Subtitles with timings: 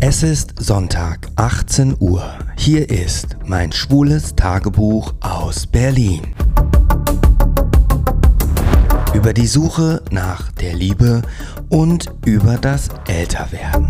[0.00, 2.22] Es ist Sonntag, 18 Uhr.
[2.56, 6.20] Hier ist mein schwules Tagebuch aus Berlin.
[9.14, 11.22] Über die Suche nach der Liebe
[11.68, 13.88] und über das Älterwerden.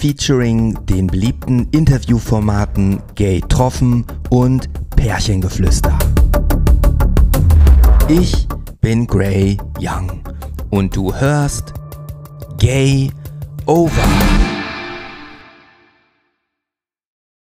[0.00, 5.98] Featuring den beliebten Interviewformaten Gay Troffen und Pärchengeflüster.
[8.08, 8.48] Ich
[8.80, 10.22] bin Gray Young
[10.70, 11.74] und du hörst
[12.62, 13.10] Gay
[13.66, 14.04] Over.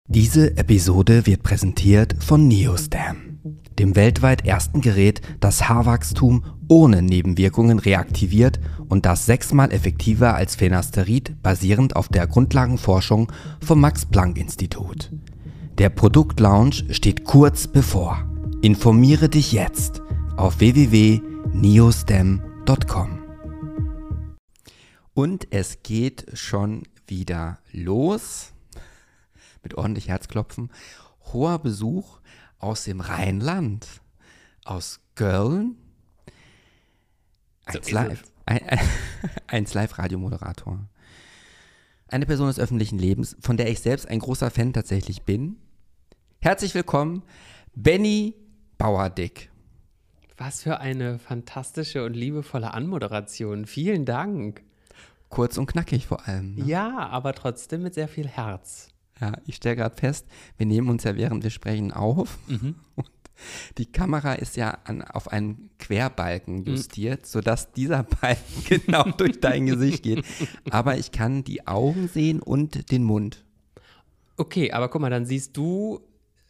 [0.08, 3.38] Diese Episode wird präsentiert von Neostam,
[3.78, 11.40] dem weltweit ersten Gerät, das Haarwachstum ohne Nebenwirkungen reaktiviert und das sechsmal effektiver als Phenasterid
[11.40, 13.30] basierend auf der Grundlagenforschung
[13.64, 15.12] vom Max-Planck-Institut.
[15.78, 18.28] Der Produktlaunch steht kurz bevor.
[18.60, 20.02] Informiere dich jetzt
[20.36, 23.15] auf www.neostem.com.
[25.16, 28.52] Und es geht schon wieder los
[29.62, 30.70] mit ordentlich Herzklopfen.
[31.32, 32.20] Hoher Besuch
[32.58, 34.02] aus dem Rheinland,
[34.66, 35.78] aus Köln.
[37.64, 38.78] Eins Live, ein, ein,
[39.46, 40.86] eins Live Radiomoderator.
[42.08, 45.56] Eine Person des öffentlichen Lebens, von der ich selbst ein großer Fan tatsächlich bin.
[46.40, 47.22] Herzlich willkommen,
[47.74, 48.34] Benny
[48.76, 49.48] Bauerdick.
[50.36, 53.64] Was für eine fantastische und liebevolle Anmoderation.
[53.64, 54.65] Vielen Dank.
[55.28, 56.54] Kurz und knackig vor allem.
[56.54, 56.64] Ne?
[56.64, 58.88] Ja, aber trotzdem mit sehr viel Herz.
[59.20, 62.38] Ja, ich stelle gerade fest, wir nehmen uns ja während wir sprechen auf.
[62.48, 62.76] Mhm.
[62.94, 63.10] Und
[63.78, 66.66] die Kamera ist ja an, auf einen Querbalken mhm.
[66.66, 67.26] justiert, mhm.
[67.26, 70.24] sodass dieser Balken genau durch dein Gesicht geht.
[70.70, 73.44] Aber ich kann die Augen sehen und den Mund.
[74.36, 76.00] Okay, aber guck mal, dann siehst du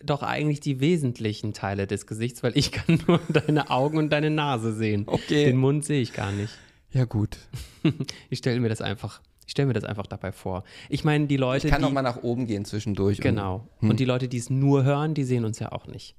[0.05, 4.31] doch eigentlich die wesentlichen Teile des Gesichts, weil ich kann nur deine Augen und deine
[4.31, 5.05] Nase sehen.
[5.07, 5.47] Okay.
[5.47, 6.53] Den Mund sehe ich gar nicht.
[6.97, 7.37] Ja, gut.
[8.31, 9.21] ich stelle mir das einfach.
[9.45, 10.65] Ich stelle mir das einfach dabei vor.
[10.89, 11.67] Ich meine, die Leute.
[11.67, 13.21] Ich kann die, mal nach oben gehen zwischendurch.
[13.21, 13.69] Genau.
[13.77, 13.91] Und, hm.
[13.91, 16.17] und die Leute, die es nur hören, die sehen uns ja auch nicht.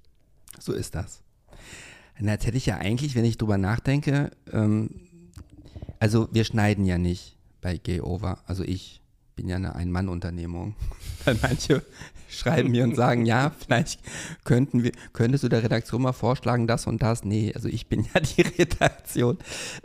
[0.59, 1.23] So ist das.
[2.19, 4.91] Na, jetzt hätte ich ja eigentlich, wenn ich drüber nachdenke, ähm,
[5.99, 8.39] also wir schneiden ja nicht bei Gay Over.
[8.45, 9.01] Also ich
[9.35, 10.75] bin ja eine Ein-Mann-Unternehmung.
[11.41, 11.83] Manche
[12.29, 13.99] schreiben mir und sagen, ja, vielleicht
[14.43, 17.23] könnten wir, könntest du der Redaktion mal vorschlagen, das und das.
[17.23, 19.37] Nee, also ich bin ja die Redaktion.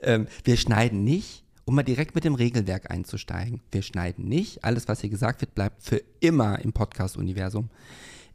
[0.03, 3.61] Ähm, wir schneiden nicht, um mal direkt mit dem Regelwerk einzusteigen.
[3.71, 4.65] Wir schneiden nicht.
[4.65, 7.71] Alles, was hier gesagt wird, bleibt für immer im Podcast-Universum.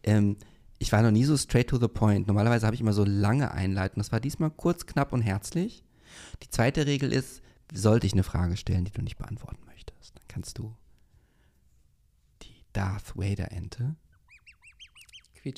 [0.04, 0.38] Ähm,
[0.80, 2.28] ich war noch nie so straight to the point.
[2.28, 4.00] Normalerweise habe ich immer so lange Einleiten.
[4.00, 5.84] Das war diesmal kurz, knapp und herzlich.
[6.44, 7.42] Die zweite Regel ist,
[7.74, 10.74] sollte ich eine Frage stellen, die du nicht beantworten möchtest, dann kannst du
[12.74, 13.96] Darth Vader-Ente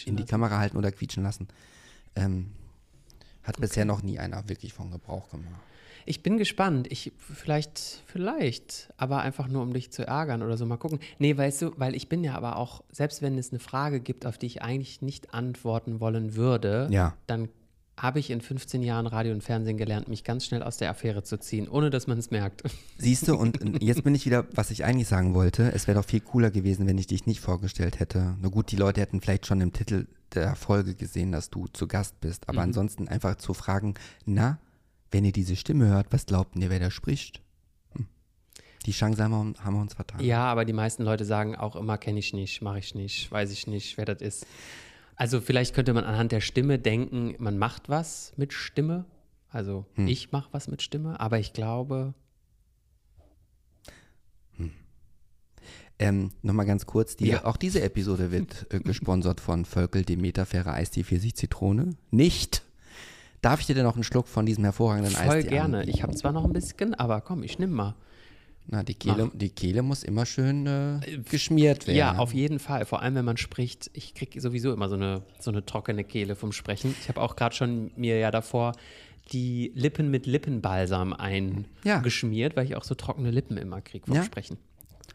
[0.06, 1.48] in die Kamera halten oder quietschen lassen.
[2.16, 2.52] Ähm,
[3.44, 3.62] hat okay.
[3.62, 5.62] bisher noch nie einer wirklich von Gebrauch gemacht.
[6.06, 6.88] Ich bin gespannt.
[6.92, 10.66] Ich vielleicht, vielleicht, aber einfach nur um dich zu ärgern oder so.
[10.66, 11.00] Mal gucken.
[11.20, 14.26] Nee, weißt du, weil ich bin ja aber auch, selbst wenn es eine Frage gibt,
[14.26, 17.16] auf die ich eigentlich nicht antworten wollen würde, ja.
[17.28, 17.50] dann
[18.02, 21.24] habe ich in 15 Jahren Radio und Fernsehen gelernt, mich ganz schnell aus der Affäre
[21.24, 22.64] zu ziehen, ohne dass man es merkt.
[22.98, 25.72] Siehst du, und jetzt bin ich wieder, was ich eigentlich sagen wollte.
[25.74, 28.36] Es wäre doch viel cooler gewesen, wenn ich dich nicht vorgestellt hätte.
[28.42, 31.88] Na gut, die Leute hätten vielleicht schon im Titel der Folge gesehen, dass du zu
[31.88, 32.48] Gast bist.
[32.48, 32.70] Aber mhm.
[32.70, 33.96] ansonsten einfach zu fragen,
[34.26, 34.60] na,
[35.12, 37.42] wenn ihr diese Stimme hört, was glaubt ihr, wer da spricht?
[37.96, 38.08] Hm.
[38.86, 40.24] Die Chance haben wir, haben wir uns vertan.
[40.24, 43.52] Ja, aber die meisten Leute sagen auch immer, kenne ich nicht, mache ich nicht, weiß
[43.52, 44.46] ich nicht, wer das ist.
[45.20, 49.04] Also vielleicht könnte man anhand der Stimme denken, man macht was mit Stimme.
[49.50, 50.08] Also hm.
[50.08, 52.14] ich mache was mit Stimme, aber ich glaube.
[54.56, 54.72] Hm.
[56.00, 57.44] Ähm, Nochmal ganz kurz, die, ja.
[57.44, 61.98] auch diese Episode wird äh, gesponsert von Völkel Demeter Faire Eistee Pfirsich Zitrone.
[62.12, 62.64] Nicht.
[63.42, 65.80] Darf ich dir denn noch einen Schluck von diesem hervorragenden Voll Eistee Voll gerne.
[65.80, 65.98] Anbieten?
[65.98, 67.96] Ich habe zwar noch ein bisschen, aber komm, ich nimm mal.
[68.72, 71.98] Na, die Kehle, die Kehle muss immer schön äh, äh geschmiert werden.
[71.98, 72.86] Ja, auf jeden Fall.
[72.86, 73.90] Vor allem, wenn man spricht.
[73.94, 76.94] Ich kriege sowieso immer so eine, so eine trockene Kehle vom Sprechen.
[77.02, 78.74] Ich habe auch gerade schon mir ja davor
[79.32, 82.58] die Lippen mit Lippenbalsam eingeschmiert, ja.
[82.58, 84.24] weil ich auch so trockene Lippen immer kriege vom ja.
[84.24, 84.58] Sprechen.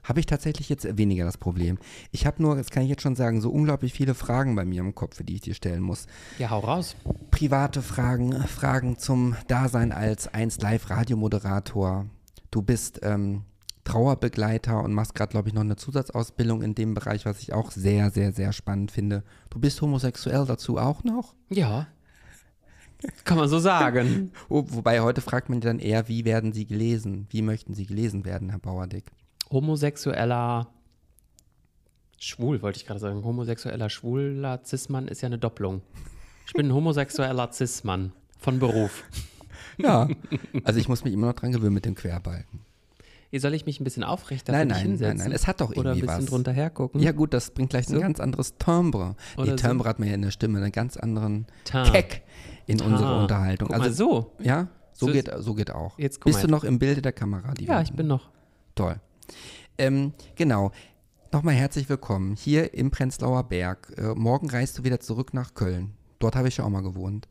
[0.02, 1.78] Habe ich tatsächlich jetzt weniger das Problem.
[2.10, 4.80] Ich habe nur, das kann ich jetzt schon sagen, so unglaublich viele Fragen bei mir
[4.80, 6.06] im Kopf, die ich dir stellen muss.
[6.38, 6.96] Ja, hau raus.
[7.30, 12.06] Private Fragen, Fragen zum Dasein als 1 Live-Radiomoderator,
[12.54, 13.42] Du bist ähm,
[13.82, 17.72] Trauerbegleiter und machst gerade, glaube ich, noch eine Zusatzausbildung in dem Bereich, was ich auch
[17.72, 19.24] sehr, sehr, sehr spannend finde.
[19.50, 21.34] Du bist homosexuell dazu auch noch?
[21.48, 21.88] Ja.
[23.24, 24.30] Kann man so sagen.
[24.48, 27.26] wobei heute fragt man dann eher, wie werden sie gelesen?
[27.28, 29.10] Wie möchten sie gelesen werden, Herr Bauerdick?
[29.50, 30.68] Homosexueller
[32.20, 33.24] Schwul, wollte ich gerade sagen.
[33.24, 35.82] Homosexueller schwuler Cis-Mann ist ja eine Doppelung.
[36.46, 39.02] Ich bin ein homosexueller Cis-Mann von Beruf.
[39.78, 40.08] Ja,
[40.64, 42.60] also ich muss mich immer noch dran gewöhnen mit dem Querbalken.
[43.36, 45.16] soll ich mich ein bisschen aufrechter nein, nein, hinsetzen?
[45.18, 46.26] Nein, nein, es hat doch irgendwie Oder ein bisschen was.
[46.26, 47.00] drunter hergucken?
[47.00, 47.96] Ja gut, das bringt gleich so?
[47.96, 49.16] ein ganz anderes Timbre.
[49.36, 49.88] Oder Die Timbre so?
[49.90, 51.90] hat man ja in der Stimme, einen ganz anderen Tar.
[51.90, 52.22] Keck
[52.66, 52.88] in Tar.
[52.88, 53.68] unserer Unterhaltung.
[53.68, 54.32] Guck also so.
[54.42, 55.98] Ja, so, so geht, so geht auch.
[55.98, 57.52] Jetzt Bist du noch im Bilde der Kamera?
[57.60, 58.30] ja, ich bin noch.
[58.74, 59.00] Toll.
[59.78, 60.70] Ähm, genau.
[61.32, 63.92] Nochmal herzlich willkommen hier im Prenzlauer Berg.
[63.96, 65.94] Äh, morgen reist du wieder zurück nach Köln.
[66.20, 67.26] Dort habe ich ja auch mal gewohnt.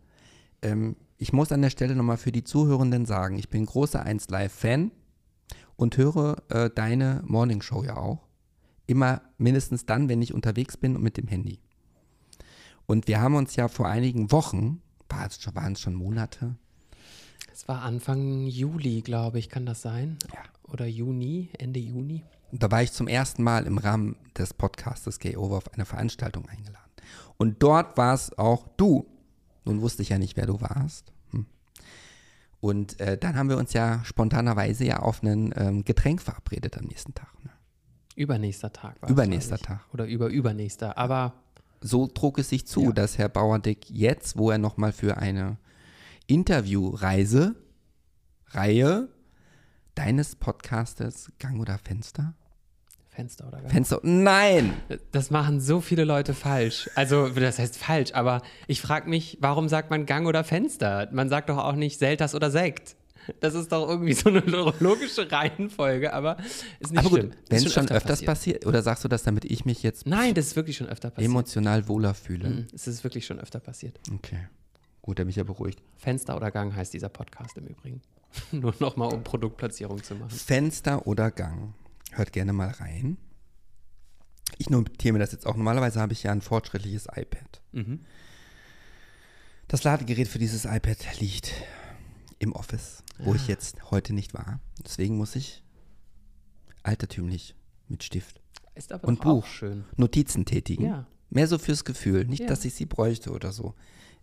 [0.62, 4.28] Ähm, ich muss an der Stelle nochmal für die Zuhörenden sagen, ich bin großer 1
[4.28, 4.92] Live-Fan
[5.78, 8.28] und höre äh, deine Morningshow ja auch.
[8.88, 11.62] Immer mindestens dann, wenn ich unterwegs bin und mit dem Handy.
[12.88, 16.58] Und wir haben uns ja vor einigen Wochen, war es schon, waren es schon Monate?
[17.54, 20.18] Es war Anfang Juli, glaube ich, kann das sein?
[20.34, 20.44] Ja.
[20.74, 22.26] Oder Juni, Ende Juni.
[22.52, 26.50] Da war ich zum ersten Mal im Rahmen des Podcastes Gay Over auf eine Veranstaltung
[26.50, 26.92] eingeladen.
[27.38, 29.06] Und dort war es auch du.
[29.64, 31.13] Nun wusste ich ja nicht, wer du warst.
[32.64, 36.86] Und äh, dann haben wir uns ja spontanerweise ja auf ein ähm, Getränk verabredet am
[36.86, 37.28] nächsten Tag.
[37.44, 37.52] Ne?
[38.16, 39.82] Übernächster Tag war Übernächster Tag.
[39.92, 40.98] Oder über übernächster.
[40.98, 41.34] Aber
[41.82, 42.92] so trug es sich zu, ja.
[42.94, 45.58] dass Herr Bauerdick jetzt, wo er nochmal für eine
[46.26, 47.56] Interviewreise,
[48.52, 49.10] Reihe
[49.96, 52.34] deines Podcastes Gang oder Fenster
[53.16, 53.72] Fenster oder Gang?
[53.72, 54.74] Fenster, nein!
[55.12, 56.90] Das machen so viele Leute falsch.
[56.96, 61.08] Also, das heißt falsch, aber ich frage mich, warum sagt man Gang oder Fenster?
[61.12, 62.96] Man sagt doch auch nicht Selters oder Sekt.
[63.40, 64.42] Das ist doch irgendwie so eine
[64.80, 66.38] logische Reihenfolge, aber
[66.80, 68.26] ist nicht aber gut, Wenn es schon, öfter öfters passiert.
[68.62, 68.66] passiert.
[68.66, 71.30] oder sagst du das, damit ich mich jetzt Nein, das ist wirklich schon öfter passiert.
[71.30, 72.50] Emotional wohler fühle.
[72.50, 73.98] Mhm, es ist wirklich schon öfter passiert.
[74.14, 74.48] Okay.
[75.02, 75.82] Gut, der mich ja beruhigt.
[75.98, 78.02] Fenster oder Gang heißt dieser Podcast im Übrigen.
[78.52, 80.32] Nur nochmal, um Produktplatzierung zu machen.
[80.32, 81.74] Fenster oder Gang.
[82.16, 83.18] Hört gerne mal rein.
[84.58, 85.56] Ich notiere mir das jetzt auch.
[85.56, 87.62] Normalerweise habe ich ja ein fortschrittliches iPad.
[87.72, 88.06] Mhm.
[89.68, 91.52] Das Ladegerät für dieses iPad liegt
[92.40, 93.36] im Office, wo ah.
[93.36, 94.60] ich jetzt heute nicht war.
[94.86, 95.64] Deswegen muss ich
[96.84, 97.56] altertümlich
[97.88, 98.42] mit Stift
[99.02, 99.46] und Buch.
[99.98, 100.86] Notizen tätigen.
[100.86, 101.08] Ja.
[101.30, 102.48] Mehr so fürs Gefühl, nicht, ja.
[102.48, 103.74] dass ich sie bräuchte oder so.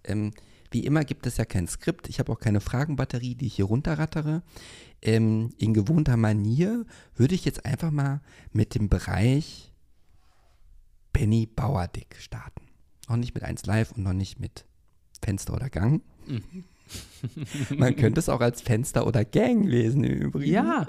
[0.05, 0.33] Ähm,
[0.71, 2.09] wie immer gibt es ja kein Skript.
[2.09, 4.43] Ich habe auch keine Fragenbatterie, die ich hier runterrattere.
[5.03, 6.85] Ähm, in gewohnter Manier
[7.17, 8.21] würde ich jetzt einfach mal
[8.53, 9.73] mit dem Bereich
[11.13, 12.63] Benny Bauerdick starten.
[13.09, 14.65] Noch nicht mit 1 Live und noch nicht mit
[15.23, 16.03] Fenster oder Gang.
[16.27, 16.65] Mhm.
[17.77, 20.53] Man könnte es auch als Fenster oder Gang lesen im Übrigen.
[20.53, 20.89] Ja.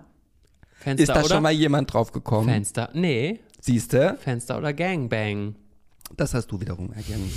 [0.73, 2.49] Fenster Ist da schon mal jemand drauf gekommen?
[2.49, 3.39] Fenster, nee.
[3.59, 4.17] Siehst du?
[4.19, 5.55] Fenster oder Gangbang.
[6.17, 7.31] Das hast du wiederum erkannt.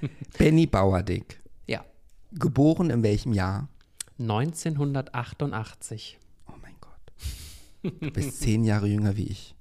[0.38, 1.40] Benny Bauerdick.
[2.32, 3.68] Geboren in welchem Jahr?
[4.18, 6.18] 1988.
[6.46, 7.92] Oh mein Gott.
[8.00, 9.54] Du bist zehn Jahre jünger wie ich.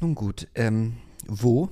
[0.00, 1.70] Nun gut, ähm, wo?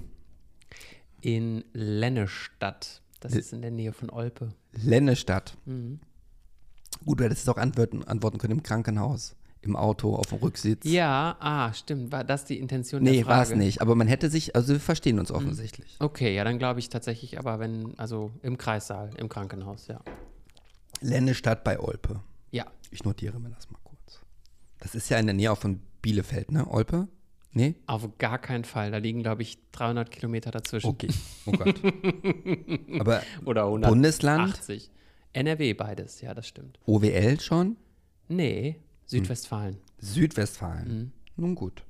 [1.21, 3.03] In Lennestadt.
[3.21, 4.53] Das L ist in der Nähe von Olpe.
[4.73, 5.56] Lennestadt.
[5.65, 6.00] Mhm.
[7.05, 9.37] Gut, du hättest es auch antworten, antworten können im Krankenhaus,
[9.67, 10.85] im Auto, auf dem Rücksitz.
[10.85, 12.13] Ja, ah, stimmt.
[12.13, 13.35] War das die Intention nee, der Frage?
[13.35, 13.81] Nee, war es nicht.
[13.83, 15.37] Aber man hätte sich, also wir verstehen uns mhm.
[15.37, 15.97] offensichtlich.
[15.99, 20.01] Okay, ja, dann glaube ich tatsächlich, aber wenn, also im Kreissaal, im Krankenhaus, ja.
[21.01, 22.21] Lennestadt bei Olpe.
[22.51, 22.67] Ja.
[22.91, 24.21] Ich notiere mir das mal kurz.
[24.79, 26.67] Das ist ja in der Nähe auch von Bielefeld, ne?
[26.71, 27.09] Olpe?
[27.53, 27.75] Nee?
[27.87, 28.91] Auf gar keinen Fall.
[28.91, 30.89] Da liegen, glaube ich, 300 Kilometer dazwischen.
[30.89, 31.09] Okay.
[31.47, 31.81] Oh Gott.
[33.01, 33.89] Aber Oder 180.
[33.89, 34.91] Bundesland?
[35.33, 36.79] NRW beides, ja, das stimmt.
[36.85, 37.77] OWL schon?
[38.29, 39.79] Nee, Südwestfalen.
[39.98, 40.89] Südwestfalen.
[40.89, 41.13] Mhm.
[41.36, 41.82] Nun gut.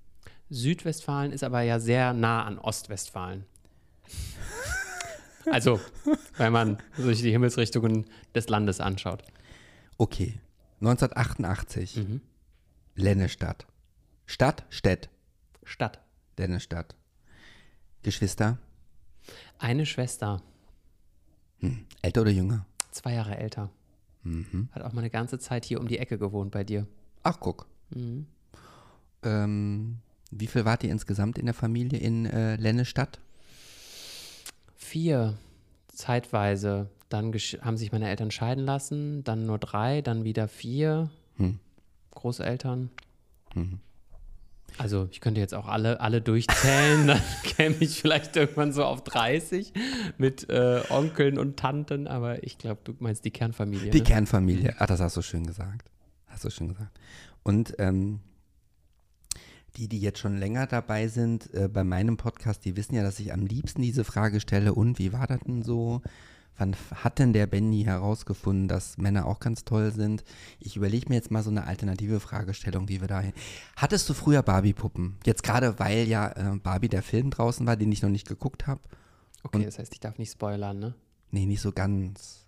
[0.51, 3.45] Südwestfalen ist aber ja sehr nah an Ostwestfalen.
[5.51, 5.81] also,
[6.37, 9.23] wenn man sich die Himmelsrichtungen des Landes anschaut.
[9.99, 10.39] Okay.
[10.81, 11.97] 1988.
[11.97, 12.21] Mhm.
[12.95, 13.67] Lennestadt.
[14.27, 15.09] Stadt, Städt.
[15.65, 16.01] Stadt.
[16.37, 16.95] Deine Stadt.
[18.03, 18.59] Geschwister?
[19.59, 20.43] Eine Schwester.
[21.61, 21.87] Hm.
[22.03, 22.67] Älter oder jünger?
[22.91, 23.71] Zwei Jahre älter.
[24.23, 24.69] Mhm.
[24.73, 26.87] Hat auch mal eine ganze Zeit hier um die Ecke gewohnt bei dir.
[27.27, 27.67] Ach, guck.
[27.91, 28.27] Mhm.
[29.25, 29.99] Ähm,
[30.31, 33.19] wie viel wart ihr insgesamt in der Familie in äh, Lennestadt?
[34.77, 35.37] Vier,
[35.89, 36.89] zeitweise.
[37.09, 41.59] Dann haben sich meine Eltern scheiden lassen, dann nur drei, dann wieder vier hm.
[42.13, 42.91] Großeltern.
[43.57, 43.81] Mhm.
[44.79, 49.03] Also ich könnte jetzt auch alle, alle durchzählen, dann käme ich vielleicht irgendwann so auf
[49.03, 49.73] 30
[50.17, 53.91] mit äh, Onkeln und Tanten, aber ich glaube, du meinst die Kernfamilie.
[53.91, 54.05] Die ne?
[54.05, 55.91] Kernfamilie, ach, das hast du schön gesagt.
[56.37, 57.01] Hast du schön gesagt.
[57.45, 58.21] Und ähm,
[59.77, 63.19] die, die jetzt schon länger dabei sind äh, bei meinem Podcast, die wissen ja, dass
[63.21, 66.03] ich am liebsten diese Frage stelle, und wie war das denn so?
[66.59, 70.25] Wann hat denn der Benny herausgefunden, dass Männer auch ganz toll sind?
[70.61, 73.23] Ich überlege mir jetzt mal so eine alternative Fragestellung, wie wir da.
[73.75, 75.17] Hattest du früher Barbie-Puppen?
[75.25, 78.67] Jetzt gerade, weil ja äh, Barbie der Film draußen war, den ich noch nicht geguckt
[78.67, 78.83] habe.
[79.43, 80.95] Okay, Und, das heißt, ich darf nicht spoilern, ne?
[81.31, 82.46] Nee, nicht so ganz.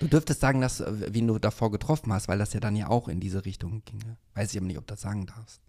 [0.00, 2.88] Du dürftest sagen, dass, äh, wie du davor getroffen hast, weil das ja dann ja
[2.88, 4.16] auch in diese Richtung ginge.
[4.34, 5.60] Weiß ich aber nicht, ob du das sagen darfst.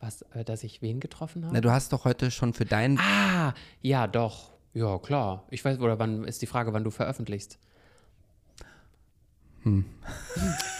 [0.00, 1.54] Was, äh, dass ich wen getroffen habe?
[1.54, 2.98] Na, du hast doch heute schon für deinen.
[2.98, 4.52] Ah, ja, doch.
[4.74, 5.46] Ja, klar.
[5.50, 7.58] Ich weiß, oder wann ist die Frage, wann du veröffentlichst?
[9.62, 9.84] Hm.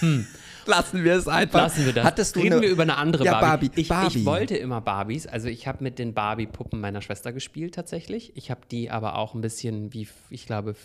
[0.00, 0.26] hm.
[0.66, 1.62] Lassen wir es einfach.
[1.62, 2.04] Lassen wir das.
[2.04, 3.68] Hattest du Reden eine, wir über eine andere ja, Barbie.
[3.68, 3.80] Barbie.
[3.80, 4.18] Ich, Barbie.
[4.18, 5.26] ich wollte immer Barbies.
[5.26, 8.36] Also ich habe mit den Barbie-Puppen meiner Schwester gespielt tatsächlich.
[8.36, 10.76] Ich habe die aber auch ein bisschen, wie ich glaube,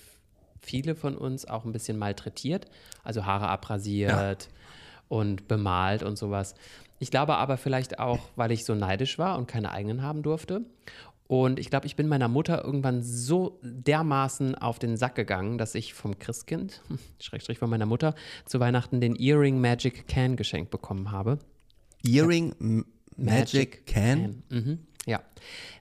[0.61, 2.65] viele von uns auch ein bisschen malträtiert.
[3.03, 4.49] Also Haare abrasiert ja.
[5.07, 6.55] und bemalt und sowas.
[6.99, 10.61] Ich glaube aber vielleicht auch, weil ich so neidisch war und keine eigenen haben durfte.
[11.27, 15.75] Und ich glaube, ich bin meiner Mutter irgendwann so dermaßen auf den Sack gegangen, dass
[15.75, 16.81] ich vom Christkind,
[17.19, 21.39] Schrägstrich von meiner Mutter, zu Weihnachten den Earring Magic Can geschenkt bekommen habe.
[22.05, 22.83] Earring ja.
[23.17, 24.19] Magic, Magic, Can?
[24.19, 24.43] Can.
[24.49, 24.79] Mhm.
[25.07, 25.21] Ja.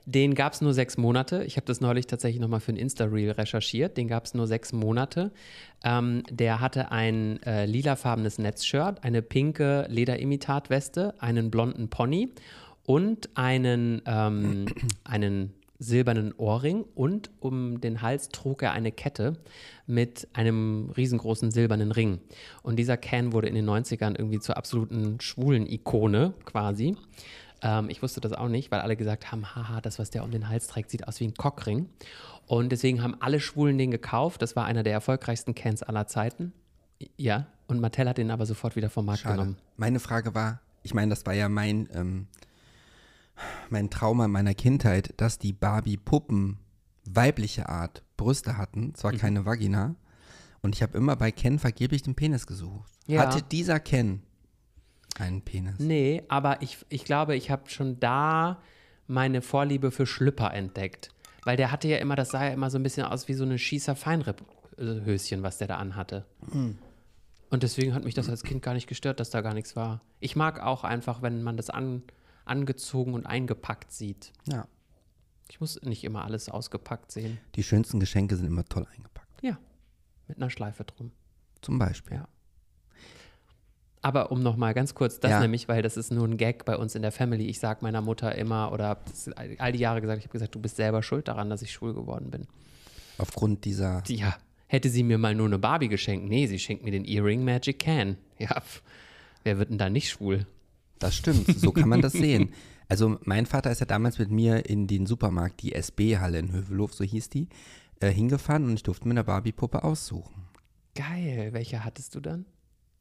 [0.05, 1.43] Den gab es nur sechs Monate.
[1.43, 3.97] Ich habe das neulich tatsächlich nochmal für ein Insta-Reel recherchiert.
[3.97, 5.31] Den gab es nur sechs Monate.
[5.83, 12.29] Ähm, der hatte ein äh, lilafarbenes Netzshirt, eine pinke Lederimitatweste, einen blonden Pony
[12.85, 14.67] und einen, ähm,
[15.03, 19.33] einen silbernen Ohrring und um den Hals trug er eine Kette
[19.85, 22.19] mit einem riesengroßen silbernen Ring.
[22.63, 26.95] Und dieser Can wurde in den 90ern irgendwie zur absoluten schwulen Ikone quasi.
[27.61, 30.31] Ähm, ich wusste das auch nicht, weil alle gesagt haben, haha, das, was der um
[30.31, 31.89] den Hals trägt, sieht aus wie ein Cockring.
[32.45, 34.41] Und deswegen haben alle Schwulen den gekauft.
[34.41, 36.53] Das war einer der erfolgreichsten Cans aller Zeiten.
[37.17, 39.37] Ja, und Mattel hat den aber sofort wieder vom Markt Schade.
[39.37, 39.57] genommen.
[39.75, 42.27] Meine Frage war, ich meine, das war ja mein ähm,
[43.69, 46.57] mein Trauma meiner Kindheit, dass die Barbie-Puppen
[47.05, 49.17] weibliche Art Brüste hatten, zwar mhm.
[49.17, 49.95] keine Vagina.
[50.61, 52.91] Und ich habe immer bei Ken vergeblich den Penis gesucht.
[53.05, 53.21] Ja.
[53.21, 54.23] Hatte dieser Ken
[55.19, 55.79] einen Penis?
[55.79, 58.61] Nee, aber ich, ich glaube, ich habe schon da
[59.07, 61.09] meine Vorliebe für Schlüpper entdeckt.
[61.43, 63.45] Weil der hatte ja immer, das sah ja immer so ein bisschen aus wie so
[63.45, 66.25] eine Schießer-Feinripp-Höschen, was der da anhatte.
[66.51, 66.77] Mhm.
[67.49, 70.01] Und deswegen hat mich das als Kind gar nicht gestört, dass da gar nichts war.
[70.19, 72.03] Ich mag auch einfach, wenn man das an,
[72.43, 74.33] angezogen und eingepackt sieht.
[74.45, 74.67] Ja.
[75.49, 77.39] Ich muss nicht immer alles ausgepackt sehen.
[77.55, 79.41] Die schönsten Geschenke sind immer toll eingepackt.
[79.41, 79.57] Ja,
[80.27, 81.11] mit einer Schleife drum.
[81.61, 82.17] Zum Beispiel.
[82.17, 82.27] Ja.
[84.07, 85.41] Aber um nochmal ganz kurz, das ja.
[85.41, 87.47] nämlich, weil das ist nur ein Gag bei uns in der Family.
[87.47, 89.01] Ich sage meiner Mutter immer oder habe
[89.57, 91.93] all die Jahre gesagt, ich habe gesagt, du bist selber schuld daran, dass ich schwul
[91.93, 92.47] geworden bin.
[93.17, 94.05] Aufgrund dieser.
[94.07, 94.37] Ja.
[94.67, 96.29] Hätte sie mir mal nur eine Barbie geschenkt?
[96.29, 98.15] Nee, sie schenkt mir den Earring Magic Can.
[98.39, 98.63] Ja,
[99.43, 100.45] wer wird denn da nicht schwul?
[100.99, 102.53] Das stimmt, so kann man das sehen.
[102.87, 106.93] Also mein Vater ist ja damals mit mir in den Supermarkt, die SB-Halle in Hövelhof,
[106.93, 107.49] so hieß die,
[107.99, 110.47] äh, hingefahren und ich durfte mir eine Barbie-Puppe aussuchen.
[110.95, 112.45] Geil, welche hattest du dann?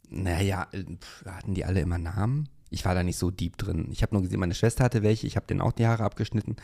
[0.09, 0.85] Naja, äh,
[1.27, 2.49] hatten die alle immer Namen?
[2.71, 3.89] Ich war da nicht so deep drin.
[3.93, 6.57] Ich habe nur gesehen, meine Schwester hatte welche, ich habe denen auch die Haare abgeschnitten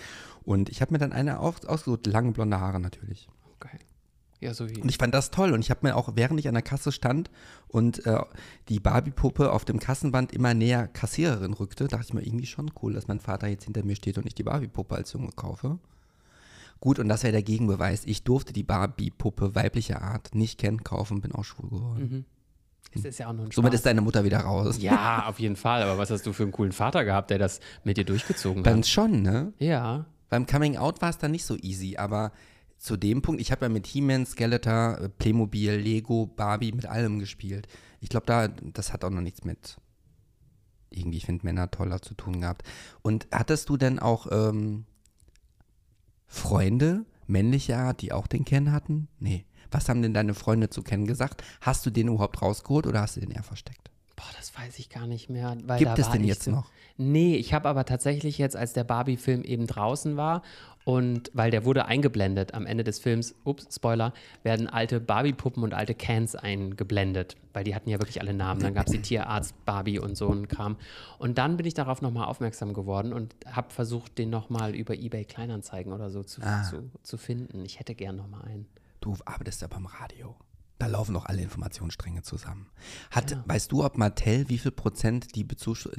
[0.42, 3.28] und ich habe mir dann eine ausgesucht, lange blonde Haare natürlich.
[3.56, 3.78] Okay.
[4.40, 4.80] Ja, so wie.
[4.80, 5.52] Und ich fand das toll.
[5.52, 7.30] Und ich habe mir auch, während ich an der Kasse stand
[7.68, 8.20] und äh,
[8.68, 12.92] die Barbie-Puppe auf dem Kassenband immer näher Kassiererin rückte, dachte ich mir irgendwie schon cool,
[12.92, 15.78] dass mein Vater jetzt hinter mir steht und ich die Barbie-Puppe als Junge kaufe.
[16.80, 18.02] Gut, und das wäre der Gegenbeweis.
[18.04, 22.08] Ich durfte die Barbie-Puppe weiblicher Art nicht kennen, kaufen, bin auch schwul geworden.
[22.10, 22.24] Mhm.
[22.94, 23.56] Das ist ja auch nur ein Spaß.
[23.56, 24.76] Somit ist deine Mutter wieder raus.
[24.80, 25.82] Ja, auf jeden Fall.
[25.82, 28.66] Aber was hast du für einen coolen Vater gehabt, der das mit dir durchgezogen hat?
[28.66, 29.52] Dann schon, ne?
[29.58, 30.06] Ja.
[30.28, 32.32] Beim Coming Out war es dann nicht so easy, aber
[32.78, 37.68] zu dem Punkt, ich habe ja mit He-Man, Skeletor, Playmobil, Lego, Barbie, mit allem gespielt.
[38.00, 39.76] Ich glaube, da, das hat auch noch nichts mit
[40.90, 42.62] irgendwie, ich finde Männer toller zu tun gehabt.
[43.02, 44.84] Und hattest du denn auch ähm,
[46.26, 49.08] Freunde, männliche Art, die auch den Ken hatten?
[49.18, 49.44] Nee.
[49.72, 51.42] Was haben denn deine Freunde zu Ken gesagt?
[51.60, 53.90] Hast du den überhaupt rausgeholt oder hast du den eher versteckt?
[54.14, 55.56] Boah, das weiß ich gar nicht mehr.
[55.78, 56.70] Gibt es den jetzt so, noch?
[56.98, 60.42] Nee, ich habe aber tatsächlich jetzt, als der Barbie-Film eben draußen war
[60.84, 64.12] und weil der wurde eingeblendet am Ende des Films, ups, Spoiler,
[64.42, 68.60] werden alte Barbie-Puppen und alte Cans eingeblendet, weil die hatten ja wirklich alle Namen.
[68.60, 70.76] Dann gab es die Tierarzt Barbie und so ein Kram.
[71.18, 75.24] Und dann bin ich darauf nochmal aufmerksam geworden und habe versucht, den nochmal über Ebay
[75.24, 76.62] Kleinanzeigen oder so zu, ah.
[76.62, 77.64] zu, zu finden.
[77.64, 78.66] Ich hätte gern nochmal einen.
[79.02, 80.36] Du arbeitest ja beim Radio.
[80.78, 82.68] Da laufen doch alle Informationsstränge zusammen.
[83.10, 83.44] Hat, ja.
[83.46, 85.46] Weißt du, ob Mattel, wie viel Prozent die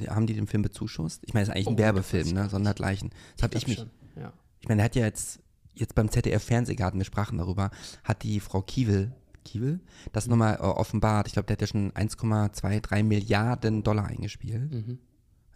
[0.08, 1.22] haben die den Film bezuschusst?
[1.24, 2.48] Ich meine, es ist eigentlich oh, ein Werbefilm, ne?
[2.48, 3.10] Sondergleichen.
[3.36, 3.86] Das habe ich, mich.
[4.16, 4.32] Ja.
[4.60, 5.40] Ich meine, er hat ja jetzt,
[5.74, 7.70] jetzt beim ZDF Fernsehgarten, wir sprachen darüber,
[8.02, 9.12] hat die Frau Kiewel,
[9.44, 9.80] Kiewel
[10.12, 10.30] das mhm.
[10.30, 11.26] nochmal äh, offenbart.
[11.26, 14.72] Ich glaube, der hat ja schon 1,23 Milliarden Dollar eingespielt.
[14.72, 14.98] Mhm.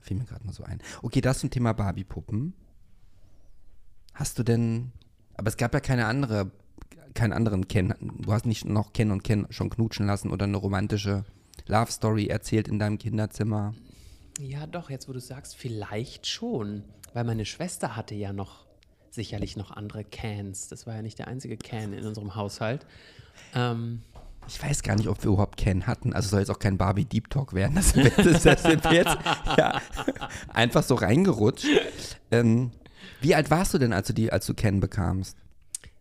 [0.01, 0.81] Fiel mir gerade mal so ein.
[1.03, 2.55] Okay, das zum Thema Barbie-Puppen.
[4.15, 4.93] Hast du denn,
[5.35, 6.51] aber es gab ja keine andere
[7.15, 7.95] keinen anderen Ken.
[8.01, 11.25] Du hast nicht noch Ken und Ken schon knutschen lassen oder eine romantische
[11.67, 13.75] Love Story erzählt in deinem Kinderzimmer.
[14.41, 16.85] Ja, doch, jetzt wo du sagst, vielleicht schon.
[17.13, 18.67] Weil meine Schwester hatte ja noch
[19.11, 20.69] sicherlich noch andere Cans.
[20.69, 22.87] Das war ja nicht der einzige Can in unserem Haushalt.
[23.55, 24.03] Ähm,
[24.47, 26.13] Ich weiß gar nicht, ob wir überhaupt Ken hatten.
[26.13, 27.75] Also soll jetzt auch kein Barbie Deep Talk werden.
[27.75, 29.17] Das, das, das sind wir jetzt
[29.57, 29.81] ja,
[30.49, 31.67] einfach so reingerutscht.
[32.31, 32.71] Ähm,
[33.21, 35.37] wie alt warst du denn, als du die, als du Ken bekamst?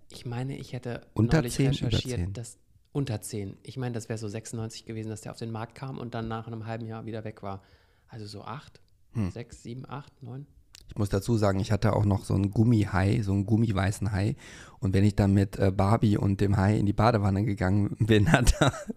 [0.10, 2.34] Ich meine, ich hätte unter zehn, recherchiert, über 10?
[2.34, 2.58] dass
[2.92, 3.58] unter 10.
[3.64, 6.28] Ich meine, das wäre so 96 gewesen, dass der auf den Markt kam und dann
[6.28, 7.62] nach einem halben Jahr wieder weg war.
[8.08, 8.82] Also so 8,
[9.14, 9.32] hm.
[9.32, 10.48] 6, 7, 8, 9.
[10.90, 14.36] Ich muss dazu sagen, ich hatte auch noch so einen Gummihai, so einen gummiweißen Hai.
[14.80, 18.32] Und wenn ich dann mit äh, Barbie und dem Hai in die Badewanne gegangen bin,
[18.32, 18.56] hat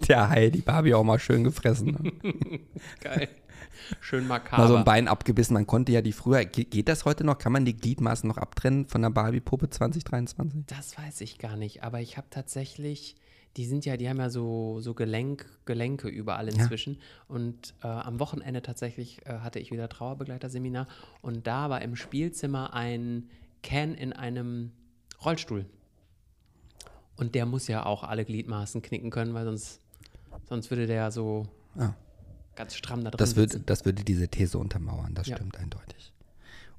[0.09, 2.12] der Hai die Barbie auch mal schön gefressen.
[3.00, 3.29] Geil.
[4.00, 4.62] Schön makaber.
[4.62, 5.54] Mal so ein Bein abgebissen.
[5.54, 6.44] Man konnte ja die früher.
[6.44, 7.38] Geht das heute noch?
[7.38, 10.64] Kann man die Gliedmaßen noch abtrennen von der Barbie-Puppe 2023?
[10.66, 11.82] Das weiß ich gar nicht.
[11.82, 13.16] Aber ich habe tatsächlich
[13.56, 16.94] die sind ja, die haben ja so, so Gelenk, Gelenke überall inzwischen.
[16.94, 17.00] Ja.
[17.28, 20.87] Und äh, am Wochenende tatsächlich äh, hatte ich wieder Trauerbegleiterseminar
[21.20, 23.28] und da war im Spielzimmer ein
[23.62, 24.72] Ken in einem
[25.25, 25.66] Rollstuhl.
[27.16, 29.80] Und der muss ja auch alle Gliedmaßen knicken können, weil sonst,
[30.49, 31.46] sonst würde der ja so
[31.76, 31.92] ah.
[32.61, 35.37] Ganz stramm da drin das würde, das würde diese These untermauern, das ja.
[35.37, 36.12] stimmt eindeutig.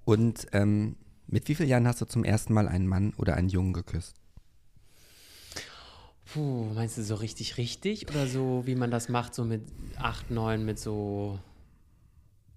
[0.06, 0.96] Und ähm,
[1.28, 4.16] mit wie vielen Jahren hast du zum ersten Mal einen Mann oder einen Jungen geküsst?
[6.26, 8.10] Puh, meinst du so richtig, richtig?
[8.10, 9.64] Oder so, wie man das macht, so mit
[9.98, 11.40] 8, 9, mit so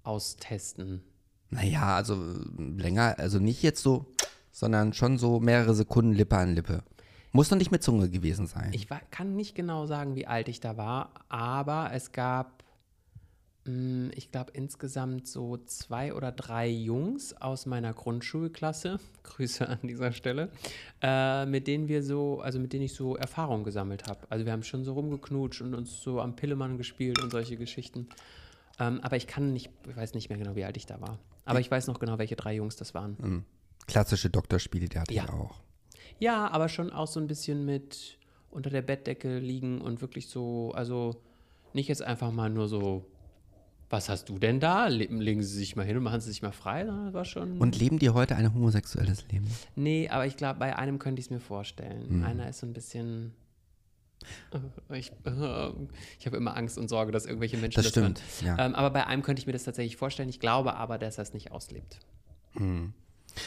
[0.02, 1.02] austesten?
[1.50, 2.16] Naja, also
[2.58, 4.06] länger, also nicht jetzt so,
[4.52, 6.82] sondern schon so mehrere Sekunden Lippe an Lippe.
[7.32, 8.70] Muss noch nicht mit Zunge gewesen sein.
[8.72, 12.63] Ich war, kann nicht genau sagen, wie alt ich da war, aber es gab
[13.66, 20.50] ich glaube, insgesamt so zwei oder drei Jungs aus meiner Grundschulklasse, Grüße an dieser Stelle,
[21.00, 24.20] äh, mit denen wir so, also mit denen ich so Erfahrungen gesammelt habe.
[24.28, 28.08] Also wir haben schon so rumgeknutscht und uns so am Pillemann gespielt und solche Geschichten.
[28.78, 31.18] Ähm, aber ich kann nicht, ich weiß nicht mehr genau, wie alt ich da war.
[31.46, 33.16] Aber ich weiß noch genau, welche drei Jungs das waren.
[33.18, 33.44] Mhm.
[33.86, 35.24] Klassische Doktorspiele, die hatte ja.
[35.24, 35.60] ich auch.
[36.18, 38.18] Ja, aber schon auch so ein bisschen mit
[38.50, 41.16] unter der Bettdecke liegen und wirklich so, also
[41.72, 43.04] nicht jetzt einfach mal nur so
[43.94, 44.88] was hast du denn da?
[44.88, 46.84] legen sie sich mal hin und machen sie sich mal frei?
[46.84, 49.46] Das war schon und leben die heute ein homosexuelles Leben?
[49.76, 52.18] Nee, aber ich glaube, bei einem könnte ich es mir vorstellen.
[52.18, 52.24] Mhm.
[52.24, 53.34] Einer ist so ein bisschen.
[54.90, 55.70] Äh, ich, äh,
[56.18, 58.20] ich habe immer Angst und Sorge, dass irgendwelche Menschen das, das stimmt.
[58.44, 58.58] Ja.
[58.58, 60.28] Ähm, aber bei einem könnte ich mir das tatsächlich vorstellen.
[60.28, 62.00] Ich glaube aber, dass er es nicht auslebt.
[62.54, 62.94] Mhm.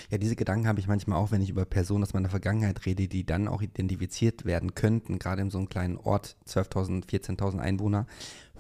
[0.10, 3.08] Ja, diese Gedanken habe ich manchmal auch, wenn ich über Personen aus meiner Vergangenheit rede,
[3.08, 8.06] die dann auch identifiziert werden könnten, gerade in so einem kleinen Ort, 12.000, 14.000 Einwohner,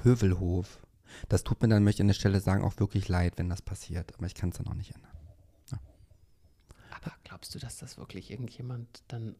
[0.03, 0.79] Hövelhof.
[1.29, 3.61] Das tut mir dann, möchte ich an der Stelle sagen, auch wirklich leid, wenn das
[3.61, 4.13] passiert.
[4.17, 5.11] Aber ich kann es dann auch nicht ändern.
[5.71, 5.79] Ja.
[6.91, 9.35] Aber glaubst du, dass das wirklich irgendjemand dann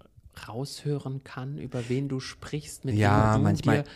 [0.47, 3.89] raushören kann, über wen du sprichst, mit ja, dem du manchmal, dir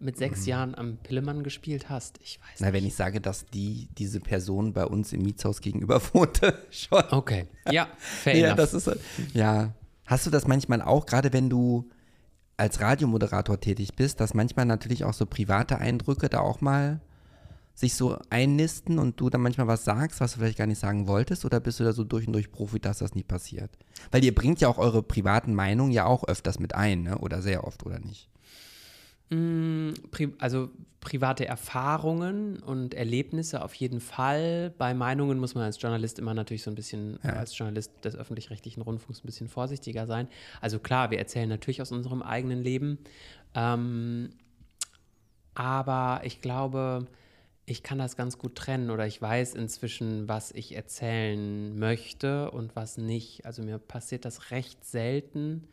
[0.00, 0.46] mit sechs mhm.
[0.46, 2.18] Jahren am Pillemann gespielt hast?
[2.22, 2.74] Ich weiß Na, nicht.
[2.74, 7.02] wenn ich sage, dass die, diese Person bei uns im Mietshaus gegenüber wohnte, schon.
[7.10, 8.90] Okay, ja, fair Ja, das ist,
[9.32, 9.74] ja.
[10.06, 11.90] Hast du das manchmal auch, gerade wenn du
[12.56, 17.00] als Radiomoderator tätig bist, dass manchmal natürlich auch so private Eindrücke da auch mal
[17.78, 21.06] sich so einnisten und du dann manchmal was sagst, was du vielleicht gar nicht sagen
[21.06, 21.44] wolltest?
[21.44, 23.70] Oder bist du da so durch und durch Profi, dass das nicht passiert?
[24.10, 27.18] Weil ihr bringt ja auch eure privaten Meinungen ja auch öfters mit ein, ne?
[27.18, 28.28] oder sehr oft, oder nicht?
[29.30, 29.90] Mm,
[30.38, 34.74] also private Erfahrungen und Erlebnisse auf jeden Fall.
[34.76, 37.34] Bei Meinungen muss man als Journalist immer natürlich so ein bisschen, ja.
[37.34, 40.26] als Journalist des öffentlich-rechtlichen Rundfunks ein bisschen vorsichtiger sein.
[40.60, 42.98] Also klar, wir erzählen natürlich aus unserem eigenen Leben.
[43.54, 44.30] Ähm,
[45.54, 47.06] aber ich glaube,
[47.70, 52.74] ich kann das ganz gut trennen oder ich weiß inzwischen, was ich erzählen möchte und
[52.74, 53.44] was nicht.
[53.44, 55.64] Also mir passiert das recht selten,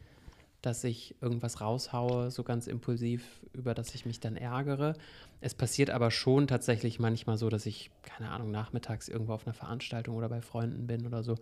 [0.62, 4.96] dass ich irgendwas raushaue, so ganz impulsiv, über das ich mich dann ärgere.
[5.40, 9.54] Es passiert aber schon tatsächlich manchmal so, dass ich, keine Ahnung, nachmittags irgendwo auf einer
[9.54, 11.36] Veranstaltung oder bei Freunden bin oder so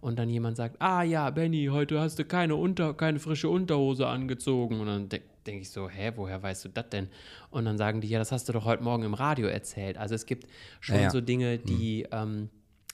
[0.00, 4.06] und dann jemand sagt, ah ja, Benny, heute hast du keine, Unter keine frische Unterhose
[4.06, 4.80] angezogen.
[4.80, 7.08] Und dann denke denk ich so, hä, woher weißt du das denn?
[7.50, 9.98] Und dann sagen die, ja, das hast du doch heute Morgen im Radio erzählt.
[9.98, 10.46] Also es gibt
[10.80, 11.66] schon ja, so Dinge, mhm.
[11.66, 12.16] die mhm.
[12.18, 12.50] ähm,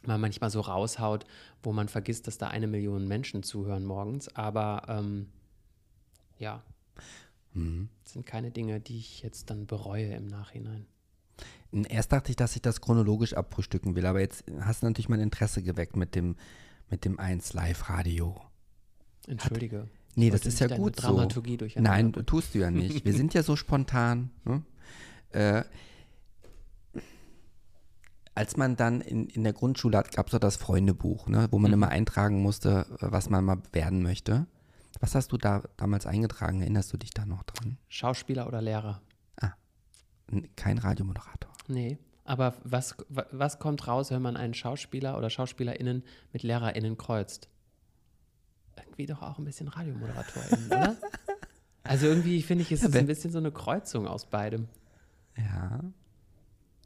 [0.07, 1.27] man manchmal so raushaut,
[1.63, 4.35] wo man vergisst, dass da eine Million Menschen zuhören morgens.
[4.35, 5.29] Aber ähm,
[6.39, 6.63] ja,
[7.53, 7.89] mhm.
[8.05, 10.87] sind keine Dinge, die ich jetzt dann bereue im Nachhinein.
[11.89, 15.21] Erst dachte ich, dass ich das chronologisch abfrühstücken will, aber jetzt hast du natürlich mein
[15.21, 16.37] Interesse geweckt mit dem,
[16.89, 18.41] mit dem 1 Live-Radio.
[19.29, 19.83] Entschuldige.
[19.83, 21.81] Hat, nee, das ist ja gut Dramaturgie so.
[21.81, 23.05] Nein, tust du ja nicht.
[23.05, 24.31] Wir sind ja so spontan.
[24.44, 24.62] Ne?
[25.31, 25.64] Äh,
[28.35, 31.59] als man dann in, in der Grundschule hat, gab es doch das Freundebuch, ne, wo
[31.59, 31.75] man mhm.
[31.75, 34.46] immer eintragen musste, was man mal werden möchte.
[35.01, 36.61] Was hast du da damals eingetragen?
[36.61, 37.79] Erinnerst du dich da noch dran?
[37.88, 39.03] Schauspieler oder Lehrer?
[39.40, 39.53] Ah,
[40.57, 41.53] kein Radiomoderator.
[41.68, 47.49] Nee, aber was, was kommt raus, wenn man einen Schauspieler oder SchauspielerInnen mit LehrerInnen kreuzt?
[49.01, 50.97] Irgendwie doch auch ein bisschen RadiomoderatorirInnen, oder?
[51.83, 54.69] Also irgendwie finde ich, ist es ein bisschen so eine Kreuzung aus beidem.
[55.37, 55.81] Ja,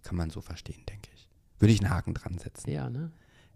[0.03, 1.29] kann man so verstehen, denke ich.
[1.59, 2.70] Würde ich einen Haken dran setzen.
[2.70, 3.11] Ja, ne?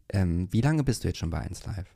[0.08, 1.94] Ähm, wie lange bist du jetzt schon bei 1 Live?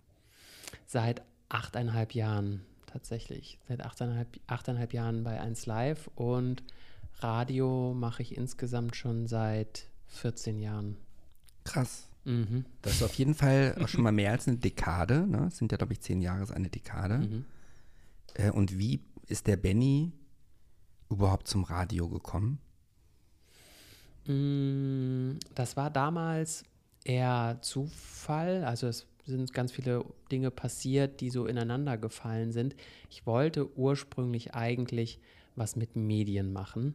[0.86, 3.58] Seit achteinhalb Jahren tatsächlich.
[3.66, 6.62] Seit achteinhalb, achteinhalb Jahren bei 1 Live und
[7.18, 10.96] Radio mache ich insgesamt schon seit 14 Jahren.
[11.64, 12.08] Krass.
[12.24, 12.64] Mhm.
[12.82, 15.26] Das ist auf jeden Fall auch schon mal mehr als eine Dekade.
[15.26, 15.38] Ne?
[15.38, 17.18] Das sind ja, glaube ich, zehn Jahre ist eine Dekade.
[17.18, 17.44] Mhm.
[18.34, 20.12] Äh, und wie ist der Benny
[21.10, 22.58] überhaupt zum Radio gekommen?
[24.26, 26.64] Mm, das war damals
[27.04, 28.64] eher Zufall.
[28.64, 32.76] Also es sind ganz viele Dinge passiert, die so ineinander gefallen sind.
[33.10, 35.20] Ich wollte ursprünglich eigentlich
[35.54, 36.94] was mit Medien machen.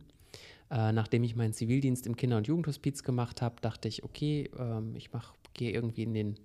[0.69, 4.95] Äh, nachdem ich meinen Zivildienst im Kinder- und Jugendhospiz gemacht habe, dachte ich, okay, ähm,
[4.95, 5.09] ich
[5.53, 6.35] gehe irgendwie in den,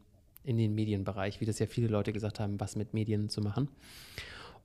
[0.44, 3.68] in den Medienbereich, wie das ja viele Leute gesagt haben, was mit Medien zu machen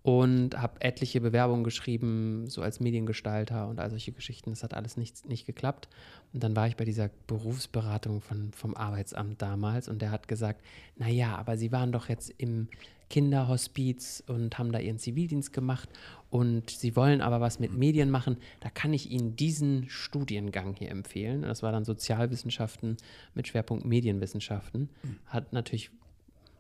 [0.08, 4.52] und habe etliche Bewerbungen geschrieben, so als Mediengestalter und all solche Geschichten.
[4.52, 5.90] Das hat alles nicht, nicht geklappt.
[6.32, 10.64] Und dann war ich bei dieser Berufsberatung von, vom Arbeitsamt damals und der hat gesagt,
[10.96, 12.70] naja, aber Sie waren doch jetzt im
[13.10, 15.90] Kinderhospiz und haben da Ihren Zivildienst gemacht
[16.30, 20.92] und Sie wollen aber was mit Medien machen, da kann ich Ihnen diesen Studiengang hier
[20.92, 21.44] empfehlen.
[21.44, 22.98] Das war dann Sozialwissenschaften
[23.34, 24.90] mit Schwerpunkt Medienwissenschaften.
[25.28, 25.92] Hat natürlich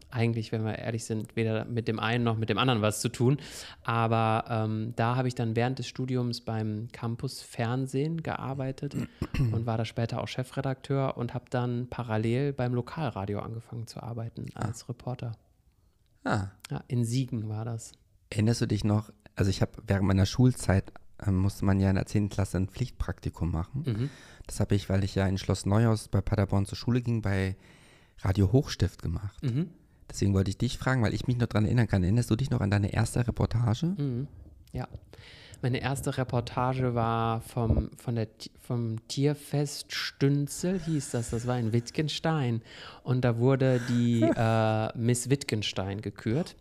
[0.10, 3.10] eigentlich, wenn wir ehrlich sind, weder mit dem einen noch mit dem anderen was zu
[3.10, 3.38] tun.
[3.84, 8.95] Aber ähm, da habe ich dann während des Studiums beim Campus Fernsehen gearbeitet
[9.38, 14.45] und war da später auch Chefredakteur und habe dann parallel beim Lokalradio angefangen zu arbeiten
[14.56, 14.86] als ah.
[14.88, 15.32] Reporter.
[16.23, 16.47] Ah.
[16.71, 17.93] Ja, in Siegen war das.
[18.30, 20.91] Erinnerst du dich noch, also ich habe während meiner Schulzeit
[21.26, 22.30] äh, musste man ja in der 10.
[22.30, 23.84] Klasse ein Pflichtpraktikum machen.
[23.86, 24.10] Mhm.
[24.45, 27.56] Das habe ich, weil ich ja in Schloss Neuhaus bei Paderborn zur Schule ging, bei
[28.19, 29.41] Radio Hochstift gemacht.
[29.43, 29.69] Mhm.
[30.10, 32.04] Deswegen wollte ich dich fragen, weil ich mich noch daran erinnern kann.
[32.04, 33.88] Erinnerst du dich noch an deine erste Reportage?
[33.88, 34.28] Mhm.
[34.71, 34.88] Ja.
[35.62, 38.28] Meine erste Reportage war vom, von der,
[38.62, 41.32] vom Tierfest Stünzel, hieß das.
[41.32, 42.62] Das war in Wittgenstein.
[43.04, 46.56] Und da wurde die äh, Miss Wittgenstein gekürt.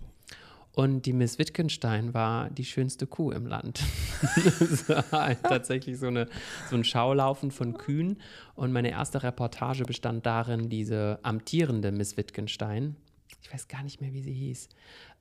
[0.77, 3.81] Und die Miss Wittgenstein war die schönste Kuh im Land.
[4.61, 6.29] das war tatsächlich so, eine,
[6.69, 8.21] so ein Schaulaufen von Kühen.
[8.55, 12.95] Und meine erste Reportage bestand darin, diese amtierende Miss Wittgenstein,
[13.41, 14.69] ich weiß gar nicht mehr, wie sie hieß,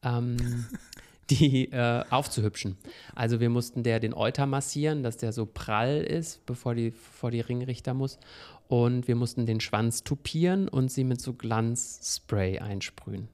[0.03, 0.65] ähm,
[1.29, 2.75] die äh, aufzuhübschen.
[3.15, 7.31] Also wir mussten der den Euter massieren, dass der so prall ist, bevor die vor
[7.31, 8.19] die Ringrichter muss.
[8.67, 13.29] Und wir mussten den Schwanz tupieren und sie mit so Glanzspray einsprühen.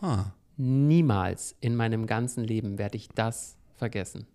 [0.00, 0.32] Ah.
[0.58, 4.26] Niemals in meinem ganzen Leben werde ich das vergessen.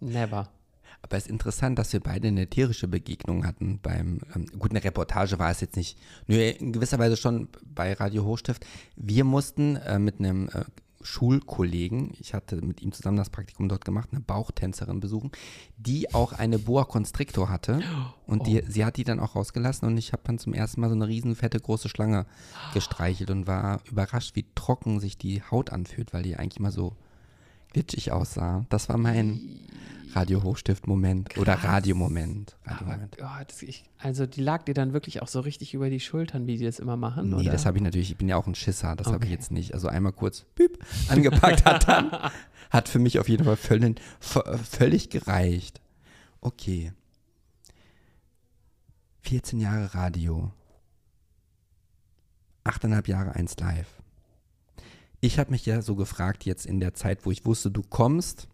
[0.00, 0.48] Never.
[1.02, 4.82] Aber es ist interessant, dass wir beide eine tierische Begegnung hatten beim, ähm, gut, eine
[4.82, 8.64] Reportage war es jetzt nicht, nur in gewisser Weise schon bei Radio Hochstift.
[8.96, 10.64] Wir mussten äh, mit einem äh,
[11.00, 15.30] Schulkollegen, ich hatte mit ihm zusammen das Praktikum dort gemacht, eine Bauchtänzerin besuchen,
[15.76, 17.80] die auch eine Boa Constrictor hatte.
[18.26, 18.66] Und die, oh.
[18.68, 21.06] sie hat die dann auch rausgelassen und ich habe dann zum ersten Mal so eine
[21.06, 22.26] riesen fette große Schlange
[22.74, 26.96] gestreichelt und war überrascht, wie trocken sich die Haut anfühlt, weil die eigentlich mal so
[27.72, 28.66] glitschig aussah.
[28.68, 29.58] Das war mein
[30.14, 32.56] Radio Hochstift-Moment oder Radiomoment.
[32.64, 33.08] Radio
[33.98, 36.78] also die lag dir dann wirklich auch so richtig über die Schultern, wie die das
[36.78, 37.30] immer machen?
[37.30, 37.52] Nee, oder?
[37.52, 39.14] das habe ich natürlich, ich bin ja auch ein Schisser, das okay.
[39.14, 39.74] habe ich jetzt nicht.
[39.74, 42.10] Also einmal kurz büb, angepackt hat dann,
[42.70, 45.80] hat für mich auf jeden Fall völlig, völlig gereicht.
[46.40, 46.92] Okay.
[49.22, 50.52] 14 Jahre Radio.
[52.64, 53.97] 8,5 Jahre 1 Live.
[55.20, 58.48] Ich habe mich ja so gefragt, jetzt in der Zeit, wo ich wusste, du kommst,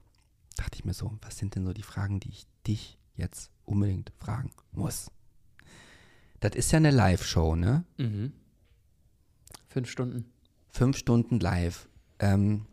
[0.56, 4.12] dachte ich mir so, was sind denn so die Fragen, die ich dich jetzt unbedingt
[4.18, 5.10] fragen muss?
[6.40, 7.84] Das ist ja eine Live-Show, ne?
[7.98, 8.32] Mhm.
[9.68, 10.26] Fünf Stunden.
[10.70, 11.88] Fünf Stunden live.
[12.18, 12.66] Ähm,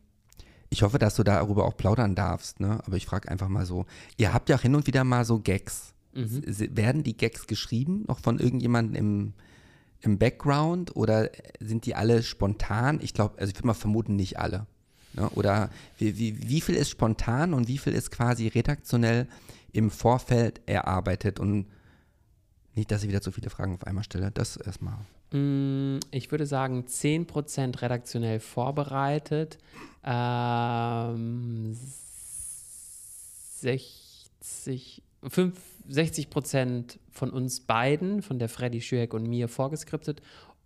[0.69, 2.81] ich hoffe, dass du darüber auch plaudern darfst, ne?
[2.85, 3.85] Aber ich frage einfach mal so,
[4.17, 5.93] ihr habt ja auch hin und wieder mal so Gags.
[6.13, 6.43] Mhm.
[6.75, 9.33] Werden die Gags geschrieben, noch von irgendjemandem im,
[10.01, 12.99] im Background oder sind die alle spontan?
[13.01, 14.65] Ich glaube, also ich würde mal vermuten, nicht alle.
[15.13, 15.29] Ne?
[15.31, 19.27] Oder wie, wie, wie viel ist spontan und wie viel ist quasi redaktionell
[19.71, 21.67] im Vorfeld erarbeitet und
[22.75, 24.31] nicht, dass ich wieder zu viele Fragen auf einmal stelle.
[24.31, 24.97] Das erstmal.
[25.31, 29.57] Mm, ich würde sagen, 10% redaktionell vorbereitet,
[30.03, 31.77] ähm,
[33.59, 35.59] 60, 5,
[35.89, 36.29] 60
[37.11, 40.21] von uns beiden, von der Freddy Schüeck und mir vorgeskriptet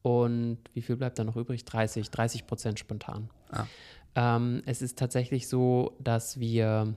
[0.06, 1.66] und wie viel bleibt da noch übrig?
[1.66, 3.30] 30, 30% spontan.
[3.50, 3.66] Ah.
[4.16, 6.96] Ähm, es ist tatsächlich so, dass wir,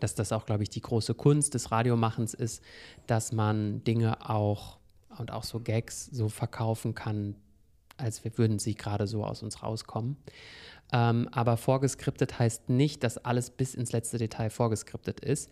[0.00, 2.62] dass das auch, glaube ich, die große Kunst des Radiomachens ist,
[3.06, 4.78] dass man Dinge auch
[5.18, 7.36] und auch so Gags so verkaufen kann,
[7.98, 10.16] als wir würden sie gerade so aus uns rauskommen.
[10.94, 15.50] Ähm, aber vorgeskriptet heißt nicht, dass alles bis ins letzte Detail vorgeskriptet ist.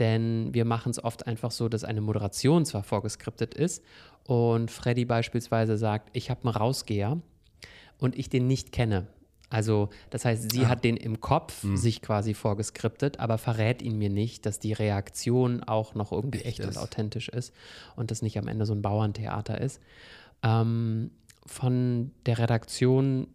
[0.00, 3.84] Denn wir machen es oft einfach so, dass eine Moderation zwar vorgeskriptet ist
[4.24, 7.20] und Freddy beispielsweise sagt, ich habe einen Rausgeher
[7.98, 9.06] und ich den nicht kenne.
[9.50, 10.68] Also das heißt, sie ah.
[10.68, 11.76] hat den im Kopf hm.
[11.76, 16.60] sich quasi vorgeskriptet, aber verrät ihn mir nicht, dass die Reaktion auch noch irgendwie echt,
[16.60, 17.52] echt und authentisch ist
[17.96, 19.80] und das nicht am Ende so ein Bauerntheater ist.
[20.42, 21.10] Ähm,
[21.44, 23.26] von der Redaktion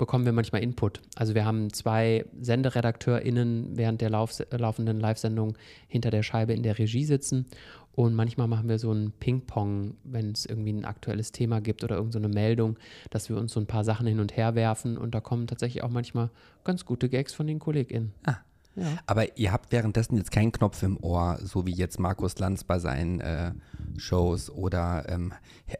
[0.00, 1.02] bekommen wir manchmal Input.
[1.14, 5.56] Also wir haben zwei SenderedakteurInnen während der Lauf, laufenden Live-Sendung
[5.88, 7.46] hinter der Scheibe in der Regie sitzen
[7.92, 11.96] und manchmal machen wir so ein Ping-Pong, wenn es irgendwie ein aktuelles Thema gibt oder
[11.96, 12.78] irgendeine so Meldung,
[13.10, 15.82] dass wir uns so ein paar Sachen hin und her werfen und da kommen tatsächlich
[15.82, 16.30] auch manchmal
[16.64, 18.14] ganz gute Gags von den KollegInnen.
[18.24, 18.36] Ah.
[18.76, 18.86] Ja.
[19.04, 22.78] Aber ihr habt währenddessen jetzt keinen Knopf im Ohr, so wie jetzt Markus Lanz bei
[22.78, 23.52] seinen äh,
[23.98, 25.34] Shows oder ähm,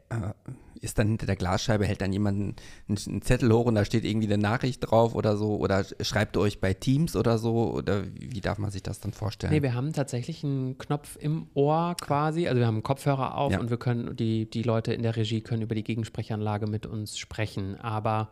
[0.09, 0.33] äh,
[0.81, 4.27] ist dann hinter der Glasscheibe, hält dann jemand einen, Zettel hoch und da steht irgendwie
[4.27, 8.41] eine Nachricht drauf oder so oder schreibt ihr euch bei Teams oder so oder wie
[8.41, 9.53] darf man sich das dann vorstellen?
[9.53, 13.51] Nee, wir haben tatsächlich einen Knopf im Ohr quasi, also wir haben einen Kopfhörer auf
[13.51, 13.59] ja.
[13.59, 17.17] und wir können, die, die Leute in der Regie können über die Gegensprechanlage mit uns
[17.17, 18.31] sprechen, aber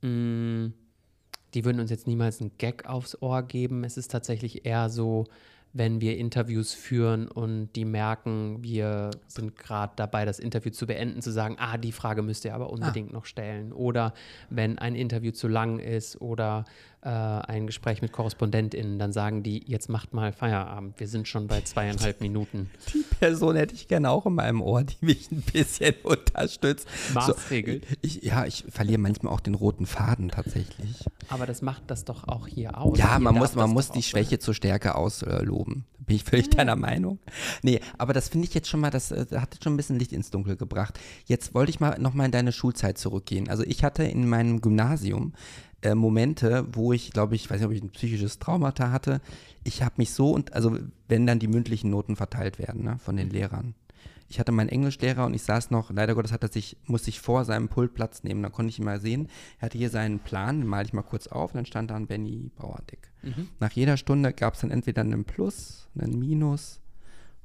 [0.00, 0.74] mh, mm,
[1.54, 3.84] die würden uns jetzt niemals einen Gag aufs Ohr geben.
[3.84, 5.26] Es ist tatsächlich eher so,
[5.72, 11.22] wenn wir Interviews führen und die merken, wir sind gerade dabei, das Interview zu beenden,
[11.22, 13.14] zu sagen, ah, die Frage müsst ihr aber unbedingt ah.
[13.14, 13.72] noch stellen.
[13.72, 14.12] Oder
[14.50, 16.64] wenn ein Interview zu lang ist oder
[17.02, 21.00] äh, ein Gespräch mit KorrespondentInnen, dann sagen die, jetzt macht mal Feierabend.
[21.00, 22.70] Wir sind schon bei zweieinhalb Minuten.
[22.94, 26.86] Die Person hätte ich gerne auch in meinem Ohr, die mich ein bisschen unterstützt.
[27.12, 27.86] Maßregelt.
[27.88, 31.04] So, ich, ja, ich verliere manchmal auch den roten Faden tatsächlich.
[31.28, 32.96] Aber das macht das doch auch hier aus.
[32.98, 35.84] Ja, man muss, man muss die Schwäche zur Stärke ausloben.
[35.98, 37.18] Bin ich völlig deiner Meinung.
[37.62, 39.98] Nee, aber das finde ich jetzt schon mal, das äh, hat jetzt schon ein bisschen
[39.98, 40.98] Licht ins Dunkel gebracht.
[41.26, 43.48] Jetzt wollte ich mal nochmal in deine Schulzeit zurückgehen.
[43.48, 45.32] Also ich hatte in meinem Gymnasium
[45.82, 49.20] äh, Momente, wo ich, glaube ich, weiß nicht, ob ich ein psychisches Traumata hatte.
[49.64, 53.16] Ich habe mich so und, also wenn dann die mündlichen Noten verteilt werden ne, von
[53.16, 53.74] den Lehrern.
[54.28, 57.20] Ich hatte meinen Englischlehrer und ich saß noch, leider Gottes hat er sich, musste ich
[57.20, 59.28] vor seinem Pult Platz nehmen, da konnte ich ihn mal sehen.
[59.58, 61.96] Er hatte hier seinen Plan, den male ich mal kurz auf und dann stand da
[61.96, 63.10] ein Benny Bauerdick.
[63.22, 63.48] Mhm.
[63.60, 66.80] Nach jeder Stunde gab es dann entweder einen Plus, einen Minus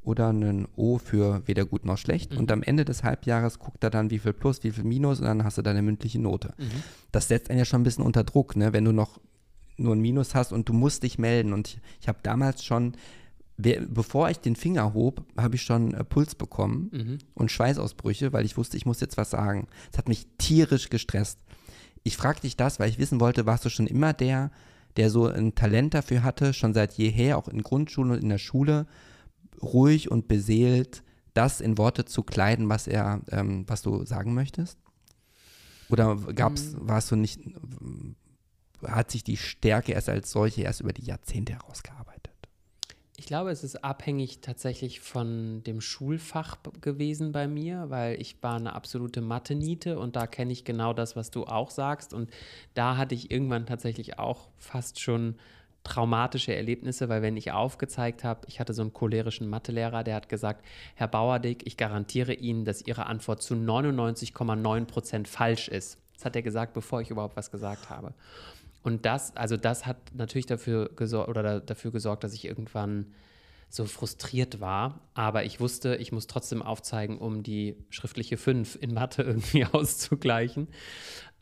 [0.02, 2.34] oder ein O für weder gut noch schlecht.
[2.34, 2.40] Mhm.
[2.40, 5.26] Und am Ende des Halbjahres guckt er dann, wie viel Plus, wie viel Minus und
[5.26, 6.54] dann hast du deine mündliche Note.
[6.58, 6.84] Mhm.
[7.12, 8.74] Das setzt einen ja schon ein bisschen unter Druck, ne?
[8.74, 9.20] wenn du noch
[9.78, 11.54] nur ein Minus hast und du musst dich melden.
[11.54, 12.94] Und ich, ich habe damals schon,
[13.58, 17.18] bevor ich den Finger hob, habe ich schon äh, Puls bekommen mhm.
[17.34, 19.68] und Schweißausbrüche, weil ich wusste, ich muss jetzt was sagen.
[19.92, 21.40] Es hat mich tierisch gestresst.
[22.04, 24.52] Ich fragte dich das, weil ich wissen wollte, warst du schon immer der,
[24.96, 28.38] der so ein Talent dafür hatte, schon seit jeher, auch in Grundschulen und in der
[28.38, 28.88] Schule,
[29.62, 34.80] ruhig und beseelt das in Worte zu kleiden, was er, ähm, was du sagen möchtest?
[35.90, 36.88] Oder gab's, mhm.
[36.88, 37.40] warst du nicht,
[38.86, 42.08] hat sich die Stärke erst als solche erst über die Jahrzehnte herausgearbeitet?
[43.20, 48.58] Ich glaube, es ist abhängig tatsächlich von dem Schulfach gewesen bei mir, weil ich war
[48.58, 52.14] eine absolute Mathe-Niete und da kenne ich genau das, was du auch sagst.
[52.14, 52.30] Und
[52.76, 55.36] da hatte ich irgendwann tatsächlich auch fast schon
[55.88, 60.30] traumatische Erlebnisse, weil wenn ich aufgezeigt habe, ich hatte so einen cholerischen Mathelehrer, der hat
[60.30, 65.98] gesagt, Herr Bauerdick, ich garantiere Ihnen, dass Ihre Antwort zu 99,9 Prozent falsch ist.
[66.14, 68.14] Das hat er gesagt, bevor ich überhaupt was gesagt habe.
[68.84, 73.14] Und das, also das hat natürlich dafür gesorgt oder dafür gesorgt, dass ich irgendwann
[73.70, 75.02] so frustriert war.
[75.14, 80.68] Aber ich wusste, ich muss trotzdem aufzeigen, um die schriftliche 5 in Mathe irgendwie auszugleichen.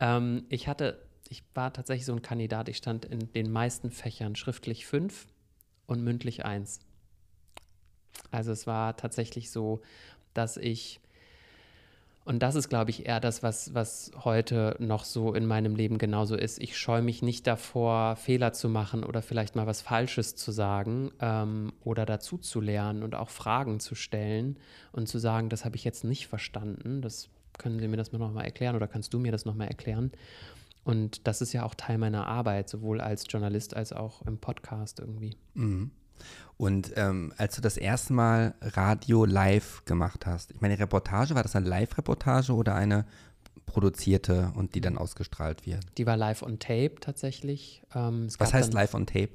[0.00, 2.68] Ähm, ich hatte ich war tatsächlich so ein Kandidat.
[2.68, 5.26] Ich stand in den meisten Fächern schriftlich fünf
[5.86, 6.80] und mündlich eins.
[8.30, 9.80] Also es war tatsächlich so,
[10.34, 11.00] dass ich,
[12.24, 15.98] und das ist, glaube ich, eher das, was, was heute noch so in meinem Leben
[15.98, 16.58] genauso ist.
[16.60, 21.12] Ich scheue mich nicht davor, Fehler zu machen oder vielleicht mal was Falsches zu sagen
[21.20, 24.58] ähm, oder dazu zu lernen und auch Fragen zu stellen
[24.92, 27.00] und zu sagen, das habe ich jetzt nicht verstanden.
[27.00, 30.10] Das können Sie mir das mal erklären oder kannst du mir das noch mal erklären?
[30.86, 35.00] Und das ist ja auch Teil meiner Arbeit, sowohl als Journalist als auch im Podcast
[35.00, 35.36] irgendwie.
[35.54, 35.90] Mhm.
[36.56, 41.42] Und ähm, als du das erste Mal Radio live gemacht hast, ich meine, Reportage, war
[41.42, 43.04] das eine Live-Reportage oder eine
[43.66, 45.84] produzierte und die dann ausgestrahlt wird?
[45.98, 47.82] Die war live on tape tatsächlich.
[47.92, 49.32] Ähm, Was heißt live on tape?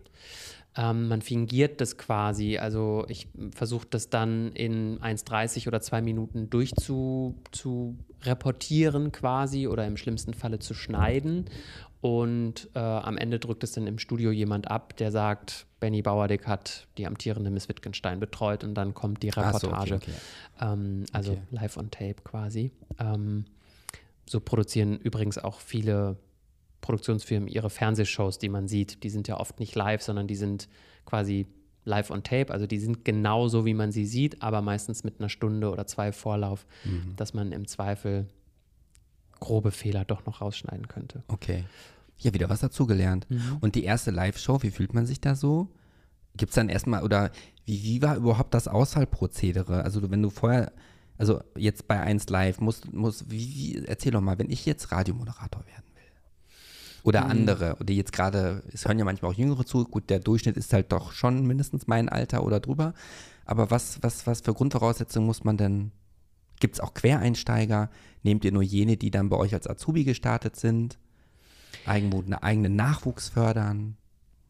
[0.78, 2.58] Ähm, man fingiert das quasi.
[2.58, 10.34] Also ich versuche das dann in 1,30 oder zwei Minuten durchzureportieren quasi oder im schlimmsten
[10.34, 11.50] Falle zu schneiden.
[12.00, 16.48] Und äh, am Ende drückt es dann im Studio jemand ab, der sagt, Benny Bauerdick
[16.48, 19.60] hat die amtierende Miss Wittgenstein betreut und dann kommt die Reportage.
[19.60, 20.12] So, okay, okay.
[20.62, 21.42] Ähm, also okay.
[21.52, 22.72] live on tape quasi.
[22.98, 23.46] Ähm,
[24.26, 26.18] so produzieren übrigens auch viele
[26.82, 29.04] Produktionsfirmen ihre Fernsehshows, die man sieht.
[29.04, 30.68] Die sind ja oft nicht live, sondern die sind
[31.06, 31.48] quasi
[31.86, 32.52] live on tape.
[32.52, 36.12] Also die sind genauso, wie man sie sieht, aber meistens mit einer Stunde oder zwei
[36.12, 37.16] Vorlauf, mhm.
[37.16, 38.28] dass man im Zweifel
[39.40, 41.24] grobe Fehler doch noch rausschneiden könnte.
[41.28, 41.66] Okay.
[42.18, 43.28] Ja, wieder was dazugelernt.
[43.30, 43.58] Mhm.
[43.62, 45.70] Und die erste Live-Show, wie fühlt man sich da so?
[46.38, 47.32] Gibt es dann erstmal, oder
[47.66, 49.84] wie, wie war überhaupt das Auswahlprozedere?
[49.84, 50.72] Also wenn du vorher,
[51.18, 54.92] also jetzt bei 1 Live, muss, muss wie, wie, erzähl doch mal, wenn ich jetzt
[54.92, 55.91] Radiomoderator werden.
[57.04, 57.32] Oder mhm.
[57.32, 60.74] andere, die jetzt gerade, es hören ja manchmal auch Jüngere zu, gut, der Durchschnitt ist
[60.74, 62.94] halt doch schon mindestens mein Alter oder drüber.
[63.46, 65.92] Aber was, was, was für Grundvoraussetzungen muss man denn,
[66.60, 67.90] gibt es auch Quereinsteiger?
[68.24, 71.00] Nehmt ihr nur jene, die dann bei euch als Azubi gestartet sind?
[71.86, 73.98] Eigenmut, einen eigenen Nachwuchs fördern?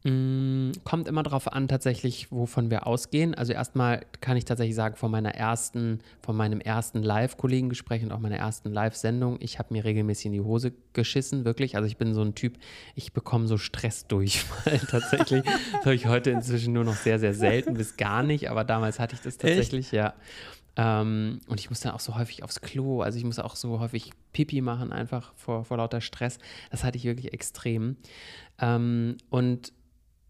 [0.03, 3.35] Mm, kommt immer darauf an, tatsächlich, wovon wir ausgehen.
[3.35, 8.19] Also erstmal kann ich tatsächlich sagen, von meiner ersten, von meinem ersten Live-Kollegengespräch und auch
[8.19, 11.75] meiner ersten Live-Sendung, ich habe mir regelmäßig in die Hose geschissen, wirklich.
[11.75, 12.57] Also ich bin so ein Typ,
[12.95, 14.43] ich bekomme so Stress durch,
[14.89, 15.43] tatsächlich.
[15.43, 18.99] das habe ich heute inzwischen nur noch sehr, sehr selten bis gar nicht, aber damals
[18.99, 19.93] hatte ich das tatsächlich, Echt?
[19.93, 20.13] ja.
[20.77, 23.79] Ähm, und ich muss dann auch so häufig aufs Klo, also ich muss auch so
[23.79, 26.39] häufig Pipi machen, einfach vor, vor lauter Stress.
[26.71, 27.97] Das hatte ich wirklich extrem.
[28.59, 29.73] Ähm, und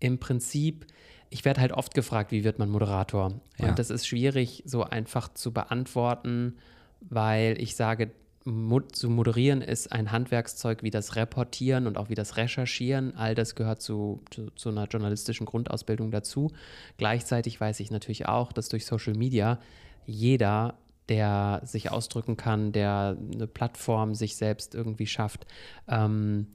[0.02, 0.86] im Prinzip,
[1.30, 3.40] ich werde halt oft gefragt, wie wird man Moderator?
[3.58, 3.70] Ja.
[3.70, 6.58] Und das ist schwierig so einfach zu beantworten,
[7.00, 8.12] weil ich sage,
[8.44, 13.16] Mod zu moderieren ist ein Handwerkszeug wie das Reportieren und auch wie das Recherchieren.
[13.16, 16.52] All das gehört zu, zu, zu, einer journalistischen Grundausbildung dazu.
[16.98, 19.60] Gleichzeitig weiß ich natürlich auch, dass durch Social Media
[20.08, 25.46] jeder, der sich ausdrücken kann, der eine Plattform sich selbst irgendwie schafft,
[25.88, 26.48] ähm,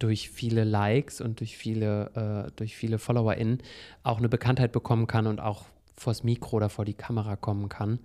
[0.00, 3.58] durch viele Likes und durch viele, äh, durch viele FollowerInnen
[4.02, 8.00] auch eine Bekanntheit bekommen kann und auch vors Mikro oder vor die Kamera kommen kann.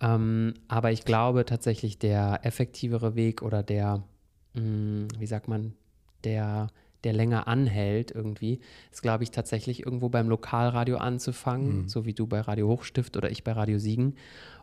[0.00, 4.04] Ähm, aber ich glaube tatsächlich, der effektivere Weg oder der,
[4.54, 5.74] mh, hm, wie sagt man,
[6.24, 6.68] der,
[7.04, 8.60] der länger anhält irgendwie,
[8.92, 11.88] ist, glaube ich, tatsächlich irgendwo beim Lokalradio anzufangen, mhm.
[11.88, 14.16] so wie du bei Radio Hochstift oder ich bei Radio Siegen.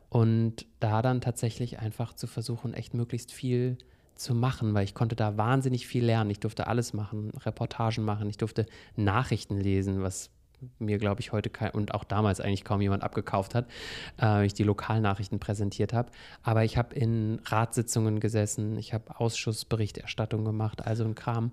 [0.10, 3.97] Und da dann tatsächlich einfach zu versuchen, echt möglichst viel zu
[4.34, 6.30] machen, weil ich konnte da wahnsinnig viel lernen.
[6.30, 10.32] Ich durfte alles machen, Reportagen machen, ich durfte Nachrichten lesen, was
[10.80, 13.68] mir, glaube ich, heute kein, und auch damals eigentlich kaum jemand abgekauft hat,
[14.20, 16.12] äh, ich die Lokalnachrichten präsentiert habe.
[16.42, 21.52] Aber ich habe in Ratssitzungen gesessen, ich habe Ausschussberichterstattung gemacht, also ein Kram.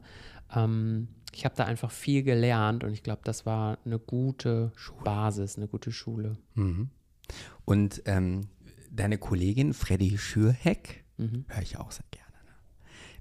[0.55, 5.05] Ähm, ich habe da einfach viel gelernt und ich glaube, das war eine gute Schule.
[5.05, 6.37] Basis, eine gute Schule.
[6.55, 6.91] Mhm.
[7.65, 8.49] Und ähm,
[8.91, 11.45] deine Kollegin Freddy Schürheck, mhm.
[11.49, 12.24] höre ich auch sehr gerne.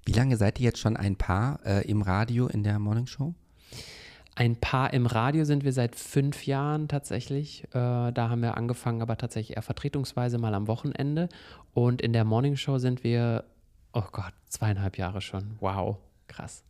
[0.05, 3.33] Wie lange seid ihr jetzt schon ein Paar äh, im Radio in der Morning Show?
[4.35, 7.63] Ein Paar im Radio sind wir seit fünf Jahren tatsächlich.
[7.65, 11.29] Äh, da haben wir angefangen, aber tatsächlich eher vertretungsweise mal am Wochenende.
[11.73, 13.45] Und in der Morning Show sind wir,
[13.93, 15.55] oh Gott, zweieinhalb Jahre schon.
[15.59, 16.63] Wow, krass.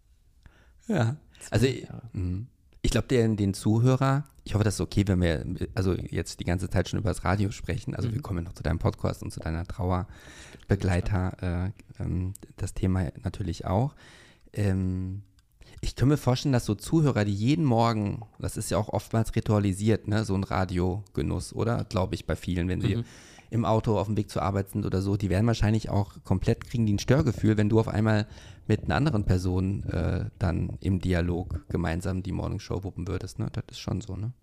[0.87, 1.15] Ja,
[1.49, 1.67] also
[2.11, 2.47] mhm.
[2.83, 6.43] Ich glaube, den, den Zuhörer, ich hoffe, das ist okay, wenn wir also jetzt die
[6.43, 7.95] ganze Zeit schon über das Radio sprechen.
[7.95, 8.15] Also mhm.
[8.15, 13.65] wir kommen noch zu deinem Podcast und zu deiner Trauerbegleiter, äh, ähm, das Thema natürlich
[13.65, 13.95] auch.
[14.51, 15.21] Ähm,
[15.79, 19.33] ich kann mir vorstellen, dass so Zuhörer, die jeden Morgen, das ist ja auch oftmals
[19.33, 21.85] ritualisiert, ne, so ein Radiogenuss, oder?
[21.85, 23.05] Glaube ich bei vielen, wenn sie mhm.
[23.49, 26.65] im Auto auf dem Weg zur Arbeit sind oder so, die werden wahrscheinlich auch komplett,
[26.65, 28.27] kriegen die ein Störgefühl, wenn du auf einmal
[28.67, 33.39] mit einer anderen Person äh, dann im Dialog gemeinsam die Morning Show wuppen würdest.
[33.39, 33.47] Ne?
[33.51, 34.33] Das ist schon so, ne?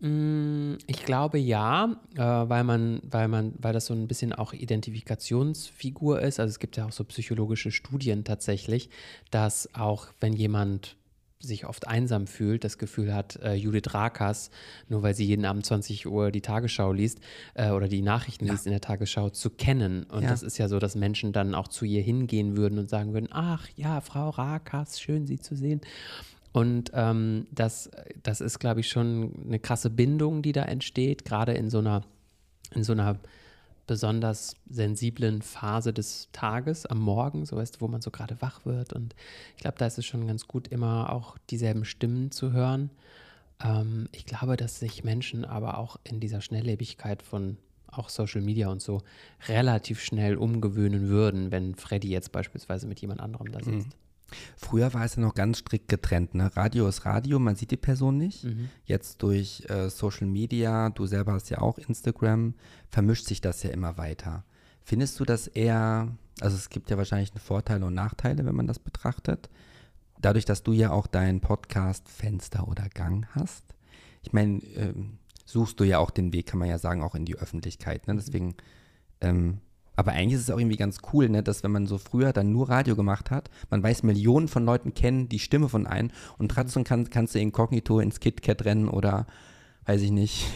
[0.00, 4.52] Mm, ich glaube ja, äh, weil man, weil man, weil das so ein bisschen auch
[4.52, 6.40] Identifikationsfigur ist.
[6.40, 8.88] Also es gibt ja auch so psychologische Studien tatsächlich,
[9.30, 10.96] dass auch wenn jemand
[11.40, 14.50] sich oft einsam fühlt, das Gefühl hat, äh, Judith Rakas,
[14.88, 17.18] nur weil sie jeden Abend 20 Uhr die Tagesschau liest
[17.54, 18.52] äh, oder die Nachrichten ja.
[18.52, 20.04] liest in der Tagesschau, zu kennen.
[20.04, 20.28] Und ja.
[20.28, 23.28] das ist ja so, dass Menschen dann auch zu ihr hingehen würden und sagen würden,
[23.30, 25.80] ach ja, Frau Rakas, schön Sie zu sehen.
[26.52, 27.90] Und ähm, das,
[28.22, 32.02] das ist, glaube ich, schon eine krasse Bindung, die da entsteht, gerade in so einer,
[32.74, 33.18] in so einer
[33.90, 38.64] besonders sensiblen Phase des Tages am Morgen, so weißt du, wo man so gerade wach
[38.64, 38.92] wird.
[38.92, 39.16] Und
[39.56, 42.90] ich glaube, da ist es schon ganz gut, immer auch dieselben Stimmen zu hören.
[43.60, 47.56] Ähm, ich glaube, dass sich Menschen aber auch in dieser Schnelllebigkeit von
[47.88, 49.02] auch Social Media und so
[49.48, 53.86] relativ schnell umgewöhnen würden, wenn Freddy jetzt beispielsweise mit jemand anderem da mhm.
[54.56, 56.34] Früher war es ja noch ganz strikt getrennt.
[56.34, 56.54] Ne?
[56.56, 58.44] Radio ist Radio, man sieht die Person nicht.
[58.44, 58.68] Mhm.
[58.84, 62.54] Jetzt durch äh, Social Media, du selber hast ja auch Instagram,
[62.88, 64.44] vermischt sich das ja immer weiter.
[64.82, 66.08] Findest du das eher,
[66.40, 69.48] also es gibt ja wahrscheinlich Vorteile und Nachteile, wenn man das betrachtet.
[70.20, 73.64] Dadurch, dass du ja auch deinen Podcast Fenster oder Gang hast.
[74.22, 77.24] Ich meine, ähm, suchst du ja auch den Weg, kann man ja sagen, auch in
[77.24, 78.06] die Öffentlichkeit.
[78.06, 78.14] Ne?
[78.14, 78.18] Mhm.
[78.18, 78.54] Deswegen,
[79.20, 79.60] ähm,
[79.96, 82.52] Aber eigentlich ist es auch irgendwie ganz cool, ne, dass wenn man so früher dann
[82.52, 86.50] nur Radio gemacht hat, man weiß, Millionen von Leuten kennen die Stimme von einem und
[86.50, 89.26] trotzdem kann, kannst du inkognito ins KitKat rennen oder
[89.86, 90.46] weiß ich nicht.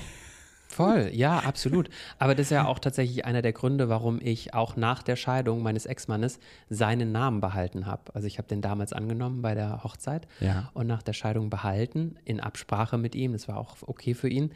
[0.75, 1.89] Voll, ja, absolut.
[2.18, 5.62] Aber das ist ja auch tatsächlich einer der Gründe, warum ich auch nach der Scheidung
[5.62, 8.12] meines Ex-Mannes seinen Namen behalten habe.
[8.12, 10.72] Also ich habe den damals angenommen bei der Hochzeit ja.
[10.75, 13.35] und nach der Scheidung behalten, in Absprache mit ihm.
[13.35, 14.51] Das war auch okay für ihn,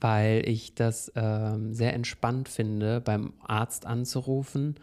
[0.00, 4.76] weil ich das ähm, sehr entspannt finde, beim Arzt anzurufen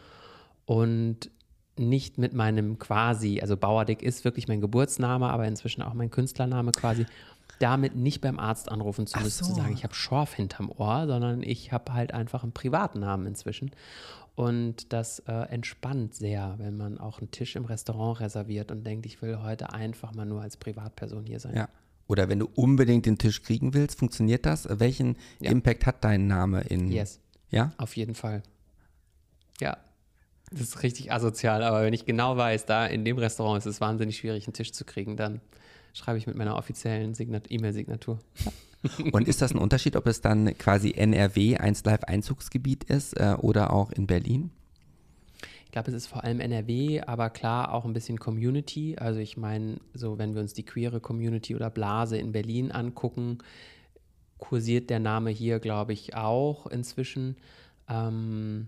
[0.65, 1.31] und
[1.77, 6.71] nicht mit meinem quasi, also Bauerdick ist wirklich mein Geburtsname, aber inzwischen auch mein Künstlername
[6.73, 7.05] quasi
[7.61, 9.51] damit nicht beim Arzt anrufen zu müssen, so.
[9.51, 13.27] zu sagen, ich habe Schorf hinterm Ohr, sondern ich habe halt einfach einen privaten Namen
[13.27, 13.71] inzwischen.
[14.35, 19.05] Und das äh, entspannt sehr, wenn man auch einen Tisch im Restaurant reserviert und denkt,
[19.05, 21.55] ich will heute einfach mal nur als Privatperson hier sein.
[21.55, 21.69] Ja.
[22.07, 24.67] Oder wenn du unbedingt den Tisch kriegen willst, funktioniert das?
[24.69, 25.51] Welchen ja.
[25.51, 26.91] Impact hat dein Name in.
[26.91, 27.19] Yes.
[27.49, 27.73] Ja?
[27.77, 28.41] Auf jeden Fall.
[29.59, 29.77] Ja.
[30.49, 33.79] Das ist richtig asozial, aber wenn ich genau weiß, da in dem Restaurant ist es
[33.79, 35.39] wahnsinnig schwierig, einen Tisch zu kriegen, dann
[35.93, 38.19] schreibe ich mit meiner offiziellen E-Mail-Signatur.
[39.11, 43.35] Und ist das ein Unterschied, ob es dann quasi NRW 1 Live Einzugsgebiet ist äh,
[43.39, 44.51] oder auch in Berlin?
[45.65, 48.97] Ich glaube, es ist vor allem NRW, aber klar auch ein bisschen Community.
[48.97, 53.37] Also ich meine, so wenn wir uns die queere Community oder Blase in Berlin angucken,
[54.37, 57.37] kursiert der Name hier, glaube ich, auch inzwischen.
[57.87, 58.67] Ähm,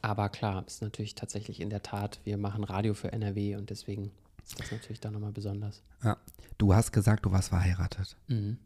[0.00, 4.12] aber klar, ist natürlich tatsächlich in der Tat, wir machen Radio für NRW und deswegen
[4.56, 5.82] das ist natürlich dann nochmal besonders.
[6.02, 6.16] Ja.
[6.56, 8.16] Du hast gesagt, du warst verheiratet.
[8.28, 8.58] Mhm.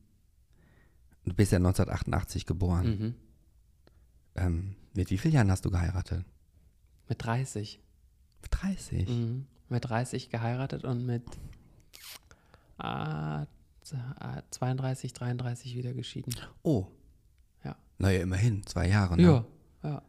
[1.24, 2.86] Du bist ja 1988 geboren.
[2.86, 3.14] Mhm.
[4.34, 6.24] Ähm, mit wie vielen Jahren hast du geheiratet?
[7.08, 7.80] Mit 30.
[8.42, 9.08] Mit 30?
[9.08, 9.46] Mhm.
[9.68, 11.24] Mit 30 geheiratet und mit
[12.78, 13.46] äh,
[14.50, 16.34] 32, 33 wieder geschieden.
[16.62, 16.86] Oh.
[17.64, 17.76] Ja.
[17.98, 19.16] Naja, immerhin, zwei Jahre.
[19.16, 19.22] Ne?
[19.22, 19.44] Ja,
[19.82, 20.02] ja.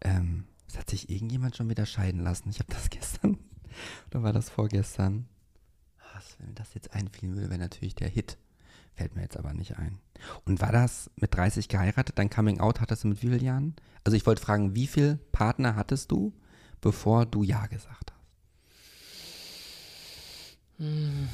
[0.00, 2.48] Ähm, es hat sich irgendjemand schon wieder scheiden lassen.
[2.50, 3.38] Ich habe das gestern
[4.10, 5.26] oder war das vorgestern?
[6.14, 8.38] Was, wenn mir das jetzt einfielen würde, wäre natürlich der Hit.
[8.94, 9.98] Fällt mir jetzt aber nicht ein.
[10.44, 12.18] Und war das mit 30 geheiratet?
[12.18, 13.74] Dein Coming Out hattest du mit wie vielen Jahren?
[14.04, 16.32] Also ich wollte fragen, wie viele Partner hattest du,
[16.80, 18.22] bevor du Ja gesagt hast?
[20.78, 21.28] Hm.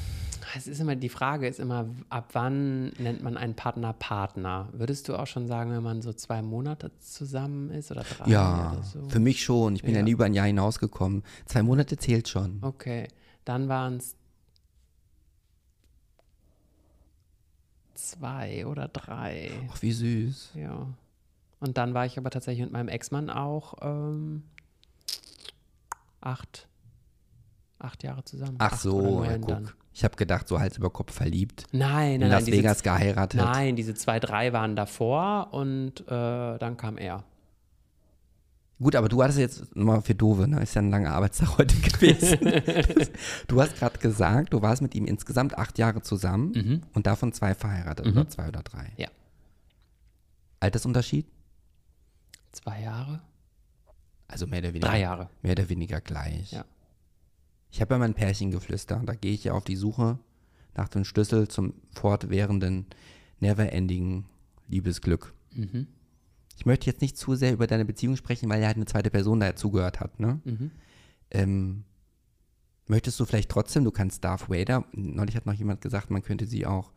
[0.55, 4.69] Es ist immer, die Frage ist immer, ab wann nennt man einen Partner Partner?
[4.71, 8.29] Würdest du auch schon sagen, wenn man so zwei Monate zusammen ist oder drei?
[8.29, 9.09] Ja, oder so?
[9.09, 9.75] für mich schon.
[9.75, 9.97] Ich bin ja.
[9.97, 11.23] ja nie über ein Jahr hinausgekommen.
[11.45, 12.59] Zwei Monate zählt schon.
[12.61, 13.07] Okay,
[13.45, 14.15] dann waren es
[17.93, 19.51] zwei oder drei.
[19.71, 20.51] Ach, wie süß.
[20.55, 20.87] Ja.
[21.59, 24.43] Und dann war ich aber tatsächlich mit meinem Ex-Mann auch ähm,
[26.21, 26.69] acht
[27.79, 28.55] acht Jahre zusammen.
[28.59, 29.47] Ach so, ja, guck.
[29.47, 29.71] Dann.
[29.93, 31.65] Ich habe gedacht, so Hals über Kopf verliebt.
[31.71, 33.41] Nein, in nein, Las nein, Vegas diese, geheiratet.
[33.41, 37.23] Nein, diese zwei, drei waren davor und äh, dann kam er.
[38.81, 40.61] Gut, aber du hattest jetzt nochmal für Dove, ne?
[40.61, 42.39] Ist ja ein langer Arbeitstag heute gewesen.
[43.47, 46.81] du hast gerade gesagt, du warst mit ihm insgesamt acht Jahre zusammen mhm.
[46.93, 48.13] und davon zwei verheiratet mhm.
[48.13, 48.93] oder zwei oder drei.
[48.95, 49.09] Ja.
[50.61, 51.27] Altersunterschied?
[52.53, 53.21] Zwei Jahre.
[54.27, 54.87] Also mehr oder weniger.
[54.87, 55.29] Drei Jahre.
[55.41, 56.51] Mehr oder weniger gleich.
[56.51, 56.63] Ja.
[57.69, 59.01] Ich habe ja mein Pärchengeflüster.
[59.05, 60.19] Da gehe ich ja auf die Suche
[60.75, 62.85] nach dem Schlüssel zum fortwährenden,
[63.39, 64.25] never-ending
[64.67, 65.33] Liebesglück.
[65.53, 65.87] Mhm.
[66.57, 69.09] Ich möchte jetzt nicht zu sehr über deine Beziehung sprechen, weil ja halt eine zweite
[69.09, 70.19] Person dazugehört hat.
[70.19, 70.41] Ne?
[70.43, 70.71] Mhm.
[71.31, 71.83] Ähm,
[72.87, 76.45] möchtest du vielleicht trotzdem, du kannst Darth Vader, neulich hat noch jemand gesagt, man könnte
[76.45, 76.91] sie auch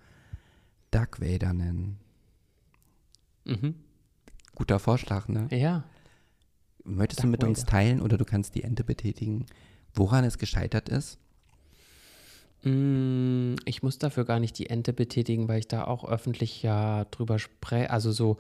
[0.91, 1.99] Dark Vader nennen.
[3.45, 3.75] Mhm.
[4.55, 5.49] Guter Vorschlag, ne?
[5.51, 5.85] Ja.
[6.85, 7.49] Möchtest Dark du mit Vader.
[7.49, 9.47] uns teilen oder du kannst die Ente betätigen?
[9.95, 11.19] Woran es gescheitert ist?
[12.63, 17.05] Mm, ich muss dafür gar nicht die Ente betätigen, weil ich da auch öffentlich ja
[17.07, 17.91] drüber spreche.
[17.91, 18.39] Also so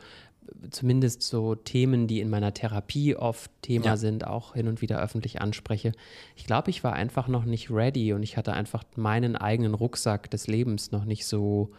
[0.71, 3.97] zumindest so Themen, die in meiner Therapie oft Thema ja.
[3.97, 5.93] sind, auch hin und wieder öffentlich anspreche.
[6.37, 10.31] Ich glaube, ich war einfach noch nicht ready und ich hatte einfach meinen eigenen Rucksack
[10.31, 11.71] des Lebens noch nicht so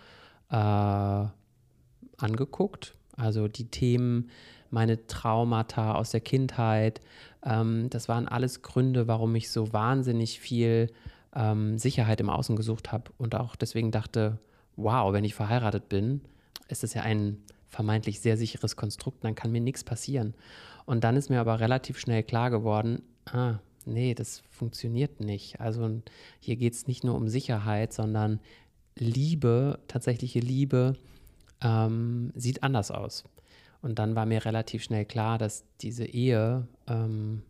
[0.50, 0.56] äh,
[2.18, 2.96] angeguckt.
[3.16, 4.30] Also die Themen,
[4.74, 7.00] meine Traumata aus der Kindheit.
[7.46, 10.92] Ähm, das waren alles Gründe, warum ich so wahnsinnig viel
[11.36, 14.40] ähm, Sicherheit im Außen gesucht habe und auch deswegen dachte,
[14.76, 16.22] wow, wenn ich verheiratet bin,
[16.68, 20.34] ist das ja ein vermeintlich sehr sicheres Konstrukt, dann kann mir nichts passieren.
[20.86, 25.60] Und dann ist mir aber relativ schnell klar geworden, ah, nee, das funktioniert nicht.
[25.60, 26.02] Also
[26.40, 28.40] hier geht es nicht nur um Sicherheit, sondern
[28.96, 30.96] Liebe, tatsächliche Liebe,
[31.62, 33.24] ähm, sieht anders aus.
[33.84, 37.44] Und dann war mir relativ schnell klar, dass diese Ehe, ähm,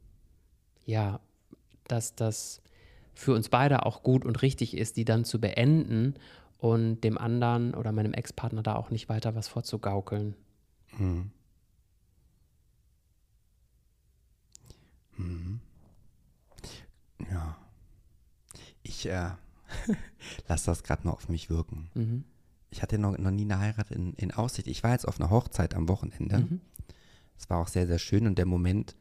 [0.83, 1.19] ja,
[1.87, 2.59] dass das
[3.13, 6.15] für uns beide auch gut und richtig ist, die dann zu beenden
[6.57, 10.35] und dem anderen oder meinem Ex-Partner da auch nicht weiter was vorzugaukeln.
[10.97, 11.29] Mhm.
[15.15, 15.59] Mhm.
[17.29, 17.57] Ja.
[18.81, 19.29] Ich äh,
[20.47, 21.91] lasse das gerade mal auf mich wirken.
[21.93, 22.23] Mhm.
[22.73, 24.67] Ich hatte noch, noch nie eine Heirat in, in Aussicht.
[24.67, 26.39] Ich war jetzt auf einer Hochzeit am Wochenende.
[26.39, 26.61] Mhm.
[27.37, 28.95] Es war auch sehr, sehr schön und der Moment,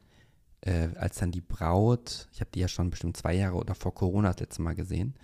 [0.61, 3.95] äh, als dann die Braut, ich habe die ja schon bestimmt zwei Jahre oder vor
[3.95, 5.15] Corona das letzte Mal gesehen,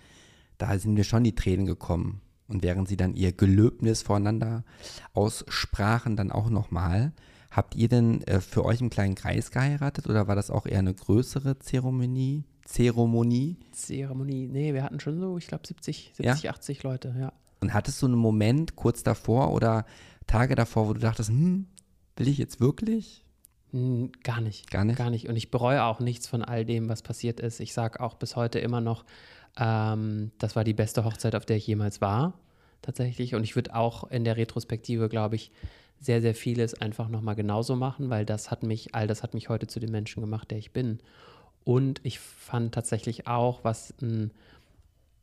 [0.58, 2.22] da sind mir schon die Tränen gekommen.
[2.48, 4.64] Und während sie dann ihr Gelöbnis voreinander
[5.12, 7.12] aussprachen, dann auch nochmal,
[7.52, 10.80] habt ihr denn äh, für euch im kleinen Kreis geheiratet oder war das auch eher
[10.80, 12.42] eine größere Zeremonie?
[12.64, 13.58] Zeremonie?
[13.70, 16.50] Zeremonie, nee, wir hatten schon so, ich glaube, 70, 70, ja?
[16.50, 17.32] 80 Leute, ja.
[17.60, 19.84] Und hattest du einen Moment kurz davor oder
[20.26, 21.66] Tage davor, wo du dachtest, hm,
[22.16, 23.24] will ich jetzt wirklich?
[23.72, 24.70] Hm, gar nicht.
[24.70, 24.96] Gar nicht?
[24.96, 25.28] Gar nicht.
[25.28, 27.60] Und ich bereue auch nichts von all dem, was passiert ist.
[27.60, 29.04] Ich sage auch bis heute immer noch,
[29.58, 32.34] ähm, das war die beste Hochzeit, auf der ich jemals war,
[32.82, 33.34] tatsächlich.
[33.34, 35.50] Und ich würde auch in der Retrospektive, glaube ich,
[36.00, 39.48] sehr, sehr vieles einfach nochmal genauso machen, weil das hat mich, all das hat mich
[39.48, 40.98] heute zu dem Menschen gemacht, der ich bin.
[41.64, 44.30] Und ich fand tatsächlich auch, was ein,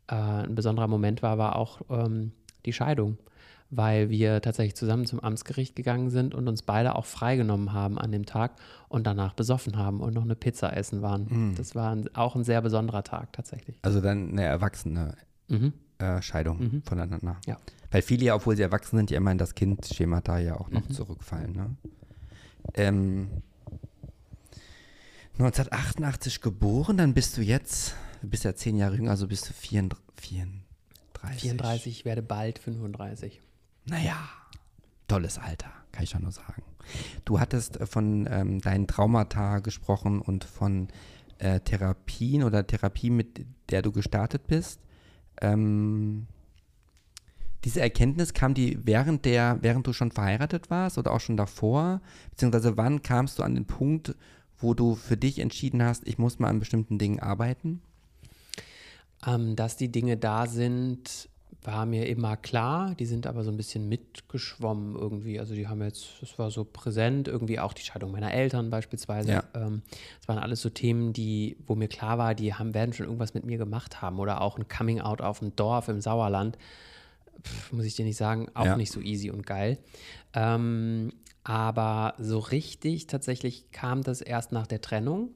[0.07, 2.31] äh, ein besonderer Moment war, war auch ähm,
[2.65, 3.17] die Scheidung
[3.69, 8.11] weil wir tatsächlich zusammen zum Amtsgericht gegangen sind und uns beide auch freigenommen haben an
[8.11, 8.53] dem Tag
[8.87, 11.27] und danach besoffen haben und noch eine Pizza essen waren.
[11.29, 11.55] Mhm.
[11.55, 13.77] Das war ein, auch ein sehr besonderer Tag tatsächlich.
[13.81, 15.15] Also dann eine erwachsene
[15.49, 15.73] mhm.
[15.97, 16.83] äh, Scheidung mhm.
[16.83, 17.37] voneinander.
[17.45, 17.57] Ja.
[17.91, 20.69] Weil viele ja, obwohl sie erwachsen sind, ja immer in das Kindschema da ja auch
[20.69, 20.93] noch mhm.
[20.93, 21.53] zurückfallen.
[21.53, 21.75] Ne?
[22.73, 23.27] Ähm,
[25.33, 29.53] 1988 geboren, dann bist du jetzt, du bist ja zehn Jahre jünger, also bist du
[29.53, 30.03] 34.
[30.15, 31.41] 34.
[31.41, 33.41] 34, ich werde bald 35
[33.89, 34.17] naja,
[35.07, 36.63] tolles Alter, kann ich schon nur sagen.
[37.25, 40.89] Du hattest äh, von ähm, deinen Traumata gesprochen und von
[41.39, 44.81] äh, Therapien oder Therapie, mit der du gestartet bist.
[45.41, 46.27] Ähm,
[47.63, 52.01] diese Erkenntnis kam die während der, während du schon verheiratet warst oder auch schon davor?
[52.31, 54.15] Beziehungsweise wann kamst du an den Punkt,
[54.57, 57.81] wo du für dich entschieden hast, ich muss mal an bestimmten Dingen arbeiten?
[59.27, 61.29] Ähm, dass die Dinge da sind,
[61.67, 65.37] war mir immer klar, die sind aber so ein bisschen mitgeschwommen irgendwie.
[65.37, 69.31] Also die haben jetzt, das war so präsent, irgendwie auch die Scheidung meiner Eltern beispielsweise.
[69.31, 69.43] Ja.
[69.53, 69.81] Ähm,
[70.19, 73.33] das waren alles so Themen, die, wo mir klar war, die haben, werden schon irgendwas
[73.33, 74.19] mit mir gemacht haben.
[74.19, 76.57] Oder auch ein Coming Out auf dem Dorf im Sauerland.
[77.43, 78.77] Pff, muss ich dir nicht sagen, auch ja.
[78.77, 79.77] nicht so easy und geil.
[80.33, 81.11] Ähm,
[81.43, 85.31] aber so richtig tatsächlich kam das erst nach der Trennung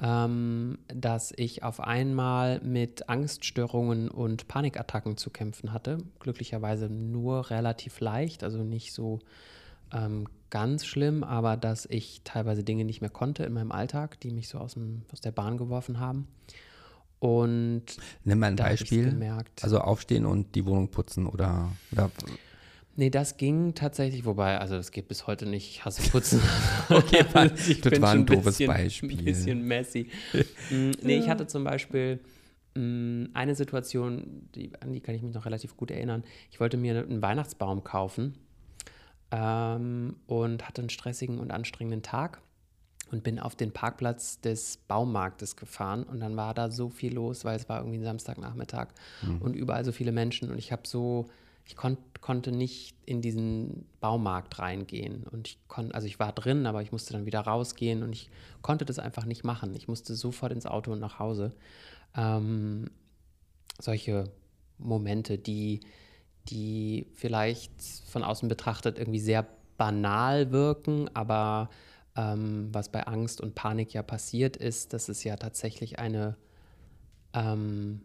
[0.00, 5.98] ähm, dass ich auf einmal mit Angststörungen und Panikattacken zu kämpfen hatte.
[6.20, 9.20] Glücklicherweise nur relativ leicht, also nicht so
[9.92, 14.30] ähm, ganz schlimm, aber dass ich teilweise Dinge nicht mehr konnte in meinem Alltag, die
[14.30, 16.28] mich so aus, dem, aus der Bahn geworfen haben.
[17.18, 17.84] Und
[18.24, 19.06] nimm mal ein Beispiel.
[19.62, 22.10] Also aufstehen und die Wohnung putzen oder, oder
[22.98, 26.40] Nee, das ging tatsächlich, wobei, also es geht bis heute nicht, ich hasse Putzen.
[26.88, 27.24] okay,
[27.68, 29.18] ich das war ein doofes bisschen, Beispiel.
[29.18, 30.10] Ein bisschen messy.
[30.70, 32.20] mm, nee, ich hatte zum Beispiel
[32.74, 36.24] mm, eine Situation, die, an die kann ich mich noch relativ gut erinnern.
[36.50, 38.38] Ich wollte mir einen Weihnachtsbaum kaufen
[39.30, 42.40] ähm, und hatte einen stressigen und anstrengenden Tag
[43.10, 47.44] und bin auf den Parkplatz des Baumarktes gefahren und dann war da so viel los,
[47.44, 48.88] weil es war irgendwie ein Samstagnachmittag
[49.20, 49.42] mhm.
[49.42, 51.28] und überall so viele Menschen und ich habe so
[51.66, 55.28] ich kon konnte nicht in diesen Baumarkt reingehen.
[55.30, 58.30] Und ich konnte, also ich war drin, aber ich musste dann wieder rausgehen und ich
[58.62, 59.76] konnte das einfach nicht machen.
[59.76, 61.54] Ich musste sofort ins Auto und nach Hause.
[62.16, 62.90] Ähm,
[63.80, 64.24] solche
[64.78, 65.80] Momente, die,
[66.48, 67.70] die vielleicht
[68.08, 69.46] von außen betrachtet irgendwie sehr
[69.76, 71.70] banal wirken, aber
[72.16, 76.36] ähm, was bei Angst und Panik ja passiert ist, dass es ja tatsächlich eine
[77.34, 78.00] ähm,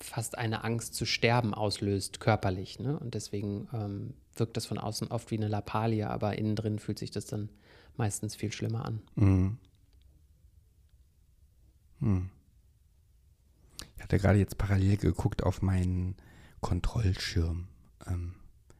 [0.00, 2.78] fast eine Angst zu sterben auslöst, körperlich.
[2.78, 2.98] Ne?
[2.98, 6.98] Und deswegen ähm, wirkt das von außen oft wie eine Lappalie, aber innen drin fühlt
[6.98, 7.48] sich das dann
[7.96, 9.02] meistens viel schlimmer an.
[9.14, 9.58] Mhm.
[12.00, 12.30] Hm.
[13.96, 16.16] Ich hatte gerade jetzt parallel geguckt auf meinen
[16.60, 17.68] Kontrollschirm,
[18.06, 18.34] ähm,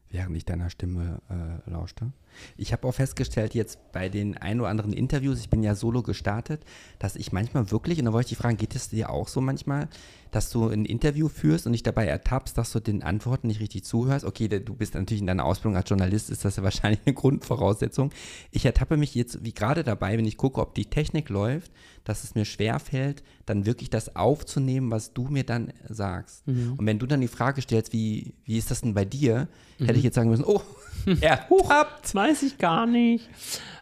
[0.09, 2.11] während ich deiner Stimme äh, lauschte.
[2.57, 6.01] Ich habe auch festgestellt, jetzt bei den ein oder anderen Interviews, ich bin ja solo
[6.01, 6.63] gestartet,
[6.99, 9.41] dass ich manchmal wirklich, und da wollte ich dich fragen, geht es dir auch so
[9.41, 9.87] manchmal,
[10.33, 13.83] dass du ein Interview führst und dich dabei ertappst, dass du den Antworten nicht richtig
[13.83, 14.25] zuhörst?
[14.25, 18.11] Okay, du bist natürlich in deiner Ausbildung als Journalist, ist das ja wahrscheinlich eine Grundvoraussetzung.
[18.51, 21.71] Ich ertappe mich jetzt wie gerade dabei, wenn ich gucke, ob die Technik läuft,
[22.03, 26.45] dass es mir schwerfällt, dann wirklich das aufzunehmen, was du mir dann sagst.
[26.47, 26.73] Mhm.
[26.77, 29.85] Und wenn du dann die Frage stellst, wie, wie ist das denn bei dir, mhm.
[29.85, 30.61] hätte ich jetzt sagen müssen, oh,
[31.21, 32.07] er habt.
[32.23, 33.29] Weiß ich gar nicht.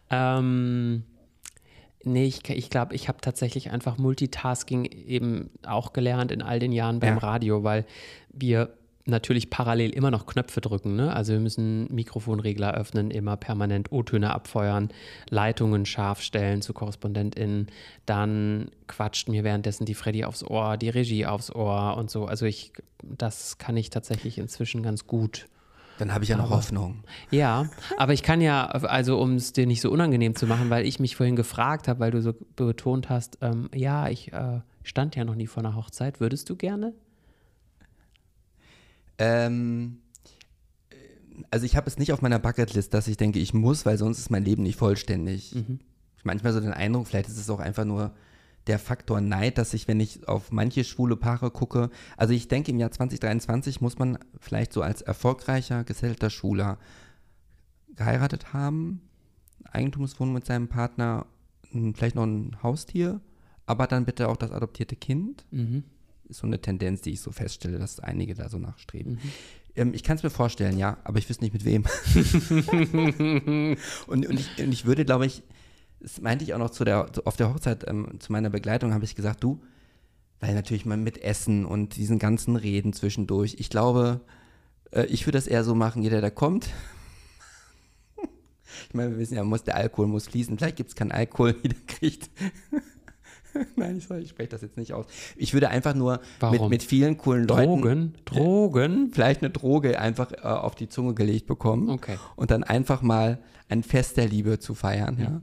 [0.09, 1.03] Ähm,
[2.03, 6.71] nee, ich, ich glaube, ich habe tatsächlich einfach Multitasking eben auch gelernt in all den
[6.71, 7.19] Jahren beim ja.
[7.19, 7.85] Radio, weil
[8.33, 8.73] wir
[9.05, 10.95] natürlich parallel immer noch Knöpfe drücken.
[10.95, 11.13] Ne?
[11.13, 14.89] Also wir müssen Mikrofonregler öffnen, immer permanent O-Töne abfeuern,
[15.29, 17.67] Leitungen scharf stellen zu KorrespondentInnen.
[18.07, 22.25] Dann quatscht mir währenddessen die Freddy aufs Ohr, die Regie aufs Ohr und so.
[22.25, 22.73] Also ich,
[23.03, 25.45] das kann ich tatsächlich inzwischen ganz gut.
[26.01, 27.03] Dann habe ich ja noch aber, Hoffnung.
[27.29, 30.83] Ja, aber ich kann ja, also um es dir nicht so unangenehm zu machen, weil
[30.87, 35.15] ich mich vorhin gefragt habe, weil du so betont hast, ähm, ja, ich äh, stand
[35.15, 36.19] ja noch nie vor einer Hochzeit.
[36.19, 36.95] Würdest du gerne?
[39.19, 39.99] Ähm,
[41.51, 44.17] also ich habe es nicht auf meiner Bucketlist, dass ich denke, ich muss, weil sonst
[44.17, 45.53] ist mein Leben nicht vollständig.
[45.53, 45.81] Mhm.
[46.23, 48.11] Manchmal so den Eindruck, vielleicht ist es auch einfach nur
[48.67, 52.71] der Faktor Neid, dass ich, wenn ich auf manche schwule Paare gucke, also ich denke,
[52.71, 56.77] im Jahr 2023 muss man vielleicht so als erfolgreicher, gesettelter Schuler
[57.95, 59.01] geheiratet haben,
[59.71, 61.25] Eigentumswohnung mit seinem Partner,
[61.93, 63.21] vielleicht noch ein Haustier,
[63.65, 65.45] aber dann bitte auch das adoptierte Kind.
[65.51, 65.83] Mhm
[66.31, 69.13] ist so eine Tendenz, die ich so feststelle, dass einige da so nachstreben.
[69.13, 69.19] Mhm.
[69.75, 71.83] Ähm, ich kann es mir vorstellen, ja, aber ich wüsste nicht mit wem.
[74.07, 75.43] und, und, ich, und ich würde, glaube ich,
[76.01, 79.05] das meinte ich auch noch zu der, auf der Hochzeit, ähm, zu meiner Begleitung, habe
[79.05, 79.61] ich gesagt, du,
[80.39, 84.21] weil natürlich mal mit Essen und diesen ganzen Reden zwischendurch, ich glaube,
[84.91, 86.69] äh, ich würde das eher so machen, jeder, der kommt.
[88.87, 90.57] ich meine, wir wissen ja, muss, der Alkohol muss fließen.
[90.57, 92.29] Vielleicht gibt es keinen Alkohol, jeder kriegt
[93.75, 95.05] Nein, ich, ich spreche das jetzt nicht aus.
[95.35, 96.21] Ich würde einfach nur
[96.51, 97.81] mit, mit, vielen coolen Leuten.
[97.81, 98.13] Drogen?
[98.25, 99.11] Drogen?
[99.11, 101.89] Vielleicht eine Droge einfach äh, auf die Zunge gelegt bekommen.
[101.89, 102.17] Okay.
[102.35, 103.39] Und dann einfach mal
[103.69, 105.15] ein Fest der Liebe zu feiern.
[105.15, 105.21] Mhm.
[105.21, 105.41] Ja.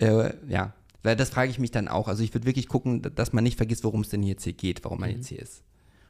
[0.00, 0.74] Äh, ja.
[1.02, 2.08] Weil das frage ich mich dann auch.
[2.08, 4.84] Also ich würde wirklich gucken, dass man nicht vergisst, worum es denn jetzt hier geht,
[4.84, 5.16] warum man mhm.
[5.16, 5.62] jetzt hier ist.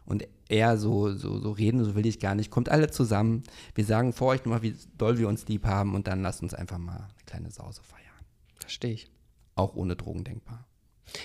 [0.04, 2.50] Und eher so, so, so reden, so will ich gar nicht.
[2.50, 3.44] Kommt alle zusammen.
[3.74, 6.54] Wir sagen vor euch nochmal, wie doll wir uns lieb haben und dann lasst uns
[6.54, 8.00] einfach mal eine kleine Sause feiern.
[8.58, 9.10] Verstehe ich.
[9.54, 10.66] Auch ohne Drogen denkbar.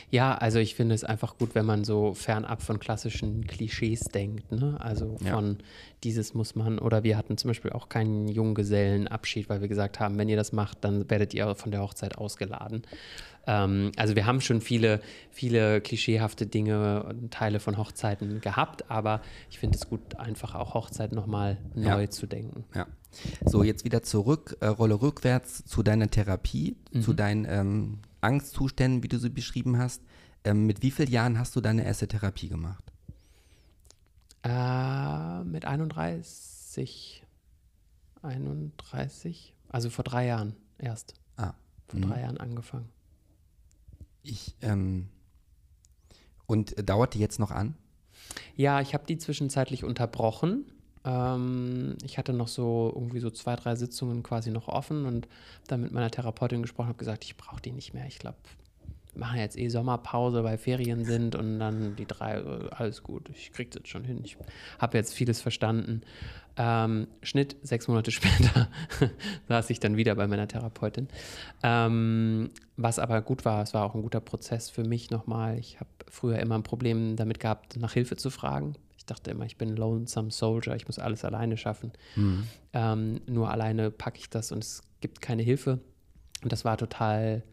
[0.10, 4.52] Ja, also ich finde es einfach gut, wenn man so fernab von klassischen Klischees denkt.
[4.52, 4.78] Ne?
[4.80, 5.66] Also von ja.
[6.04, 10.18] dieses muss man, oder wir hatten zum Beispiel auch keinen Junggesellenabschied, weil wir gesagt haben,
[10.18, 12.84] wenn ihr das macht, dann werdet ihr von der Hochzeit ausgeladen.
[13.48, 19.22] Ähm, also wir haben schon viele, viele klischeehafte Dinge und Teile von Hochzeiten gehabt, aber
[19.50, 22.10] ich finde es gut, einfach auch Hochzeit nochmal neu ja.
[22.10, 22.66] zu denken.
[22.74, 22.88] Ja.
[23.46, 27.02] So, jetzt wieder zurück, äh, Rolle rückwärts zu deiner Therapie, mhm.
[27.02, 30.02] zu deinen ähm, Angstzuständen, wie du sie beschrieben hast.
[30.44, 32.84] Ähm, mit wie vielen Jahren hast du deine erste Therapie gemacht?
[34.44, 37.24] Äh, mit 31.
[38.22, 39.54] 31.
[39.70, 41.16] Also vor drei Jahren erst.
[41.38, 41.54] Ah.
[41.88, 42.22] Vor drei mhm.
[42.22, 42.90] Jahren angefangen.
[44.24, 45.08] Ich, ähm,
[46.46, 47.76] und dauert die jetzt noch an?
[48.56, 50.66] Ja, ich habe die zwischenzeitlich unterbrochen.
[51.06, 55.28] Ähm, ich hatte noch so irgendwie so zwei, drei Sitzungen quasi noch offen und
[55.68, 58.08] dann mit meiner Therapeutin gesprochen, habe gesagt, ich brauche die nicht mehr.
[58.08, 58.38] Ich glaube,
[59.14, 63.30] wir machen jetzt eh Sommerpause, weil Ferien sind und dann die drei, äh, alles gut,
[63.30, 64.22] ich kriege das schon hin.
[64.24, 64.38] Ich
[64.80, 66.02] habe jetzt vieles verstanden.
[66.58, 68.70] Ähm, Schnitt, sechs Monate später
[69.48, 71.08] saß ich dann wieder bei meiner Therapeutin.
[71.64, 75.60] Ähm, was aber gut war, es war auch ein guter Prozess für mich nochmal.
[75.60, 78.76] Ich habe früher immer ein Problem damit gehabt, nach Hilfe zu fragen.
[79.06, 81.92] Ich dachte immer, ich bin Lonesome Soldier, ich muss alles alleine schaffen.
[82.16, 82.48] Mhm.
[82.74, 85.80] Ähm, nur alleine packe ich das und es gibt keine Hilfe.
[86.42, 87.44] Und das war total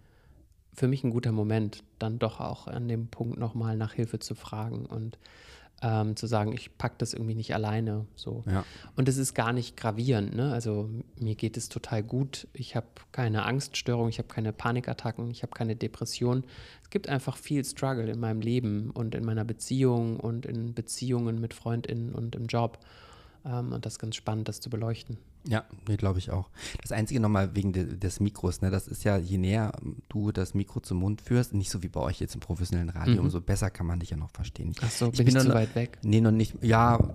[0.72, 4.34] für mich ein guter Moment, dann doch auch an dem Punkt nochmal nach Hilfe zu
[4.34, 5.18] fragen und
[5.82, 8.06] ähm, zu sagen, ich packe das irgendwie nicht alleine.
[8.14, 8.44] So.
[8.46, 8.64] Ja.
[8.96, 10.34] Und es ist gar nicht gravierend.
[10.34, 10.52] Ne?
[10.52, 12.46] Also mir geht es total gut.
[12.52, 16.44] Ich habe keine Angststörung, ich habe keine Panikattacken, ich habe keine Depression.
[16.82, 21.40] Es gibt einfach viel Struggle in meinem Leben und in meiner Beziehung und in Beziehungen
[21.40, 22.78] mit Freundinnen und im Job.
[23.44, 25.18] Ähm, und das ist ganz spannend, das zu beleuchten.
[25.44, 26.48] Ja, nee, glaube ich auch.
[26.80, 29.72] Das Einzige nochmal wegen de, des Mikros, ne, das ist ja, je näher
[30.08, 33.14] du das Mikro zum Mund führst, nicht so wie bei euch jetzt im professionellen Radio,
[33.14, 33.20] mhm.
[33.20, 34.72] umso besser kann man dich ja noch verstehen.
[34.80, 35.98] Ach so, ich bin, bin ich zu weit weg?
[36.02, 36.54] Nee, noch nicht.
[36.62, 37.14] Ja,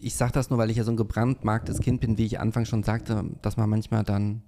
[0.00, 2.68] ich sage das nur, weil ich ja so ein gebrandmarktes Kind bin, wie ich anfangs
[2.68, 4.42] schon sagte, dass man manchmal dann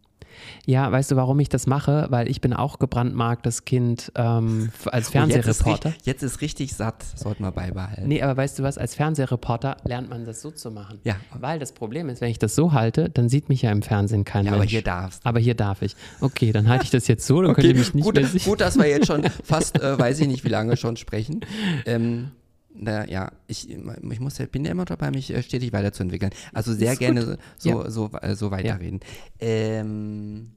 [0.66, 2.06] ja, weißt du, warum ich das mache?
[2.10, 5.90] Weil ich bin auch gebrandmarktes Kind ähm, als Fernsehreporter.
[5.90, 8.08] Oh, jetzt, ist, jetzt, ist, richtig satt, sollten wir beibehalten.
[8.08, 11.00] Nee, aber weißt du was, als Fernsehreporter lernt man das so zu machen.
[11.04, 11.16] Ja.
[11.34, 14.24] Weil das Problem ist, wenn ich das so halte, dann sieht mich ja im Fernsehen
[14.24, 14.62] kein ja, Mensch.
[14.62, 15.96] aber hier darfst Aber hier darf ich.
[16.20, 18.60] Okay, dann halte ich das jetzt so, dann okay, könnt ihr mich nicht gut, Gut,
[18.60, 21.40] dass wir jetzt schon fast, äh, weiß ich nicht, wie lange schon sprechen.
[21.86, 22.32] Ähm,
[22.74, 26.32] na, ja, ich, ich muss, bin ja immer dabei, mich äh, stetig weiterzuentwickeln.
[26.52, 27.90] Also sehr gerne so, ja.
[27.90, 29.00] so, so, äh, so weiterreden.
[29.40, 29.46] Ja.
[29.46, 30.52] Ähm,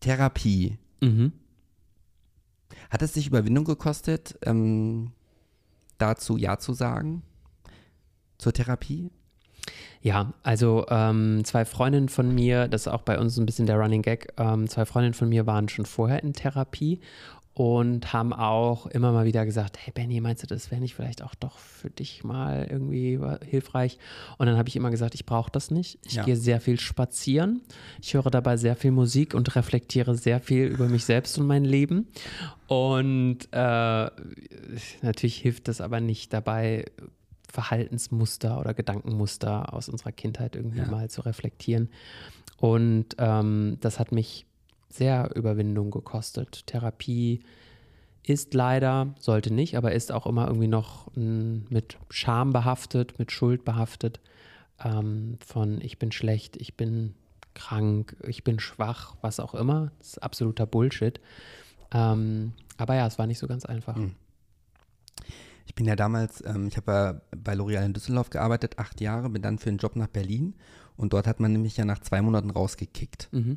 [0.00, 0.78] Therapie.
[1.00, 1.32] Mhm.
[2.90, 5.12] Hat es sich Überwindung gekostet, ähm,
[5.98, 7.22] dazu Ja zu sagen?
[8.38, 9.10] Zur Therapie?
[10.02, 13.76] Ja, also ähm, zwei Freundinnen von mir, das ist auch bei uns ein bisschen der
[13.76, 17.00] Running Gag, ähm, zwei Freundinnen von mir waren schon vorher in Therapie
[17.52, 21.22] und haben auch immer mal wieder gesagt, hey Benny, meinst du, das wäre nicht vielleicht
[21.22, 23.98] auch doch für dich mal irgendwie hilfreich?
[24.38, 25.98] Und dann habe ich immer gesagt, ich brauche das nicht.
[26.04, 26.24] Ich ja.
[26.24, 27.62] gehe sehr viel spazieren.
[28.00, 31.64] Ich höre dabei sehr viel Musik und reflektiere sehr viel über mich selbst und mein
[31.64, 32.08] Leben.
[32.68, 34.10] Und äh,
[35.02, 36.84] natürlich hilft das aber nicht dabei,
[37.50, 40.86] Verhaltensmuster oder Gedankenmuster aus unserer Kindheit irgendwie ja.
[40.86, 41.90] mal zu reflektieren.
[42.58, 44.46] Und ähm, das hat mich
[44.90, 46.66] sehr Überwindung gekostet.
[46.66, 47.40] Therapie
[48.22, 53.32] ist leider, sollte nicht, aber ist auch immer irgendwie noch m, mit Scham behaftet, mit
[53.32, 54.20] Schuld behaftet.
[54.82, 57.14] Ähm, von ich bin schlecht, ich bin
[57.54, 59.92] krank, ich bin schwach, was auch immer.
[59.98, 61.20] Das ist absoluter Bullshit.
[61.92, 63.96] Ähm, aber ja, es war nicht so ganz einfach.
[63.96, 64.14] Hm.
[65.66, 69.30] Ich bin ja damals, ähm, ich habe ja bei L'Oreal in Düsseldorf gearbeitet, acht Jahre,
[69.30, 70.54] bin dann für einen Job nach Berlin
[70.96, 73.28] und dort hat man nämlich ja nach zwei Monaten rausgekickt.
[73.32, 73.56] Mhm.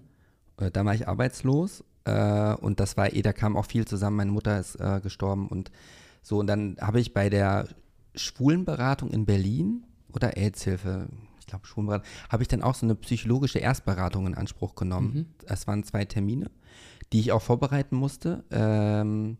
[0.57, 4.17] Äh, da war ich arbeitslos äh, und das war eh, da kam auch viel zusammen.
[4.17, 5.71] Meine Mutter ist äh, gestorben und
[6.21, 6.39] so.
[6.39, 7.67] Und dann habe ich bei der
[8.15, 11.07] Schwulenberatung in Berlin oder AIDS-Hilfe,
[11.39, 15.13] ich glaube Schwulenberatung, habe ich dann auch so eine psychologische Erstberatung in Anspruch genommen.
[15.13, 15.25] Mhm.
[15.45, 16.51] Es waren zwei Termine,
[17.11, 18.43] die ich auch vorbereiten musste.
[18.51, 19.37] Ähm,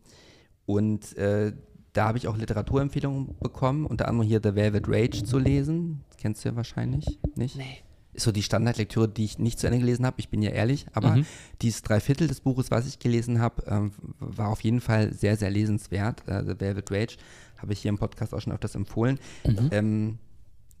[0.66, 1.52] und äh,
[1.92, 6.02] da habe ich auch Literaturempfehlungen bekommen, unter anderem hier The Velvet Rage zu lesen.
[6.16, 7.56] Kennst du ja wahrscheinlich nicht.
[7.56, 7.84] Nee
[8.14, 10.86] ist so die Standardlektüre, die ich nicht zu Ende gelesen habe, ich bin ja ehrlich,
[10.92, 11.26] aber mhm.
[11.62, 15.50] dieses Dreiviertel des Buches, was ich gelesen habe, ähm, war auf jeden Fall sehr, sehr
[15.50, 16.26] lesenswert.
[16.26, 17.16] Äh, The Velvet Rage
[17.58, 19.18] habe ich hier im Podcast auch schon öfters empfohlen.
[19.46, 19.68] Mhm.
[19.70, 20.18] Ähm,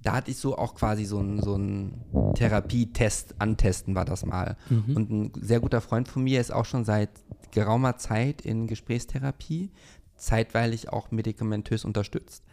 [0.02, 2.04] da hatte ich so auch quasi so ein, so ein
[2.34, 4.56] Therapietest, antesten war das mal.
[4.68, 4.96] Mhm.
[4.96, 7.10] Und ein sehr guter Freund von mir ist auch schon seit
[7.52, 9.70] geraumer Zeit in Gesprächstherapie,
[10.16, 12.44] zeitweilig auch medikamentös unterstützt.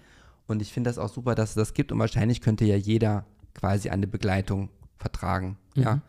[0.48, 3.26] Und ich finde das auch super, dass es das gibt und wahrscheinlich könnte ja jeder
[3.54, 5.58] quasi eine Begleitung vertragen.
[5.76, 5.84] Mhm.
[5.84, 6.02] Ja.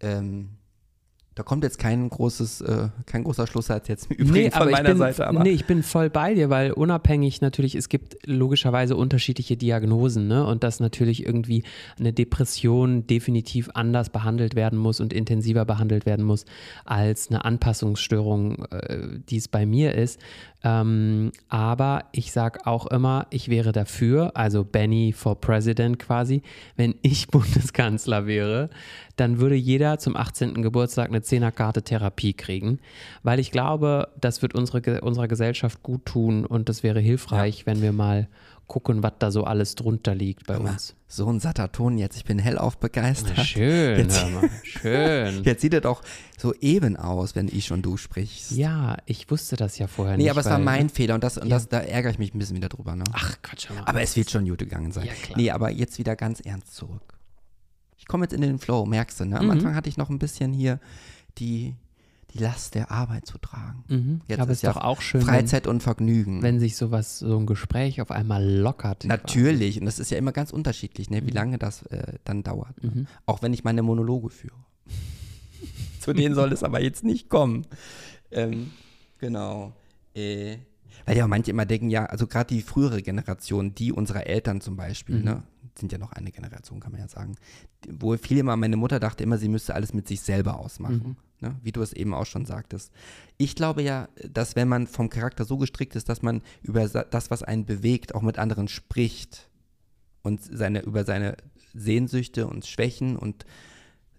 [0.00, 0.50] Ähm,
[1.34, 4.90] da kommt jetzt kein großes, äh, kein großer Schlusssatz jetzt im Übrigen nee, von meiner
[4.90, 5.26] bin, Seite.
[5.26, 5.42] Aber.
[5.42, 10.46] Nee, ich bin voll bei dir, weil unabhängig natürlich, es gibt logischerweise unterschiedliche Diagnosen, ne?
[10.46, 11.64] Und dass natürlich irgendwie
[11.98, 16.44] eine Depression definitiv anders behandelt werden muss und intensiver behandelt werden muss
[16.84, 20.20] als eine Anpassungsstörung, äh, die es bei mir ist.
[20.64, 26.42] Ähm, aber ich sage auch immer, ich wäre dafür, also Benny for President quasi,
[26.76, 28.70] wenn ich Bundeskanzler wäre,
[29.22, 30.62] dann würde jeder zum 18.
[30.62, 32.80] Geburtstag eine Zehnerkarte Therapie kriegen,
[33.22, 37.66] weil ich glaube, das wird unsere, unserer Gesellschaft gut tun und das wäre hilfreich, ja.
[37.66, 38.26] wenn wir mal
[38.66, 40.96] gucken, was da so alles drunter liegt bei uns.
[41.06, 42.16] So ein satter Ton jetzt.
[42.16, 43.34] Ich bin hellauf begeistert.
[43.36, 44.24] Na schön, jetzt,
[44.64, 45.42] schön.
[45.44, 46.02] Jetzt sieht er doch
[46.38, 48.52] so eben aus, wenn ich und du sprichst.
[48.52, 50.26] Ja, ich wusste das ja vorher nee, nicht.
[50.26, 51.56] Nee, aber es war mein Fehler und, das, und ja.
[51.56, 52.96] das, da ärgere ich mich ein bisschen wieder drüber.
[52.96, 53.04] Ne?
[53.12, 53.70] Ach, Quatsch.
[53.70, 55.06] Aber, aber es wird schon gut gegangen sein.
[55.06, 55.38] Ja, klar.
[55.38, 57.12] Nee, aber jetzt wieder ganz ernst zurück.
[58.02, 59.38] Ich komme jetzt in den Flow, merkst du, ne?
[59.38, 59.52] Am mhm.
[59.52, 60.80] Anfang hatte ich noch ein bisschen hier
[61.38, 61.76] die
[62.34, 63.84] die Last der Arbeit zu tragen.
[63.88, 64.20] Mhm.
[64.26, 66.42] Jetzt Aber ist es ja doch auch schön, Freizeit wenn, und Vergnügen.
[66.42, 69.04] Wenn sich sowas, so ein Gespräch auf einmal lockert.
[69.04, 69.80] Natürlich, quasi.
[69.80, 71.36] und das ist ja immer ganz unterschiedlich, ne, wie mhm.
[71.36, 72.82] lange das äh, dann dauert.
[72.82, 72.90] Ne?
[72.94, 73.06] Mhm.
[73.26, 74.56] Auch wenn ich meine Monologe führe.
[76.00, 77.66] Zu denen soll es aber jetzt nicht kommen.
[78.30, 78.70] Ähm,
[79.18, 79.74] genau.
[80.14, 80.56] Äh,
[81.04, 84.76] weil ja manche immer denken, ja, also gerade die frühere Generation, die unserer Eltern zum
[84.76, 85.24] Beispiel, mhm.
[85.24, 85.42] ne,
[85.78, 87.36] sind ja noch eine Generation, kann man ja sagen,
[87.88, 91.02] wo viele immer, meine Mutter dachte immer, sie müsste alles mit sich selber ausmachen.
[91.04, 91.16] Mhm.
[91.40, 92.92] Ne, wie du es eben auch schon sagtest.
[93.36, 97.32] Ich glaube ja, dass wenn man vom Charakter so gestrickt ist, dass man über das,
[97.32, 99.50] was einen bewegt, auch mit anderen spricht
[100.22, 101.36] und seine, über seine
[101.74, 103.44] Sehnsüchte und Schwächen und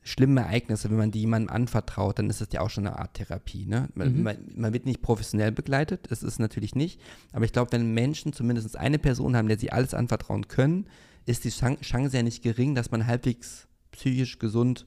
[0.04, 3.14] schlimme Ereignisse, wenn man die jemandem anvertraut, dann ist das ja auch schon eine Art
[3.14, 3.66] Therapie.
[3.66, 3.88] Ne?
[3.96, 4.24] Man, mhm.
[4.24, 7.00] man, man, wird nicht professionell begleitet, das ist natürlich nicht.
[7.32, 10.88] Aber ich glaube, wenn Menschen zumindest eine Person haben, der sie alles anvertrauen können,
[11.26, 14.86] ist die Chance ja nicht gering, dass man halbwegs psychisch gesund,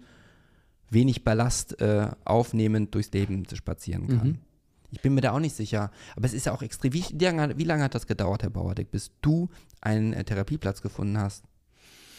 [0.91, 4.29] wenig Ballast äh, aufnehmend durchs Leben spazieren kann.
[4.29, 4.39] Mhm.
[4.91, 5.91] Ich bin mir da auch nicht sicher.
[6.15, 6.93] Aber es ist ja auch extrem.
[6.93, 9.49] Wie, wie, lange, wie lange, hat das gedauert, Herr Bauerdeck, bis du
[9.81, 11.45] einen äh, Therapieplatz gefunden hast?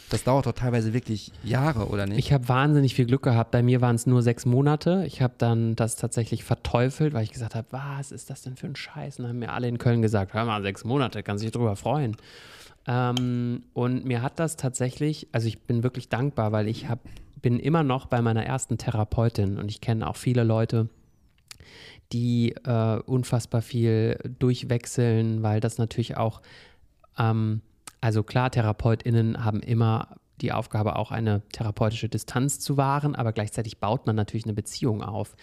[0.09, 2.19] Das dauert doch teilweise wirklich Jahre, oder nicht?
[2.19, 3.51] Ich habe wahnsinnig viel Glück gehabt.
[3.51, 5.03] Bei mir waren es nur sechs Monate.
[5.05, 8.67] Ich habe dann das tatsächlich verteufelt, weil ich gesagt habe, was ist das denn für
[8.67, 9.17] ein Scheiß?
[9.17, 11.75] Und dann haben mir alle in Köln gesagt, hör mal, sechs Monate, kannst dich drüber
[11.75, 12.15] freuen.
[12.87, 16.99] Ähm, und mir hat das tatsächlich, also ich bin wirklich dankbar, weil ich hab,
[17.41, 20.89] bin immer noch bei meiner ersten Therapeutin und ich kenne auch viele Leute,
[22.13, 26.41] die äh, unfassbar viel durchwechseln, weil das natürlich auch
[27.17, 27.61] ähm,
[28.01, 30.07] also klar, TherapeutInnen haben immer
[30.41, 35.01] die Aufgabe, auch eine therapeutische Distanz zu wahren, aber gleichzeitig baut man natürlich eine Beziehung
[35.01, 35.35] auf,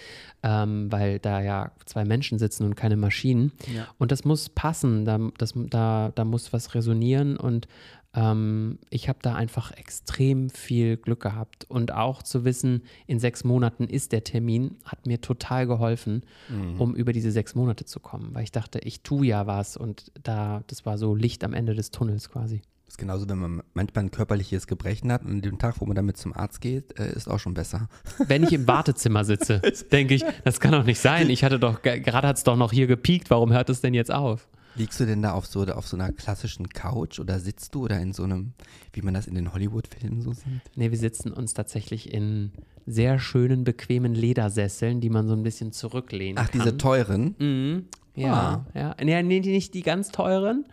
[0.42, 3.52] ähm, weil da ja zwei Menschen sitzen und keine Maschinen.
[3.74, 3.88] Ja.
[3.98, 7.68] Und das muss passen, da, das, da, da muss was resonieren und
[8.14, 11.64] ähm, ich habe da einfach extrem viel Glück gehabt.
[11.68, 16.80] Und auch zu wissen, in sechs Monaten ist der Termin, hat mir total geholfen, mhm.
[16.80, 20.12] um über diese sechs Monate zu kommen, weil ich dachte, ich tue ja was und
[20.22, 22.62] da, das war so Licht am Ende des Tunnels quasi.
[22.94, 25.96] Ist genauso, wenn man manchmal ein körperliches Gebrechen hat und an dem Tag, wo man
[25.96, 27.88] damit zum Arzt geht, äh, ist auch schon besser.
[28.28, 31.28] Wenn ich im Wartezimmer sitze, denke ich, das kann doch nicht sein.
[31.28, 34.12] Ich hatte doch, gerade hat es doch noch hier gepiekt, warum hört es denn jetzt
[34.12, 34.46] auf?
[34.76, 37.98] Liegst du denn da auf so, auf so einer klassischen Couch oder sitzt du oder
[37.98, 38.52] in so einem,
[38.92, 40.62] wie man das in den Hollywood-Filmen so sieht?
[40.76, 42.52] Nee, wir sitzen uns tatsächlich in
[42.86, 46.60] sehr schönen, bequemen Ledersesseln, die man so ein bisschen zurücklehnen Ach, kann.
[46.60, 47.34] Ach, diese teuren?
[47.40, 47.86] Mhm.
[48.14, 48.78] Ja, ah.
[48.78, 48.96] ja.
[49.02, 50.64] Nee, nee, nicht die ganz teuren,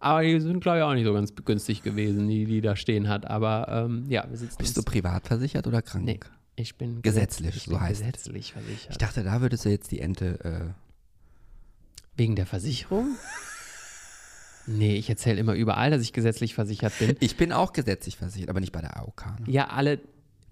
[0.00, 3.08] aber die sind, glaube ich, auch nicht so ganz günstig gewesen, die, die da stehen
[3.08, 3.26] hat.
[3.26, 4.58] Aber ähm, ja, wir sitzen.
[4.58, 6.04] Bist du privat versichert oder krank?
[6.04, 6.20] Nee,
[6.56, 8.90] ich bin gesetzlich, ich so bin heißt gesetzlich versichert.
[8.90, 10.74] Ich dachte, da würdest du jetzt die Ente.
[10.76, 10.88] Äh
[12.16, 13.16] Wegen der Versicherung?
[14.66, 17.16] Nee, ich erzähle immer überall, dass ich gesetzlich versichert bin.
[17.20, 19.24] Ich bin auch gesetzlich versichert, aber nicht bei der AOK.
[19.40, 19.52] Ne?
[19.52, 20.00] Ja, alle.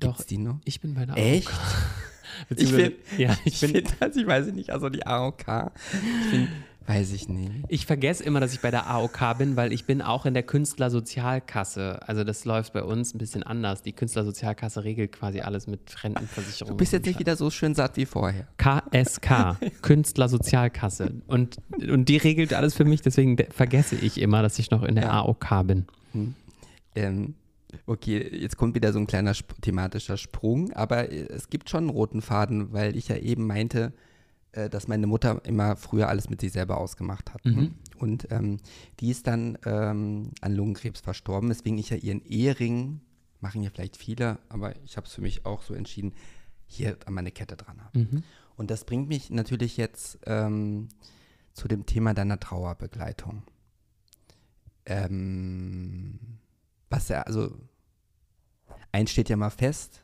[0.01, 0.17] Doch.
[0.17, 0.61] Gibt's die noch?
[0.65, 1.49] Ich bin bei der Echt?
[1.49, 1.57] AOK.
[2.57, 5.73] ich bin, ja, ich, ich bin, also ich weiß nicht, also die AOK.
[6.25, 6.49] Ich bin
[6.87, 7.51] Weiß ich nicht.
[7.69, 10.45] Ich vergesse immer, dass ich bei der AOK bin, weil ich bin auch in der
[10.45, 12.01] Künstlersozialkasse.
[12.07, 13.83] Also das läuft bei uns ein bisschen anders.
[13.83, 16.71] Die Künstlersozialkasse regelt quasi alles mit Rentenversicherung.
[16.71, 18.47] Du bist jetzt nicht wieder so schön satt wie vorher.
[18.59, 21.15] KSK, Künstlersozialkasse.
[21.27, 21.57] Und,
[21.91, 25.05] und die regelt alles für mich, deswegen vergesse ich immer, dass ich noch in der
[25.05, 25.23] ja.
[25.23, 25.87] AOK bin.
[26.13, 26.35] Hm.
[26.95, 27.35] Ähm,
[27.87, 31.91] okay, jetzt kommt wieder so ein kleiner sp thematischer Sprung, aber es gibt schon einen
[31.91, 33.93] roten Faden, weil ich ja eben meinte,
[34.57, 37.45] äh, dass meine Mutter immer früher alles mit sich selber ausgemacht hat.
[37.45, 37.75] Mhm.
[37.99, 38.59] Und ähm,
[39.01, 43.01] die ist dann ähm, an Lungenkrebs verstorben, weswegen ich ja ihren Ehering,
[43.41, 46.15] machen ja vielleicht viele, aber ich habe es für mich auch so entschieden,
[46.67, 47.99] hier an meine Kette dran habe.
[47.99, 48.23] Mhm.
[48.57, 50.89] Und das bringt mich natürlich jetzt ähm,
[51.53, 53.43] zu dem Thema deiner Trauerbegleitung.
[54.87, 56.19] Ähm,
[56.89, 57.55] was ja, also,
[58.93, 60.03] eins steht ja mal fest,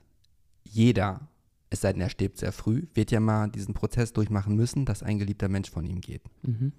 [0.64, 1.28] jeder
[1.72, 5.02] es sei denn, er stirbt sehr früh, wird ja mal diesen Prozess durchmachen müssen, dass
[5.02, 6.22] ein geliebter Mensch von ihm geht.
[6.42, 6.72] Mhm.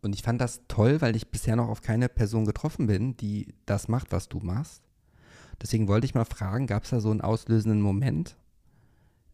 [0.00, 3.54] Und ich fand das toll, weil ich bisher noch auf keine Person getroffen bin, die
[3.66, 4.82] das macht, was du machst.
[5.60, 8.36] Deswegen wollte ich mal fragen, gab es da so einen auslösenden Moment,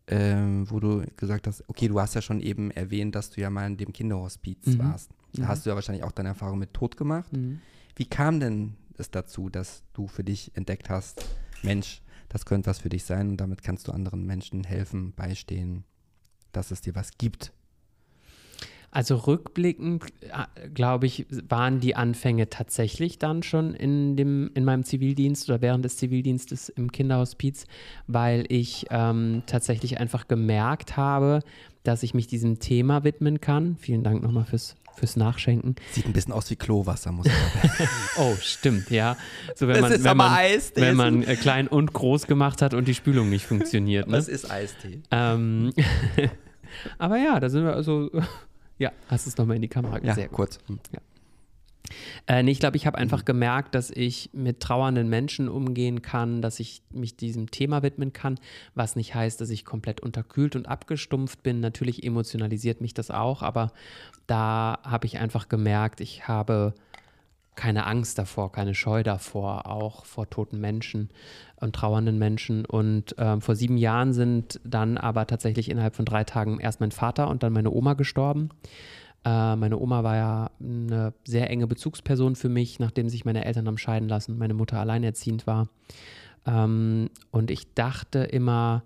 [0.09, 3.51] ähm, wo du gesagt hast, okay, du hast ja schon eben erwähnt, dass du ja
[3.51, 4.78] mal in dem Kinderhospiz mhm.
[4.80, 5.11] warst.
[5.32, 5.49] Da mhm.
[5.49, 7.32] hast du ja wahrscheinlich auch deine Erfahrung mit Tod gemacht.
[7.32, 7.61] Mhm.
[7.94, 11.24] Wie kam denn es dazu, dass du für dich entdeckt hast,
[11.62, 15.85] Mensch, das könnte was für dich sein und damit kannst du anderen Menschen helfen, beistehen,
[16.53, 17.53] dass es dir was gibt.
[18.91, 24.84] Also rückblickend, äh, glaube ich, waren die Anfänge tatsächlich dann schon in, dem, in meinem
[24.84, 27.66] Zivildienst oder während des Zivildienstes im Kinderhospiz,
[28.07, 31.41] weil ich ähm, tatsächlich einfach gemerkt habe,
[31.82, 33.76] dass ich mich diesem Thema widmen kann.
[33.78, 35.76] Vielen Dank nochmal fürs fürs Nachschenken.
[35.93, 37.89] Sieht ein bisschen aus wie Klowasser, muss ich sagen.
[38.16, 39.16] oh, stimmt, ja.
[39.55, 40.80] So, wenn das man, ist wenn aber man, Eistee.
[40.80, 44.09] Wenn man äh, klein und groß gemacht hat und die Spülung nicht funktioniert.
[44.09, 44.16] Ne?
[44.16, 45.01] Das ist Eistee.
[45.11, 45.72] Ähm,
[46.99, 48.11] aber ja, da sind wir also.
[48.79, 50.59] Ja, hast du es nochmal in die Kamera Ja, Sehr kurz.
[50.66, 50.79] Hm.
[50.93, 51.01] Ja.
[52.26, 56.43] Äh, nee, ich glaube, ich habe einfach gemerkt, dass ich mit trauernden Menschen umgehen kann,
[56.43, 58.39] dass ich mich diesem Thema widmen kann,
[58.74, 61.61] was nicht heißt, dass ich komplett unterkühlt und abgestumpft bin.
[61.61, 63.72] Natürlich emotionalisiert mich das auch, aber
[64.26, 66.74] da habe ich einfach gemerkt, ich habe
[67.59, 71.11] keine Angst davor, keine Scheu davor, auch vor toten Menschen
[71.56, 72.64] und trauernden Menschen.
[72.64, 76.92] Und ähm, vor sieben Jahren sind dann aber tatsächlich innerhalb von drei Tagen erst mein
[76.92, 78.50] Vater und dann meine Oma gestorben.
[79.24, 83.66] Äh, meine Oma war ja eine sehr enge Bezugsperson für mich, nachdem sich meine Eltern
[83.66, 85.68] haben scheiden lassen, meine Mutter alleinerziehend war.
[86.46, 88.84] Ähm, und ich dachte immer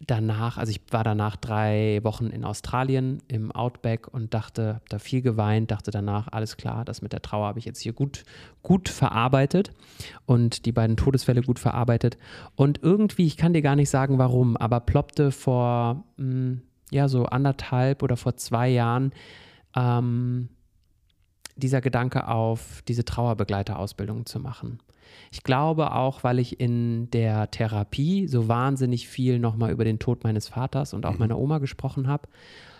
[0.00, 4.98] danach, also ich war danach drei Wochen in Australien im Outback und dachte, habe da
[4.98, 8.24] viel geweint, dachte danach, alles klar, das mit der Trauer habe ich jetzt hier gut,
[8.62, 9.72] gut verarbeitet
[10.24, 12.16] und die beiden Todesfälle gut verarbeitet.
[12.54, 17.08] Und irgendwie, ich kann dir gar nicht sagen, warum, aber ploppte vor mh, hm, ja,
[17.08, 19.12] so anderthalb oder vor zwei Jahren
[19.76, 20.48] ähm,
[21.56, 24.78] dieser Gedanke auf, diese Trauerbegleiterausbildung zu machen.
[25.30, 30.24] Ich glaube auch, weil ich in der Therapie so wahnsinnig viel nochmal über den Tod
[30.24, 31.18] meines Vaters und auch mhm.
[31.18, 32.28] meiner Oma gesprochen habe,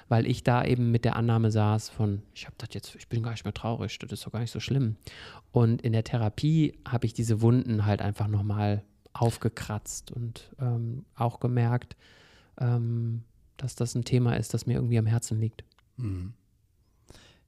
[0.09, 3.23] weil ich da eben mit der Annahme saß von, ich habe das jetzt, ich bin
[3.23, 4.97] gar nicht mehr traurig, das ist doch gar nicht so schlimm.
[5.53, 11.41] Und in der Therapie habe ich diese Wunden halt einfach nochmal aufgekratzt und ähm, auch
[11.41, 11.97] gemerkt,
[12.61, 13.25] ähm,
[13.57, 15.65] dass das ein Thema ist, das mir irgendwie am Herzen liegt.
[15.97, 16.35] Mhm.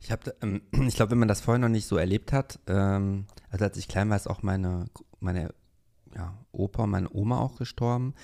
[0.01, 0.11] Ich
[0.43, 3.77] ähm, ich glaube, wenn man das vorher noch nicht so erlebt hat, ähm, also als
[3.77, 4.87] ich klein war, ist auch meine,
[5.21, 5.53] meine
[6.15, 8.15] ja, Opa und meine Oma auch gestorben.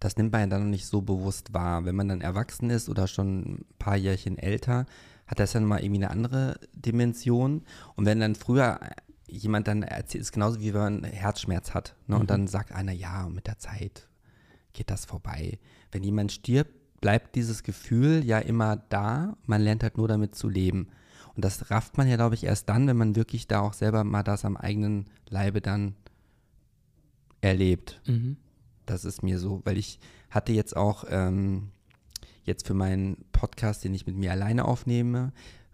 [0.00, 1.84] Das nimmt man ja dann noch nicht so bewusst wahr.
[1.84, 4.86] Wenn man dann erwachsen ist oder schon ein paar Jährchen älter,
[5.26, 7.62] hat das dann mal irgendwie eine andere Dimension.
[7.94, 8.78] Und wenn dann früher
[9.26, 11.96] jemand dann erzählt, ist genauso wie wenn man Herzschmerz hat.
[12.06, 12.16] Ne?
[12.16, 12.26] Und mhm.
[12.28, 14.08] dann sagt einer, ja, mit der Zeit
[14.72, 15.58] geht das vorbei.
[15.90, 19.36] Wenn jemand stirbt, bleibt dieses Gefühl ja immer da.
[19.46, 20.88] Man lernt halt nur damit zu leben.
[21.36, 24.04] Und das rafft man ja, glaube ich, erst dann, wenn man wirklich da auch selber
[24.04, 25.94] mal das am eigenen Leibe dann
[27.42, 28.00] erlebt.
[28.06, 28.38] Mhm.
[28.86, 31.68] Das ist mir so, weil ich hatte jetzt auch ähm,
[32.44, 35.32] jetzt für meinen Podcast, den ich mit mir alleine aufnehme,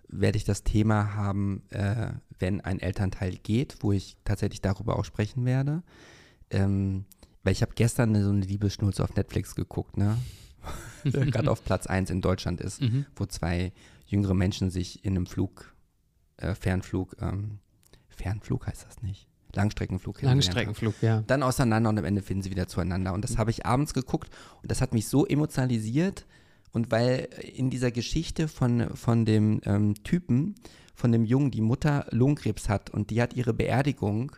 [0.09, 5.05] werde ich das Thema haben, äh, wenn ein Elternteil geht, wo ich tatsächlich darüber auch
[5.05, 5.83] sprechen werde.
[6.51, 7.05] Ähm,
[7.45, 10.19] weil ich habe gestern so eine Liebesschnulze auf Netflix geguckt, ne?
[11.05, 13.07] Gerade auf Platz 1 in Deutschland ist, mhm.
[13.17, 13.73] wo zwei
[14.13, 15.75] jüngere Menschen sich in einem Flug,
[16.37, 17.59] äh, Fernflug, ähm,
[18.09, 21.23] Fernflug heißt das nicht, Langstreckenflug Langstreckenflug, ja.
[21.27, 23.13] Dann auseinander und am Ende finden sie wieder zueinander.
[23.13, 23.39] Und das mhm.
[23.39, 24.31] habe ich abends geguckt
[24.63, 26.27] und das hat mich so emotionalisiert.
[26.73, 30.55] Und weil in dieser Geschichte von, von dem ähm, Typen,
[30.95, 34.33] von dem Jungen, die Mutter Lungenkrebs hat und die hat ihre Beerdigung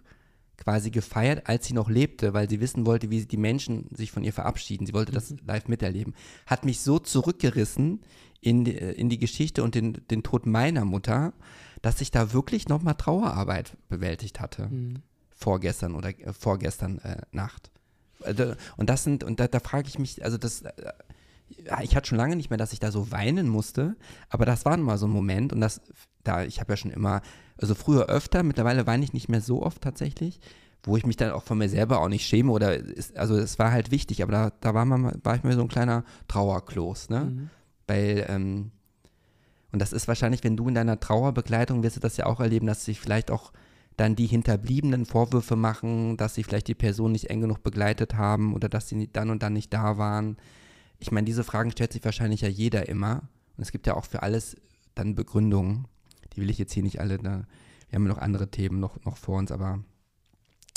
[0.57, 4.25] quasi gefeiert, als sie noch lebte, weil sie wissen wollte, wie die Menschen sich von
[4.25, 4.87] ihr verabschieden.
[4.87, 5.39] Sie wollte das mhm.
[5.47, 6.15] live miterleben.
[6.47, 8.01] Hat mich so zurückgerissen
[8.41, 11.33] in die, in die Geschichte und den, den Tod meiner Mutter,
[11.83, 14.69] dass ich da wirklich nochmal Trauerarbeit bewältigt hatte.
[14.69, 15.03] Mhm.
[15.31, 17.71] Vorgestern oder äh, vorgestern äh, Nacht.
[18.23, 20.73] Also, und das sind, und da, da frage ich mich, also das, äh,
[21.83, 23.97] ich hatte schon lange nicht mehr, dass ich da so weinen musste,
[24.29, 25.81] aber das war mal so ein Moment und das,
[26.23, 27.23] da, ich habe ja schon immer,
[27.59, 30.41] also früher öfter, mittlerweile weine ich nicht mehr so oft tatsächlich,
[30.83, 33.59] wo ich mich dann auch von mir selber auch nicht schäme oder, ist, also es
[33.59, 37.09] war halt wichtig, aber da, da war, man, war ich mir so ein kleiner Trauerklos,
[37.09, 37.21] ne?
[37.25, 37.51] Mhm.
[37.87, 38.71] Weil, ähm,
[39.73, 42.67] und das ist wahrscheinlich, wenn du in deiner Trauerbegleitung wirst du das ja auch erleben,
[42.67, 43.53] dass sich vielleicht auch
[43.97, 48.55] dann die Hinterbliebenen Vorwürfe machen, dass sie vielleicht die Person nicht eng genug begleitet haben
[48.55, 50.37] oder dass sie dann und dann nicht da waren.
[50.99, 53.29] Ich meine, diese Fragen stellt sich wahrscheinlich ja jeder immer.
[53.57, 54.57] Und es gibt ja auch für alles
[54.95, 55.87] dann Begründungen.
[56.33, 57.47] Die will ich jetzt hier nicht alle, da,
[57.89, 59.81] wir haben ja noch andere Themen noch, noch vor uns, aber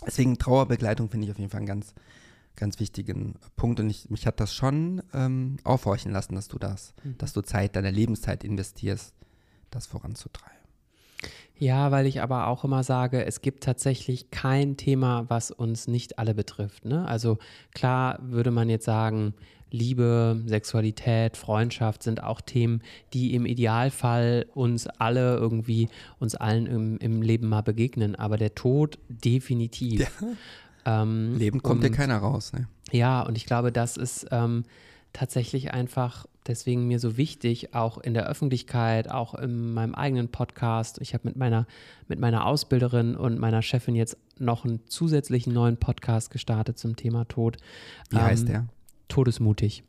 [0.06, 1.94] deswegen Trauerbegleitung finde ich auf jeden Fall einen ganz,
[2.56, 6.94] ganz wichtigen Punkt und ich, mich hat das schon ähm, aufhorchen lassen, dass du das,
[7.04, 7.18] mhm.
[7.18, 9.14] dass du Zeit, deine Lebenszeit investierst,
[9.72, 10.58] das voranzutreiben.
[11.60, 16.20] Ja, weil ich aber auch immer sage, es gibt tatsächlich kein Thema, was uns nicht
[16.20, 16.86] alle betrifft.
[16.86, 17.08] Ne?
[17.08, 17.40] Also
[17.74, 19.34] klar würde man jetzt sagen,
[19.72, 22.82] Liebe, Sexualität, Freundschaft sind auch Themen,
[23.14, 25.90] die im Idealfall uns alle irgendwie,
[26.20, 28.16] uns allen im, im Leben mal begegnen.
[28.16, 30.00] Aber der Tod definitiv.
[30.00, 31.02] Ja.
[31.02, 32.54] Ähm, Leben kommt dir keiner raus.
[32.54, 32.68] Ne?
[32.92, 34.64] Ja, und ich glaube, das ist ähm,
[35.12, 41.00] tatsächlich einfach deswegen mir so wichtig, auch in der Öffentlichkeit, auch in meinem eigenen Podcast.
[41.02, 41.68] Ich habe mit meiner,
[42.08, 47.26] mit meiner Ausbilderin und meiner Chefin jetzt noch einen zusätzlichen neuen Podcast gestartet zum Thema
[47.26, 47.58] Tod.
[48.10, 48.68] Wie ähm, heißt der?
[49.08, 49.84] Todesmutig.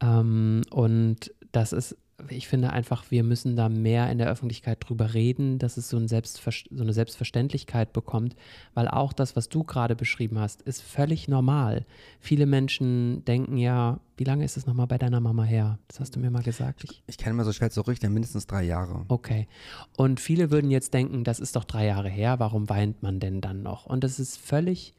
[0.00, 1.96] Ähm, und das ist
[2.28, 5.96] ich finde einfach, wir müssen da mehr in der Öffentlichkeit drüber reden, dass es so,
[5.96, 8.36] ein Selbstver so eine Selbstverständlichkeit bekommt,
[8.74, 11.84] weil auch das, was du gerade beschrieben hast, ist völlig normal.
[12.20, 15.78] Viele Menschen denken ja, wie lange ist es nochmal bei deiner Mama her?
[15.88, 16.84] Das hast du mir mal gesagt.
[16.84, 19.04] Ich, ich kann immer so schwer zurück, denn mindestens drei Jahre.
[19.08, 19.48] Okay.
[19.96, 23.40] Und viele würden jetzt denken, das ist doch drei Jahre her, warum weint man denn
[23.40, 23.86] dann noch?
[23.86, 24.94] Und das ist völlig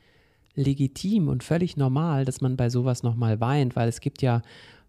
[0.55, 4.41] legitim und völlig normal, dass man bei sowas nochmal weint, weil es gibt ja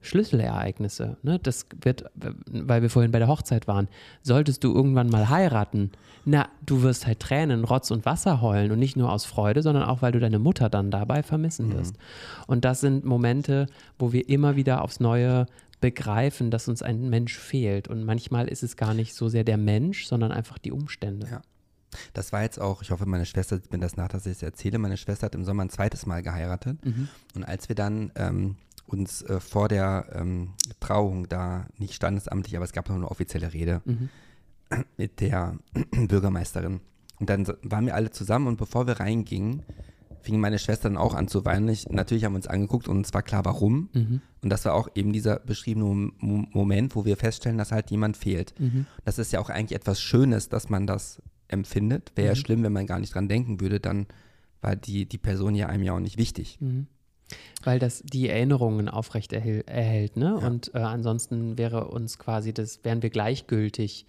[0.05, 1.17] Schlüsselereignisse.
[1.23, 1.39] Ne?
[1.43, 2.05] Das wird,
[2.47, 3.89] weil wir vorhin bei der Hochzeit waren.
[4.23, 5.91] Solltest du irgendwann mal heiraten,
[6.27, 9.85] na, du wirst halt Tränen, Rotz und Wasser heulen und nicht nur aus Freude, sondern
[9.85, 11.79] auch, weil du deine Mutter dann dabei vermissen mhm.
[11.79, 11.97] wirst.
[12.47, 13.67] Und das sind Momente,
[13.99, 15.47] wo wir immer wieder aufs Neue
[15.81, 17.89] begreifen, dass uns ein Mensch fehlt.
[17.89, 21.27] Und manchmal ist es gar nicht so sehr der Mensch, sondern einfach die Umstände.
[21.31, 21.43] Ja.
[22.13, 24.43] Das war jetzt auch, ich hoffe, meine Schwester sieht mir das nach, dass ich es
[24.43, 24.79] erzähle.
[24.79, 26.85] Meine Schwester hat im Sommer ein zweites Mal geheiratet.
[26.85, 27.09] Mhm.
[27.35, 32.65] Und als wir dann ähm, uns äh, vor der ähm, Trauung da, nicht standesamtlich, aber
[32.65, 34.09] es gab noch eine offizielle Rede mhm.
[34.97, 35.57] mit der
[35.91, 36.81] Bürgermeisterin.
[37.21, 39.63] Und dann waren wir alle zusammen und bevor wir reingingen,
[40.25, 41.69] fing meine Schwester dann auch an zu weinen.
[41.69, 43.91] Ich, natürlich haben wir uns angeguckt und es war klar, warum.
[43.93, 44.21] Mhm.
[44.43, 48.17] Und das war auch eben dieser beschriebene Mo Moment, wo wir feststellen, dass halt jemand
[48.17, 48.59] fehlt.
[48.59, 48.87] Mhm.
[49.05, 51.23] Das ist ja auch eigentlich etwas Schönes, dass man das
[51.55, 52.13] empfindet.
[52.15, 52.39] Wäre ja mhm.
[52.39, 54.07] schlimm, wenn man gar nicht dran denken würde, dann
[54.61, 56.59] war die, die Person ja einem ja auch nicht wichtig.
[56.61, 56.87] Mhm.
[57.63, 60.39] Weil das die Erinnerungen aufrecht erhält, erhält ne?
[60.41, 60.47] Ja.
[60.47, 64.07] Und äh, ansonsten wäre uns quasi das, wären wir gleichgültig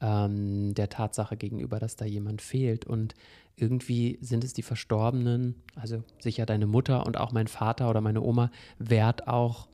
[0.00, 2.84] ähm, der Tatsache gegenüber, dass da jemand fehlt.
[2.84, 3.14] Und
[3.56, 8.20] irgendwie sind es die Verstorbenen, also sicher deine Mutter und auch mein Vater oder meine
[8.20, 9.68] Oma, wert auch,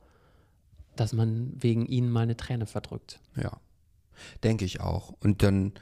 [0.95, 3.19] dass man wegen ihnen mal eine Träne verdrückt.
[3.35, 3.59] Ja,
[4.43, 5.13] denke ich auch.
[5.19, 5.73] Und dann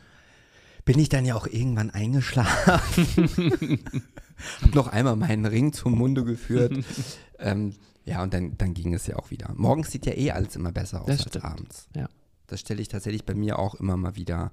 [0.85, 3.79] bin ich dann ja auch irgendwann eingeschlafen.
[4.61, 6.73] Hab noch einmal meinen Ring zum Munde geführt.
[7.39, 7.75] ähm,
[8.05, 9.51] ja, und dann, dann ging es ja auch wieder.
[9.55, 11.45] Morgens sieht ja eh alles immer besser aus das als stimmt.
[11.45, 11.87] abends.
[11.95, 12.09] Ja.
[12.47, 14.51] Das stelle ich tatsächlich bei mir auch immer mal wieder,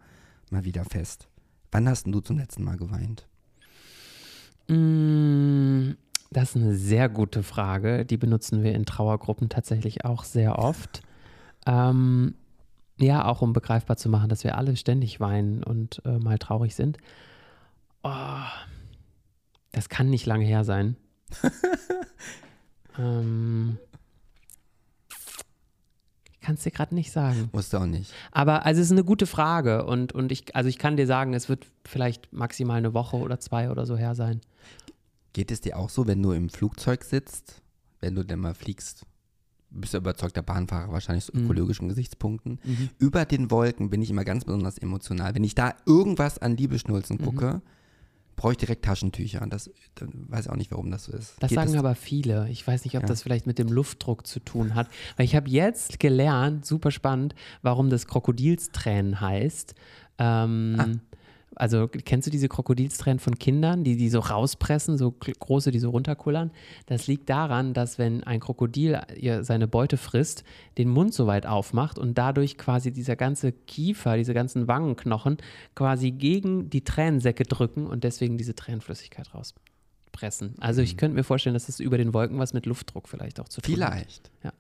[0.50, 1.28] mal wieder fest.
[1.70, 3.26] Wann hast du zum letzten Mal geweint?
[4.68, 5.92] Mm,
[6.30, 8.04] das ist eine sehr gute Frage.
[8.04, 11.02] Die benutzen wir in Trauergruppen tatsächlich auch sehr oft.
[11.66, 12.34] Ähm,
[12.98, 16.74] ja, auch um begreifbar zu machen, dass wir alle ständig weinen und äh, mal traurig
[16.74, 16.98] sind.
[18.02, 18.42] Oh,
[19.72, 20.96] das kann nicht lange her sein.
[22.98, 23.78] ähm,
[26.32, 27.50] ich kann es dir gerade nicht sagen.
[27.52, 28.12] Musst du auch nicht.
[28.32, 31.34] Aber also es ist eine gute Frage und, und ich, also ich kann dir sagen,
[31.34, 34.40] es wird vielleicht maximal eine Woche oder zwei oder so her sein.
[35.34, 37.62] Geht es dir auch so, wenn du im Flugzeug sitzt,
[38.00, 39.04] wenn du denn mal fliegst?
[39.70, 41.44] Bist du überzeugter Bahnfahrer, wahrscheinlich aus mhm.
[41.44, 42.58] ökologischen Gesichtspunkten.
[42.64, 42.90] Mhm.
[42.98, 45.34] Über den Wolken bin ich immer ganz besonders emotional.
[45.34, 47.24] Wenn ich da irgendwas an Liebeschnulzen mhm.
[47.24, 47.62] gucke, mhm.
[48.36, 49.42] brauche ich direkt Taschentücher.
[49.42, 51.34] Und das, weiß ich auch nicht, warum das so ist.
[51.40, 52.48] Das Geht sagen das aber viele.
[52.48, 53.08] Ich weiß nicht, ob ja.
[53.08, 54.88] das vielleicht mit dem Luftdruck zu tun hat.
[55.16, 59.74] Weil ich habe jetzt gelernt, super spannend, warum das Krokodilstränen heißt.
[60.18, 60.86] Ähm, ah.
[61.58, 65.90] Also kennst du diese Krokodilstränen von Kindern, die die so rauspressen, so große, die so
[65.90, 66.50] runterkullern?
[66.86, 69.00] Das liegt daran, dass wenn ein Krokodil
[69.40, 70.44] seine Beute frisst,
[70.78, 75.38] den Mund so weit aufmacht und dadurch quasi dieser ganze Kiefer, diese ganzen Wangenknochen
[75.74, 80.54] quasi gegen die Tränensäcke drücken und deswegen diese Tränenflüssigkeit rauspressen.
[80.60, 80.98] Also ich mhm.
[80.98, 83.74] könnte mir vorstellen, dass das über den Wolken was mit Luftdruck vielleicht auch zu tun
[83.74, 83.92] vielleicht.
[83.92, 83.98] hat.
[83.98, 84.30] Vielleicht.
[84.44, 84.52] Ja.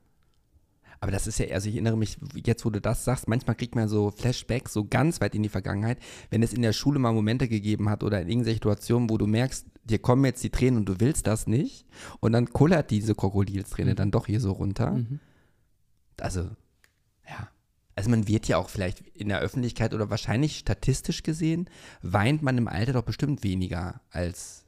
[1.00, 3.74] Aber das ist ja, also ich erinnere mich, jetzt wo du das sagst, manchmal kriegt
[3.74, 5.98] man so Flashbacks so ganz weit in die Vergangenheit,
[6.30, 9.26] wenn es in der Schule mal Momente gegeben hat oder in irgendeiner Situation, wo du
[9.26, 11.86] merkst, dir kommen jetzt die Tränen und du willst das nicht
[12.20, 13.96] und dann kullert diese Krokodilsträne mhm.
[13.96, 14.92] dann doch hier so runter.
[14.92, 15.20] Mhm.
[16.20, 16.42] Also,
[17.28, 17.48] ja.
[17.94, 21.68] Also man wird ja auch vielleicht in der Öffentlichkeit oder wahrscheinlich statistisch gesehen,
[22.02, 24.64] weint man im Alter doch bestimmt weniger als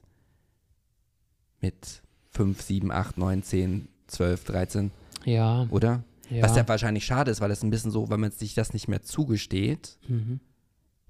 [1.60, 4.90] mit 5, 7, 8, 9, 10, 12, 13.
[5.24, 5.66] Ja.
[5.70, 6.02] Oder?
[6.30, 6.42] Ja.
[6.42, 8.88] Was ja wahrscheinlich schade ist, weil das ein bisschen so, weil man sich das nicht
[8.88, 9.98] mehr zugesteht.
[10.08, 10.40] Mhm.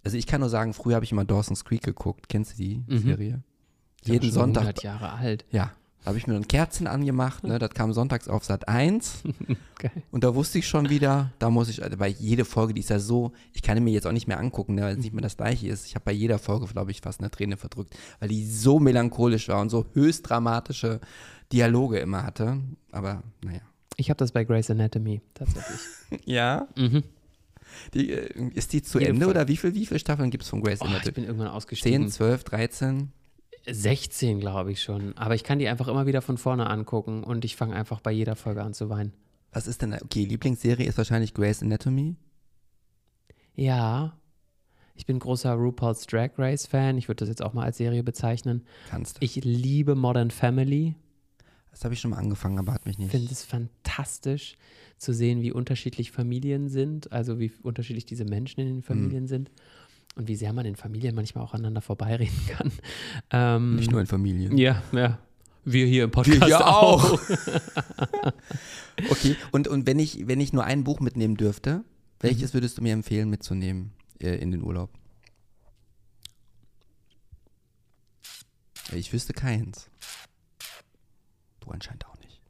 [0.02, 2.28] Also ich kann nur sagen, früher habe ich immer Dawson's Creek geguckt.
[2.28, 2.98] Kennst du die mhm.
[2.98, 3.42] Serie?
[4.04, 4.62] Jeden Sonntag.
[4.62, 5.44] 100 Jahre alt.
[5.50, 5.72] Ja.
[6.02, 7.58] Da habe ich mir ein Kerzchen angemacht, ne?
[7.58, 9.22] das kam sonntags auf Sat 1.
[9.76, 9.90] okay.
[10.10, 12.98] Und da wusste ich schon wieder, da muss ich, weil jede Folge, die ist ja
[12.98, 15.36] so, ich kann mir jetzt auch nicht mehr angucken, ne, weil es nicht mehr das
[15.36, 15.84] gleiche ist.
[15.86, 19.48] Ich habe bei jeder Folge, glaube ich, fast eine Träne verdrückt, weil die so melancholisch
[19.48, 21.00] war und so höchst dramatische
[21.52, 22.56] Dialoge immer hatte.
[22.92, 23.60] Aber naja.
[23.96, 25.80] Ich habe das bei Grey's Anatomy tatsächlich.
[26.24, 26.68] ja?
[26.76, 27.02] Mhm.
[27.94, 29.30] Die, äh, ist die zu Jede Ende Fall.
[29.30, 31.08] oder wie, viel, wie viele Staffeln gibt es von Grey's oh, Anatomy?
[31.08, 32.02] Ich bin irgendwann ausgestiegen.
[32.02, 33.12] 10, 12, 13?
[33.66, 35.16] 16, glaube ich schon.
[35.16, 38.10] Aber ich kann die einfach immer wieder von vorne angucken und ich fange einfach bei
[38.10, 39.12] jeder Folge an zu weinen.
[39.52, 42.16] Was ist denn, okay, Lieblingsserie ist wahrscheinlich Grey's Anatomy?
[43.54, 44.16] Ja.
[44.94, 46.98] Ich bin großer RuPaul's Drag Race Fan.
[46.98, 48.64] Ich würde das jetzt auch mal als Serie bezeichnen.
[48.88, 49.24] Kannst du.
[49.24, 50.94] Ich liebe Modern Family.
[51.70, 53.06] Das habe ich schon mal angefangen, aber hat mich nicht.
[53.06, 54.56] Ich finde es fantastisch
[54.98, 59.28] zu sehen, wie unterschiedlich Familien sind, also wie unterschiedlich diese Menschen in den Familien mhm.
[59.28, 59.50] sind
[60.16, 62.72] und wie sehr man in Familien manchmal auch aneinander vorbeireden kann.
[63.30, 64.58] Ähm, nicht nur in Familien.
[64.58, 65.18] Ja, ja.
[65.64, 67.12] Wir hier im Podcast Wir auch.
[67.12, 67.20] auch.
[69.10, 71.84] okay, und, und wenn, ich, wenn ich nur ein Buch mitnehmen dürfte,
[72.18, 72.58] welches mhm.
[72.58, 74.90] würdest du mir empfehlen mitzunehmen äh, in den Urlaub?
[78.92, 79.88] Ich wüsste keins.
[81.72, 82.40] Anscheinend auch nicht.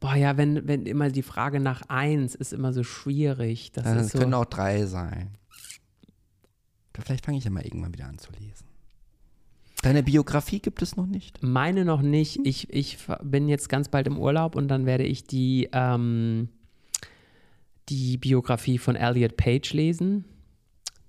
[0.00, 3.72] Boah, ja, wenn, wenn immer die Frage nach eins ist immer so schwierig.
[3.72, 5.38] Das ja, es so können auch drei sein.
[6.94, 8.66] Vielleicht fange ich ja mal irgendwann wieder an zu lesen.
[9.82, 11.42] Deine Biografie gibt es noch nicht?
[11.42, 12.40] Meine noch nicht.
[12.44, 16.48] Ich, ich bin jetzt ganz bald im Urlaub und dann werde ich die, ähm,
[17.88, 20.24] die Biografie von Elliot Page lesen.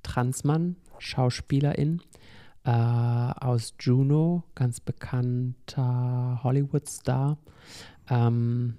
[0.03, 2.01] Transmann, Schauspielerin
[2.65, 7.37] äh, aus Juno, ganz bekannter Hollywood-Star.
[8.09, 8.75] Ähm,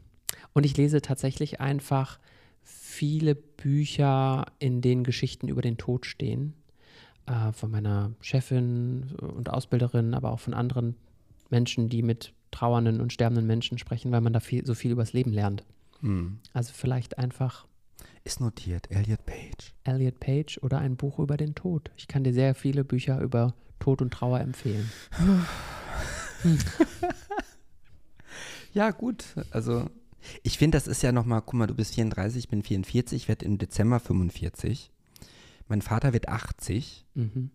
[0.53, 2.18] und ich lese tatsächlich einfach
[2.62, 6.54] viele Bücher, in denen Geschichten über den Tod stehen.
[7.26, 10.96] Äh, von meiner Chefin und Ausbilderin, aber auch von anderen
[11.50, 15.13] Menschen, die mit trauernden und sterbenden Menschen sprechen, weil man da viel, so viel übers
[15.13, 15.64] Leben lernt.
[16.00, 16.38] Hm.
[16.53, 17.67] Also vielleicht einfach.
[18.22, 19.75] Ist notiert, Elliot Page.
[19.84, 21.91] Elliot Page oder ein Buch über den Tod.
[21.96, 24.91] Ich kann dir sehr viele Bücher über Tod und Trauer empfehlen.
[28.73, 29.25] ja, gut.
[29.51, 29.89] Also,
[30.43, 33.29] ich finde, das ist ja nochmal, guck mal, du bist 34, ich bin 44, ich
[33.29, 34.91] werde im Dezember 45.
[35.69, 37.51] Mein Vater wird 80 mhm.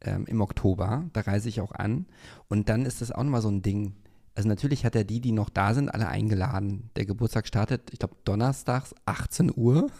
[0.00, 2.06] ähm, im Oktober, da reise ich auch an.
[2.48, 3.94] Und dann ist das auch nochmal so ein Ding.
[4.34, 6.90] Also natürlich hat er die, die noch da sind, alle eingeladen.
[6.94, 9.90] Der Geburtstag startet, ich glaube, donnerstags 18 Uhr.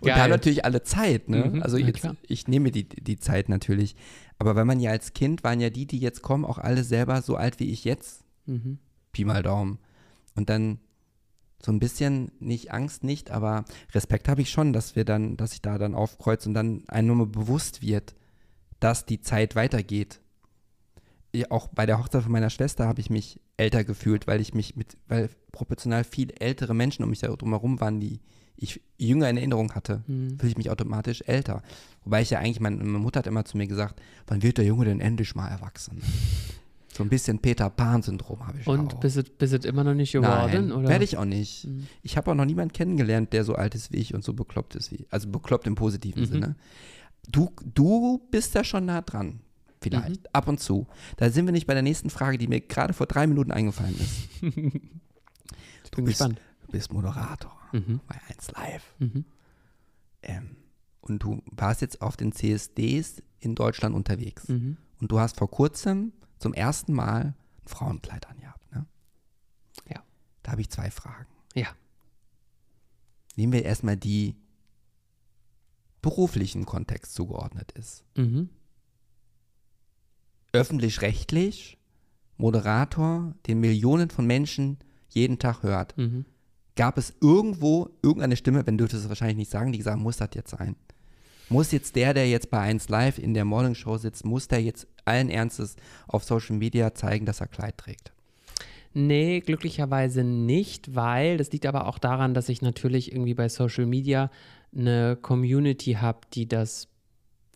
[0.00, 1.44] Und da haben natürlich alle Zeit, ne?
[1.44, 3.96] Mhm, also jetzt, ich nehme die, die Zeit natürlich.
[4.38, 7.22] Aber wenn man ja als Kind, waren ja die, die jetzt kommen, auch alle selber
[7.22, 8.24] so alt wie ich jetzt.
[8.46, 8.78] Mhm.
[9.12, 9.78] Pi mal Daumen.
[10.34, 10.78] Und dann
[11.64, 15.52] so ein bisschen, nicht Angst nicht, aber Respekt habe ich schon, dass wir dann, dass
[15.52, 18.14] ich da dann aufkreuze und dann einem nur mal bewusst wird,
[18.80, 20.20] dass die Zeit weitergeht.
[21.34, 24.54] Ja, auch bei der Hochzeit von meiner Schwester habe ich mich älter gefühlt, weil ich
[24.54, 28.20] mich mit, weil proportional viel ältere Menschen um mich herum waren, die
[28.56, 30.38] ich jünger in Erinnerung hatte, mhm.
[30.38, 31.62] fühle ich mich automatisch älter.
[32.04, 34.64] Wobei ich ja eigentlich, meine, meine Mutter hat immer zu mir gesagt, wann wird der
[34.64, 36.02] Junge denn endlich mal erwachsen?
[36.92, 39.00] So ein bisschen Peter Pan-Syndrom habe ich Und auch.
[39.00, 40.68] bist du bist es immer noch nicht geworden?
[40.68, 41.66] Nein, werde ich auch nicht.
[41.66, 41.86] Mhm.
[42.02, 44.74] Ich habe auch noch niemanden kennengelernt, der so alt ist wie ich und so bekloppt
[44.74, 46.26] ist wie, also bekloppt im positiven mhm.
[46.26, 46.56] Sinne.
[47.28, 49.40] Du, du bist ja schon nah dran,
[49.80, 50.28] vielleicht, mhm.
[50.32, 50.86] ab und zu.
[51.16, 53.94] Da sind wir nicht bei der nächsten Frage, die mir gerade vor drei Minuten eingefallen
[53.98, 54.18] ist.
[54.42, 54.90] ich bin
[55.92, 56.40] du bist, gespannt.
[56.66, 58.00] Du bist Moderator mhm.
[58.06, 58.94] bei 1 Live.
[58.98, 59.24] Mhm.
[60.22, 60.56] Ähm,
[61.00, 64.48] und du warst jetzt auf den CSDs in Deutschland unterwegs.
[64.48, 64.76] Mhm.
[65.00, 67.34] Und du hast vor kurzem zum ersten Mal
[67.64, 68.86] ein Frauenkleid angehabt, ne?
[69.88, 70.02] Ja.
[70.42, 71.26] Da habe ich zwei Fragen.
[71.54, 71.68] Ja.
[73.36, 74.36] Nehmen wir erstmal die
[76.02, 78.04] beruflichen Kontext zugeordnet ist.
[78.16, 78.50] Mhm.
[80.52, 81.78] Öffentlich-rechtlich,
[82.36, 84.78] Moderator, den Millionen von Menschen
[85.08, 85.96] jeden Tag hört.
[85.96, 86.26] Mhm.
[86.76, 90.30] Gab es irgendwo irgendeine Stimme, wenn dürftest es wahrscheinlich nicht sagen, die gesagt muss das
[90.34, 90.76] jetzt sein?
[91.48, 94.62] Muss jetzt der, der jetzt bei 1 Live in der Morning Show sitzt, muss der
[94.62, 95.76] jetzt allen Ernstes
[96.08, 98.12] auf Social Media zeigen, dass er Kleid trägt?
[98.94, 103.86] Nee, glücklicherweise nicht, weil das liegt aber auch daran, dass ich natürlich irgendwie bei Social
[103.86, 104.30] Media
[104.74, 106.88] eine Community habe, die das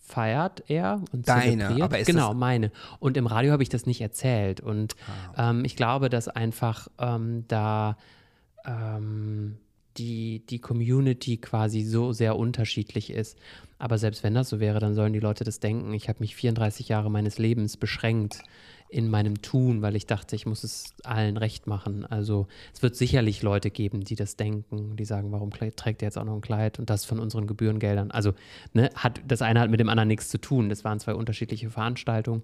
[0.07, 1.83] feiert er und Deine, zelebriert.
[1.83, 2.71] aber ist genau meine.
[3.01, 4.95] Und im Radio habe ich das nicht erzählt und
[5.37, 5.51] ah.
[5.51, 7.97] ähm, ich glaube, dass einfach ähm, da
[8.67, 9.59] ähm,
[9.99, 13.39] die, die Community quasi so sehr unterschiedlich ist.
[13.79, 15.93] Aber selbst wenn das so wäre, dann sollen die Leute das denken.
[15.95, 18.43] Ich habe mich 34 Jahre meines Lebens beschränkt
[18.89, 22.05] in meinem Tun, weil ich dachte, ich muss es allen recht machen.
[22.05, 26.19] Also es wird sicherlich Leute geben, die das denken, die sagen, warum trägt er jetzt
[26.19, 28.11] auch noch ein Kleid und das von unseren Gebührengeldern.
[28.11, 28.33] Also
[28.75, 30.69] ne, hat das eine hat mit dem anderen nichts zu tun.
[30.69, 32.43] Das waren zwei unterschiedliche Veranstaltungen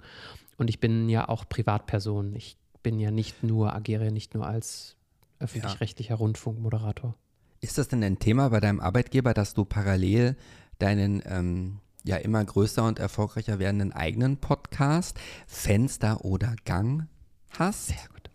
[0.59, 2.35] und ich bin ja auch Privatperson.
[2.35, 4.97] Ich bin ja nicht nur, agiere nicht nur als
[5.43, 6.17] öffentlich-rechtlicher ja.
[6.17, 7.15] Rundfunkmoderator.
[7.61, 10.37] Ist das denn ein Thema bei deinem Arbeitgeber, dass du parallel
[10.79, 17.07] deinen ähm, ja immer größer und erfolgreicher werdenden eigenen Podcast Fenster oder Gang
[17.51, 17.89] hast?
[17.89, 18.31] Sehr gut.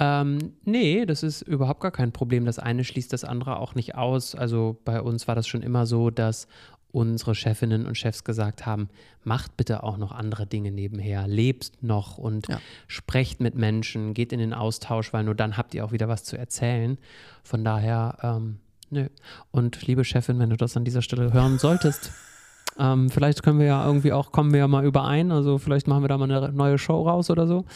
[0.00, 2.44] Ähm, nee, das ist überhaupt gar kein Problem.
[2.44, 4.34] Das eine schließt das andere auch nicht aus.
[4.34, 6.46] Also bei uns war das schon immer so, dass
[6.90, 8.88] unsere Chefinnen und Chefs gesagt haben,
[9.22, 12.60] macht bitte auch noch andere Dinge nebenher, lebt noch und ja.
[12.86, 16.24] sprecht mit Menschen, geht in den Austausch, weil nur dann habt ihr auch wieder was
[16.24, 16.98] zu erzählen.
[17.42, 18.60] Von daher, ähm,
[18.90, 19.08] nö.
[19.50, 22.10] Und liebe Chefin, wenn du das an dieser Stelle hören solltest,
[22.78, 26.02] ähm, vielleicht können wir ja irgendwie auch, kommen wir ja mal überein, also vielleicht machen
[26.02, 27.66] wir da mal eine neue Show raus oder so.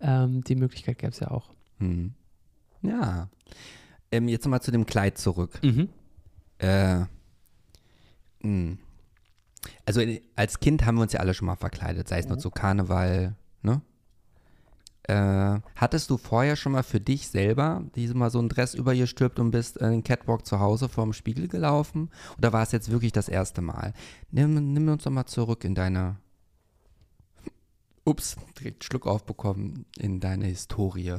[0.00, 1.50] Ähm, die Möglichkeit gäbe es ja auch.
[1.78, 2.14] Hm.
[2.80, 3.28] Ja.
[4.10, 5.60] Ähm, jetzt nochmal zu dem Kleid zurück.
[5.62, 5.88] Mhm.
[6.58, 7.04] Äh.
[9.84, 10.02] Also
[10.36, 13.36] als Kind haben wir uns ja alle schon mal verkleidet, sei es nur zu Karneval,
[13.62, 13.80] ne?
[15.04, 18.94] Äh, hattest du vorher schon mal für dich selber diese mal so ein Dress über
[18.94, 22.10] ihr stirbt und bist in den Catwalk zu Hause vorm Spiegel gelaufen?
[22.38, 23.94] Oder war es jetzt wirklich das erste Mal?
[24.30, 26.18] Nimm, nimm uns doch mal zurück in deine,
[28.04, 31.18] ups, direkt Schluck aufbekommen, in deine Historie.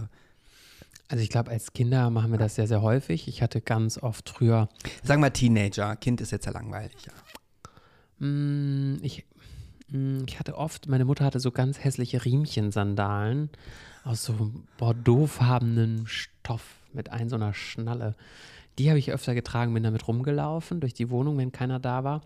[1.10, 3.28] Also ich glaube, als Kinder machen wir das sehr, sehr häufig.
[3.28, 4.70] Ich hatte ganz oft früher.
[5.04, 8.26] Sag mal Teenager, Kind ist jetzt ja langweilig, ja.
[8.26, 9.26] Mm, ich,
[9.90, 13.50] hm, ich hatte oft, meine Mutter hatte so ganz hässliche Riemchensandalen
[14.04, 16.64] aus so bordeauxfarbenen Stoff
[16.94, 18.16] mit ein so einer Schnalle.
[18.80, 22.22] Die habe ich öfter getragen, bin damit rumgelaufen durch die Wohnung, wenn keiner da war.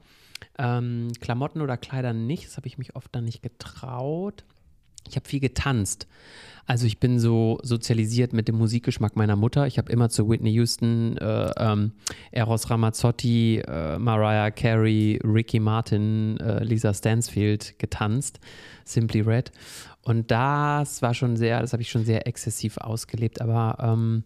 [0.57, 4.43] Ähm, Klamotten oder Kleider nicht, das habe ich mich oft dann nicht getraut.
[5.09, 6.07] Ich habe viel getanzt.
[6.67, 9.67] Also ich bin so sozialisiert mit dem Musikgeschmack meiner Mutter.
[9.67, 11.93] Ich habe immer zu Whitney Houston, äh, ähm,
[12.31, 18.41] Eros Ramazzotti, äh, Mariah Carey, Ricky Martin, äh, Lisa Stansfield getanzt,
[18.83, 19.53] Simply Red.
[20.01, 23.39] Und das war schon sehr, das habe ich schon sehr exzessiv ausgelebt.
[23.39, 24.23] Aber ähm,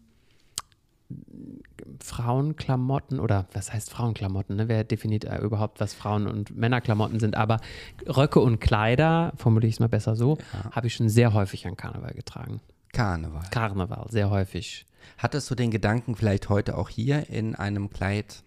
[2.04, 4.56] Frauenklamotten oder was heißt Frauenklamotten?
[4.56, 4.68] Ne?
[4.68, 7.36] Wer definiert äh, überhaupt, was Frauen- und Männerklamotten sind?
[7.36, 7.60] Aber
[8.08, 10.72] Röcke und Kleider, formuliere ich es mal besser so, ja.
[10.72, 12.62] habe ich schon sehr häufig an Karneval getragen.
[12.94, 13.44] Karneval.
[13.52, 14.86] Karneval, sehr häufig.
[15.18, 18.44] Hattest du den Gedanken vielleicht heute auch hier in einem Kleid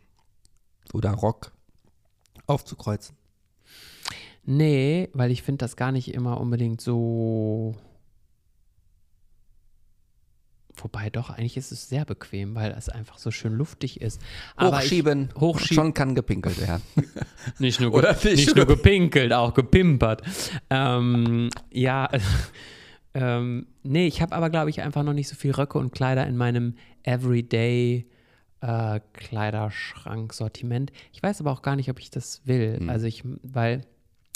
[0.93, 1.53] oder Rock
[2.47, 3.17] aufzukreuzen?
[4.45, 7.75] Nee, weil ich finde das gar nicht immer unbedingt so
[10.77, 14.21] Wobei doch, eigentlich ist es sehr bequem, weil es einfach so schön luftig ist.
[14.57, 15.75] Aber hochschieben, ich, hochschieben.
[15.75, 16.83] schon kann gepinkelt werden.
[17.59, 20.23] nicht, nur, Oder nicht, nicht nur gepinkelt, auch gepimpert.
[20.71, 22.09] Ähm, ja,
[23.15, 26.27] ähm, nee, ich habe aber, glaube ich, einfach noch nicht so viel Röcke und Kleider
[26.27, 26.75] in meinem
[27.05, 28.07] Everyday
[28.61, 30.91] äh, Kleiderschrank-Sortiment.
[31.13, 32.81] Ich weiß aber auch gar nicht, ob ich das will.
[32.81, 32.91] Mhm.
[32.91, 33.83] Also ich, weil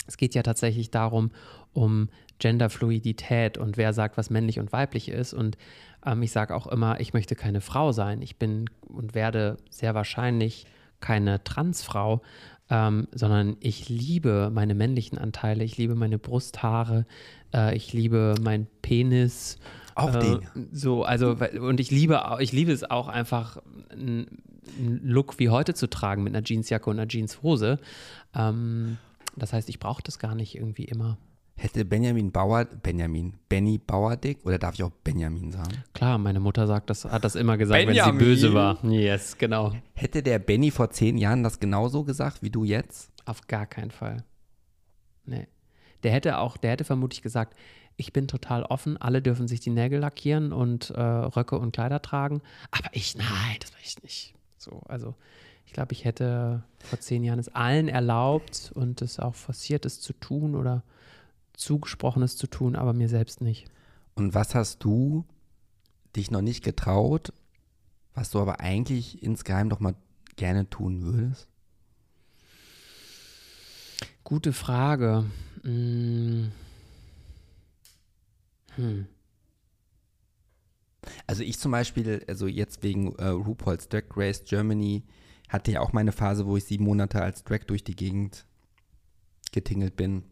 [0.07, 1.31] es geht ja tatsächlich darum,
[1.73, 2.09] um
[2.39, 5.33] Genderfluidität und wer sagt, was männlich und weiblich ist.
[5.33, 5.57] Und
[6.05, 8.21] ähm, ich sage auch immer, ich möchte keine Frau sein.
[8.21, 10.65] Ich bin und werde sehr wahrscheinlich
[10.99, 12.21] keine Transfrau,
[12.69, 15.63] ähm, sondern ich liebe meine männlichen Anteile.
[15.63, 17.05] Ich liebe meine Brusthaare.
[17.53, 19.57] Äh, ich liebe meinen Penis.
[19.95, 20.69] Auch äh, den.
[20.71, 23.57] So, also, und ich liebe, ich liebe es auch einfach,
[23.91, 24.41] einen
[24.77, 27.79] Look wie heute zu tragen mit einer Jeansjacke und einer Jeanshose.
[28.35, 28.97] Ähm,
[29.35, 31.17] das heißt, ich brauche das gar nicht irgendwie immer.
[31.61, 35.83] Hätte Benjamin Bauer, Benjamin, Benny Bauerdick oder darf ich auch Benjamin sagen?
[35.93, 38.13] Klar, meine Mutter sagt das, hat das immer gesagt, Benjamin.
[38.13, 38.81] wenn sie böse war.
[38.85, 39.73] Yes, genau.
[39.93, 43.11] Hätte der Benny vor zehn Jahren das genauso gesagt wie du jetzt?
[43.25, 44.23] Auf gar keinen Fall.
[45.25, 45.47] Nee.
[46.03, 47.57] Der hätte auch, der hätte vermutlich gesagt,
[47.97, 52.01] ich bin total offen, alle dürfen sich die Nägel lackieren und äh, Röcke und Kleider
[52.01, 52.41] tragen,
[52.71, 54.33] aber ich, nein, das will ich nicht.
[54.57, 55.13] So, also
[55.65, 59.99] ich glaube, ich hätte vor zehn Jahren es allen erlaubt und es auch forciert, es
[59.99, 60.83] zu tun oder
[61.59, 63.69] Zugesprochenes zu tun, aber mir selbst nicht.
[64.15, 65.25] Und was hast du
[66.15, 67.33] dich noch nicht getraut,
[68.13, 69.95] was du aber eigentlich insgeheim doch mal
[70.37, 71.47] gerne tun würdest?
[74.23, 75.25] Gute Frage.
[75.63, 76.51] Hm.
[78.75, 79.07] Hm.
[81.27, 85.03] Also ich zum Beispiel, also jetzt wegen äh, RuPaul's Drag Race Germany,
[85.49, 88.45] hatte ja auch meine Phase, wo ich sieben Monate als Drag durch die Gegend
[89.51, 90.23] getingelt bin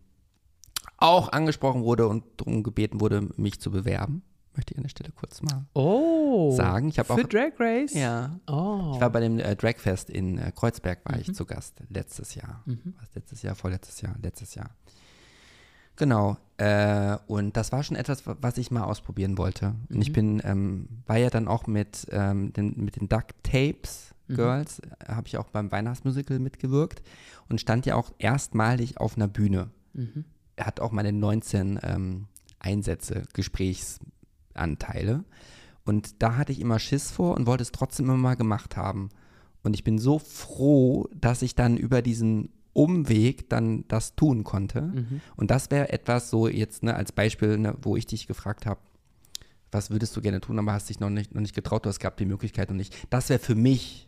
[0.97, 4.23] auch angesprochen wurde und darum gebeten wurde, mich zu bewerben.
[4.55, 6.89] Möchte ich an der Stelle kurz mal oh, sagen.
[6.89, 7.93] Ich für auch, Drag Race?
[7.93, 8.39] Ja.
[8.47, 8.93] Oh.
[8.95, 11.21] Ich war bei dem äh, Dragfest in äh, Kreuzberg, war mhm.
[11.21, 12.63] ich zu Gast letztes Jahr.
[12.65, 12.95] Mhm.
[12.99, 14.71] Was letztes Jahr, vorletztes Jahr, letztes Jahr.
[15.95, 16.37] Genau.
[16.57, 19.69] Äh, und das war schon etwas, was ich mal ausprobieren wollte.
[19.69, 19.95] Mhm.
[19.95, 20.13] Und ich mhm.
[20.13, 24.35] bin, ähm, war ja dann auch mit, ähm, den, mit den Duck Tapes mhm.
[24.37, 27.03] Girls, äh, habe ich auch beim Weihnachtsmusical mitgewirkt
[27.47, 29.69] und stand ja auch erstmalig auf einer Bühne.
[29.93, 30.25] Mhm
[30.57, 32.27] hat auch meine 19 ähm,
[32.59, 35.23] Einsätze, Gesprächsanteile.
[35.85, 39.09] Und da hatte ich immer Schiss vor und wollte es trotzdem immer mal gemacht haben.
[39.63, 44.81] Und ich bin so froh, dass ich dann über diesen Umweg dann das tun konnte.
[44.81, 45.21] Mhm.
[45.35, 48.79] Und das wäre etwas so jetzt ne, als Beispiel, ne, wo ich dich gefragt habe,
[49.71, 51.99] was würdest du gerne tun, aber hast dich noch nicht, noch nicht getraut, du hast
[51.99, 52.95] gehabt die Möglichkeit und nicht.
[53.09, 54.07] Das wäre für mich,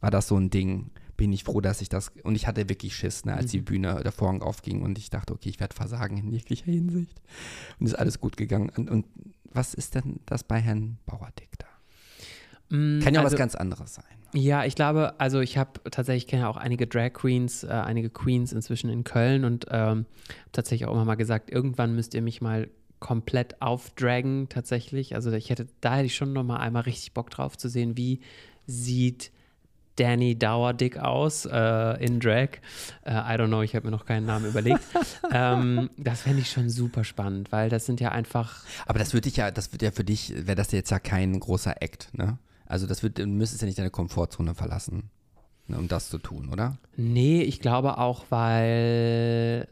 [0.00, 0.90] war das so ein Ding,
[1.20, 3.50] bin ich froh, dass ich das, und ich hatte wirklich Schiss, ne, als mhm.
[3.50, 7.20] die Bühne, der Vorhang aufging und ich dachte, okay, ich werde versagen in jeglicher Hinsicht.
[7.78, 8.72] Und ist alles gut gegangen.
[8.74, 9.04] Und, und
[9.52, 11.66] was ist denn das bei Herrn Bauerdick da?
[12.74, 14.06] Mm, Kann ja auch also, was ganz anderes sein.
[14.32, 18.08] Ja, ich glaube, also ich habe tatsächlich, kenne ja auch einige Drag Queens, äh, einige
[18.08, 20.06] Queens inzwischen in Köln und ähm,
[20.52, 25.14] tatsächlich auch immer mal gesagt, irgendwann müsst ihr mich mal komplett aufdragen tatsächlich.
[25.14, 27.98] Also ich hätte, da hätte ich schon noch mal einmal richtig Bock drauf zu sehen,
[27.98, 28.20] wie
[28.66, 29.32] sieht
[30.00, 32.48] Danny Dauerdick aus äh, in Drag.
[33.04, 34.80] Äh, I don't know, ich habe mir noch keinen Namen überlegt.
[35.32, 38.64] ähm, das fände ich schon super spannend, weil das sind ja einfach.
[38.86, 41.38] Aber das würde ich ja, das wird ja für dich, wäre das jetzt ja kein
[41.38, 42.38] großer Act, ne?
[42.64, 45.10] Also das wird, du müsstest ja nicht deine Komfortzone verlassen,
[45.66, 46.78] ne, um das zu tun, oder?
[46.96, 49.68] Nee, ich glaube auch, weil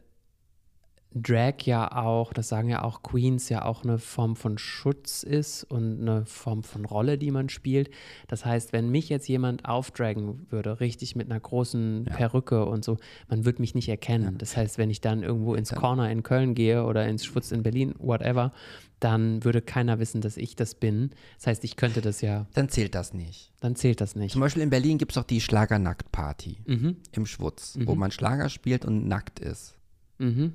[1.14, 5.64] Drag ja auch, das sagen ja auch Queens, ja auch eine Form von Schutz ist
[5.64, 7.90] und eine Form von Rolle, die man spielt.
[8.26, 12.14] Das heißt, wenn mich jetzt jemand aufdragen würde, richtig mit einer großen ja.
[12.14, 12.98] Perücke und so,
[13.28, 14.36] man würde mich nicht erkennen.
[14.36, 17.62] Das heißt, wenn ich dann irgendwo ins Corner in Köln gehe oder ins Schwutz in
[17.62, 18.52] Berlin, whatever,
[19.00, 21.10] dann würde keiner wissen, dass ich das bin.
[21.36, 22.46] Das heißt, ich könnte das ja.
[22.54, 23.52] Dann zählt das nicht.
[23.60, 24.32] Dann zählt das nicht.
[24.32, 26.96] Zum Beispiel in Berlin gibt es auch die Schlagernackt-Party mhm.
[27.12, 27.86] im Schwutz, mhm.
[27.86, 29.74] wo man Schlager spielt und nackt ist.
[30.18, 30.54] Mhm.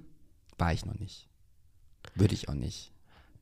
[0.57, 1.27] War ich noch nicht.
[2.15, 2.91] Würde ich auch nicht.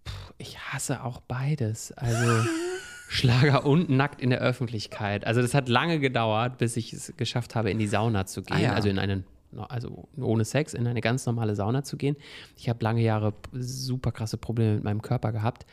[0.04, 1.92] Puh, ich hasse auch beides.
[1.94, 2.48] Also
[3.10, 5.28] Schlager und nackt in der Öffentlichkeit.
[5.28, 8.56] Also das hat lange gedauert, bis ich es geschafft habe, in die Sauna zu gehen.
[8.56, 8.74] Ah, ja.
[8.74, 9.26] Also in einen,
[9.68, 12.16] also ohne Sex, in eine ganz normale Sauna zu gehen.
[12.56, 15.66] Ich habe lange Jahre super krasse Probleme mit meinem Körper gehabt.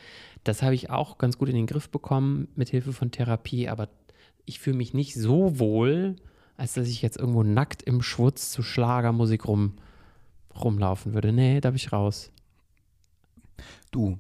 [0.42, 3.88] Das habe ich auch ganz gut in den Griff bekommen mit Hilfe von Therapie, aber
[4.44, 6.16] ich fühle mich nicht so wohl,
[6.56, 9.74] als dass ich jetzt irgendwo nackt im Schwutz zu Schlagermusik rum
[10.64, 11.32] rumlaufen würde.
[11.32, 12.30] Nee, da bin ich raus.
[13.90, 14.18] Du.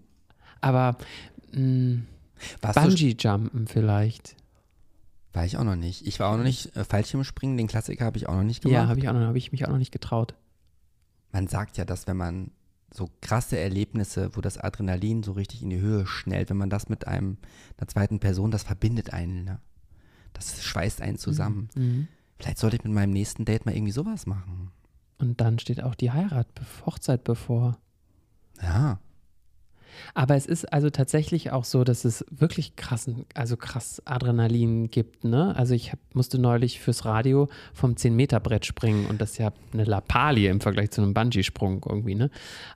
[0.60, 0.96] Aber
[1.52, 2.06] hm,
[2.60, 4.36] Bungee-Jumpen vielleicht.
[5.32, 6.06] War ich auch noch nicht.
[6.06, 8.74] Ich war auch noch nicht äh, Fallschirmspringen, den Klassiker habe ich auch noch nicht gemacht.
[8.74, 10.34] Ja, habe ich, hab ich mich auch noch nicht getraut.
[11.32, 12.50] Man sagt ja, dass wenn man
[12.92, 16.88] so krasse Erlebnisse, wo das Adrenalin so richtig in die Höhe schnellt, wenn man das
[16.88, 17.36] mit einem,
[17.76, 19.60] einer zweiten Person, das verbindet einen, ne?
[20.32, 21.68] Das schweißt einen zusammen.
[21.74, 21.82] Mhm.
[21.82, 22.08] mhm.
[22.40, 24.70] Vielleicht sollte ich mit meinem nächsten Date mal irgendwie sowas machen.
[25.18, 26.46] Und dann steht auch die Heirat,
[26.86, 27.78] Hochzeit bevor.
[28.62, 28.98] Ja.
[30.14, 35.24] Aber es ist also tatsächlich auch so, dass es wirklich krassen, also krass Adrenalin gibt.
[35.24, 35.54] Ne?
[35.56, 39.84] Also ich hab, musste neulich fürs Radio vom 10-Meter-Brett springen und das ist ja eine
[39.84, 42.14] Lappalie im Vergleich zu einem Bungee-Sprung irgendwie.
[42.14, 42.30] Ne?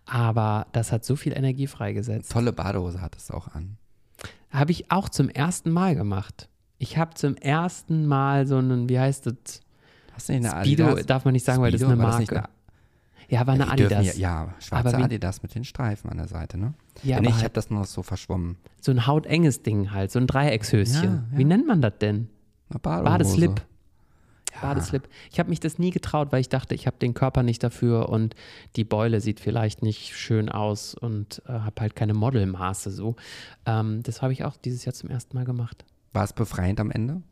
[0.05, 2.33] Aber das hat so viel Energie freigesetzt.
[2.33, 3.77] Tolle Badehose hat es auch an.
[4.51, 6.49] Habe ich auch zum ersten Mal gemacht.
[6.79, 9.61] Ich habe zum ersten Mal so einen, wie heißt das?
[10.13, 11.07] Hast du eine Speedo, Adidas?
[11.07, 12.49] darf man nicht sagen, Speedo, weil das ist eine Marke.
[13.29, 14.03] Ja, war eine ja, Adidas.
[14.03, 16.75] Hier, ja, schwarze Adidas mit den Streifen an der Seite, ne?
[17.03, 18.57] Ja, ja nee, ich halt habe das noch so verschwommen.
[18.81, 21.03] So ein hautenges Ding halt, so ein Dreieckshöschen.
[21.03, 21.25] Ja, ja.
[21.31, 22.29] Wie nennt man das denn?
[22.69, 23.63] Badeslip.
[24.55, 24.61] Ja.
[24.61, 25.09] Badeslip.
[25.31, 28.11] Ich habe mich das nie getraut, weil ich dachte, ich habe den Körper nicht dafür
[28.11, 28.35] und
[28.77, 33.17] die Beule sieht vielleicht nicht schön aus und äh, habe halt keine Modelmaße so.
[33.65, 35.87] Ähm, das habe ich auch dieses Jahr zum ersten Mal gemacht.
[36.13, 37.23] War es befreiend am Ende?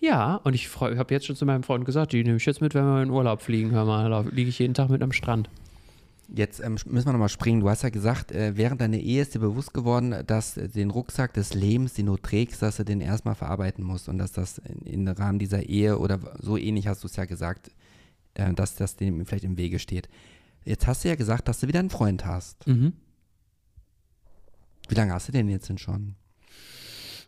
[0.00, 2.74] Ja, und ich, habe jetzt schon zu meinem Freund gesagt, die nehme ich jetzt mit,
[2.74, 3.70] wenn wir in Urlaub fliegen.
[3.70, 5.48] Hör mal, da liege ich jeden Tag mit am Strand.
[6.28, 7.60] Jetzt ähm, müssen wir nochmal springen.
[7.60, 10.90] Du hast ja gesagt, äh, während deiner Ehe ist dir bewusst geworden, dass äh, den
[10.90, 14.60] Rucksack des Lebens, den du trägst, dass du den erstmal verarbeiten musst und dass das
[14.84, 17.70] im Rahmen dieser Ehe oder so ähnlich hast du es ja gesagt,
[18.34, 20.08] äh, dass das dem vielleicht im Wege steht.
[20.64, 22.66] Jetzt hast du ja gesagt, dass du wieder einen Freund hast.
[22.66, 22.94] Mhm.
[24.88, 26.14] Wie lange hast du den jetzt denn schon?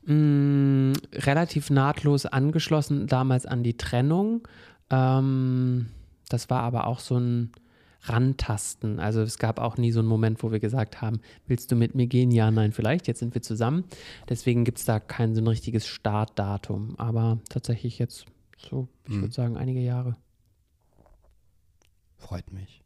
[0.07, 4.47] Mh, mm, relativ nahtlos angeschlossen damals an die Trennung.
[4.91, 5.87] Ähm,
[6.29, 7.53] das war aber auch so ein
[8.03, 9.01] Rantasten.
[9.01, 11.95] Also es gab auch nie so einen Moment, wo wir gesagt haben, willst du mit
[11.95, 12.31] mir gehen?
[12.31, 13.07] Ja, nein, vielleicht.
[13.09, 13.85] Jetzt sind wir zusammen.
[14.29, 16.95] Deswegen gibt es da kein so ein richtiges Startdatum.
[16.99, 18.27] Aber tatsächlich jetzt
[18.57, 19.23] so, ich hm.
[19.23, 20.17] würde sagen, einige Jahre.
[22.17, 22.86] Freut mich.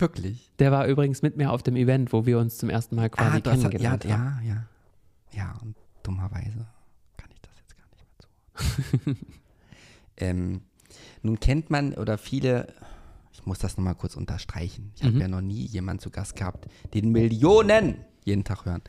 [0.00, 0.50] Wirklich.
[0.58, 3.38] Der war übrigens mit mir auf dem Event, wo wir uns zum ersten Mal quasi
[3.38, 4.46] ah, kennengelernt ja, haben.
[4.46, 4.66] Ja, ja.
[5.32, 6.66] Ja, und dummerweise
[7.16, 9.16] kann ich das jetzt gar nicht mehr so.
[10.16, 10.62] ähm,
[11.22, 12.74] nun kennt man oder viele,
[13.32, 14.92] ich muss das nochmal kurz unterstreichen.
[14.96, 15.06] Ich mhm.
[15.08, 18.82] habe ja noch nie jemanden zu Gast gehabt, den Millionen jeden Tag hören.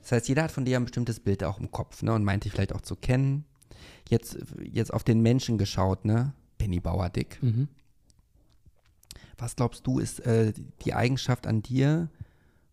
[0.00, 2.14] Das heißt, jeder hat von dir ein bestimmtes Bild auch im Kopf, ne?
[2.14, 3.44] Und meint dich vielleicht auch zu kennen.
[4.08, 6.32] Jetzt, jetzt auf den Menschen geschaut, ne?
[6.56, 7.42] Benny Bauer Dick.
[7.42, 7.68] Mhm.
[9.38, 10.52] Was glaubst du, ist äh,
[10.82, 12.08] die Eigenschaft an dir,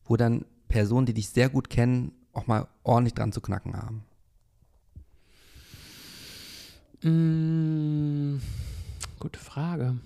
[0.03, 4.03] wo dann Personen, die dich sehr gut kennen, auch mal ordentlich dran zu knacken haben?
[7.03, 8.41] Mm,
[9.19, 9.99] gute Frage.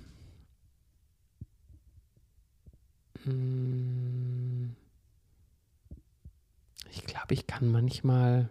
[3.23, 4.71] Mm,
[6.91, 8.49] ich glaube, ich kann manchmal.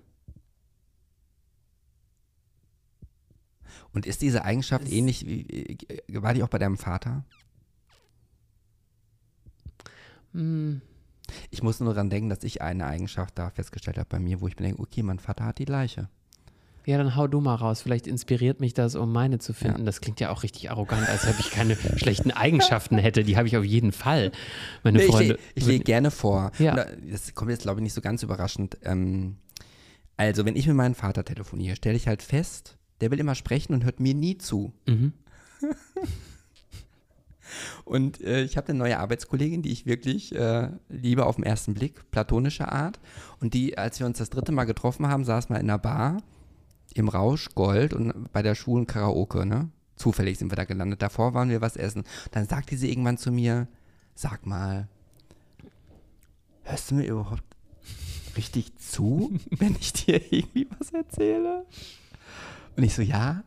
[3.92, 7.24] Und ist diese Eigenschaft ähnlich wie, äh, war die auch bei deinem Vater?
[10.32, 10.76] Mm,
[11.50, 14.48] ich muss nur daran denken, dass ich eine Eigenschaft da festgestellt habe bei mir, wo
[14.48, 16.08] ich mir denke, okay, mein Vater hat die Leiche.
[16.86, 17.82] Ja, dann hau du mal raus.
[17.82, 19.80] Vielleicht inspiriert mich das, um meine zu finden.
[19.80, 19.84] Ja.
[19.84, 23.24] Das klingt ja auch richtig arrogant, als ob ich keine schlechten Eigenschaften hätte.
[23.24, 24.32] Die habe ich auf jeden Fall.
[24.84, 25.38] Meine nee, Freunde.
[25.54, 26.50] Ich lege gerne vor.
[26.58, 26.86] Ja.
[27.10, 28.78] Das kommt jetzt, glaube ich, nicht so ganz überraschend.
[28.84, 29.36] Ähm,
[30.16, 33.74] also, wenn ich mit meinem Vater telefoniere, stelle ich halt fest, der will immer sprechen
[33.74, 34.72] und hört mir nie zu.
[34.86, 35.12] Mhm.
[37.84, 41.74] Und äh, ich habe eine neue Arbeitskollegin, die ich wirklich äh, liebe auf den ersten
[41.74, 42.98] Blick, platonischer Art.
[43.40, 46.18] Und die, als wir uns das dritte Mal getroffen haben, saß mal in einer Bar
[46.94, 49.70] im Rausch Gold und bei der schwulen Karaoke, ne?
[49.96, 51.02] Zufällig sind wir da gelandet.
[51.02, 52.04] Davor waren wir was essen.
[52.30, 53.66] Dann sagte sie irgendwann zu mir,
[54.14, 54.88] sag mal,
[56.62, 57.42] hörst du mir überhaupt
[58.36, 61.66] richtig zu, wenn ich dir irgendwie was erzähle?
[62.76, 63.42] Und ich so, ja,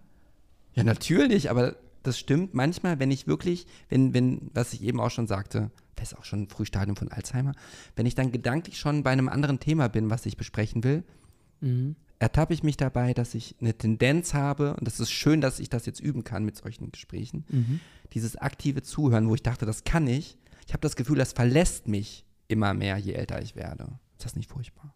[0.74, 2.54] ja, natürlich, aber das stimmt.
[2.54, 6.26] Manchmal, wenn ich wirklich, wenn, wenn, was ich eben auch schon sagte, das ist auch
[6.26, 7.54] schon ein Frühstadium von Alzheimer,
[7.96, 11.04] wenn ich dann gedanklich schon bei einem anderen Thema bin, was ich besprechen will,
[11.60, 11.96] mhm.
[12.20, 15.70] ertappe ich mich dabei, dass ich eine Tendenz habe, und das ist schön, dass ich
[15.70, 17.80] das jetzt üben kann mit solchen Gesprächen, mhm.
[18.14, 20.38] dieses aktive Zuhören, wo ich dachte, das kann ich.
[20.68, 24.00] Ich habe das Gefühl, das verlässt mich immer mehr, je älter ich werde.
[24.18, 24.94] Ist das nicht furchtbar?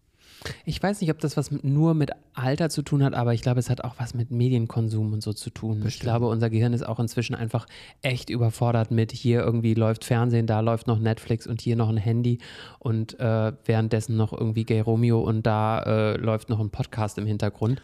[0.65, 3.41] Ich weiß nicht, ob das was mit, nur mit Alter zu tun hat, aber ich
[3.41, 5.79] glaube, es hat auch was mit Medienkonsum und so zu tun.
[5.79, 5.93] Bestimmt.
[5.93, 7.65] Ich glaube, unser Gehirn ist auch inzwischen einfach
[8.01, 11.97] echt überfordert mit hier irgendwie läuft Fernsehen, da läuft noch Netflix und hier noch ein
[11.97, 12.39] Handy
[12.79, 17.25] und äh, währenddessen noch irgendwie Gay Romeo und da äh, läuft noch ein Podcast im
[17.25, 17.81] Hintergrund.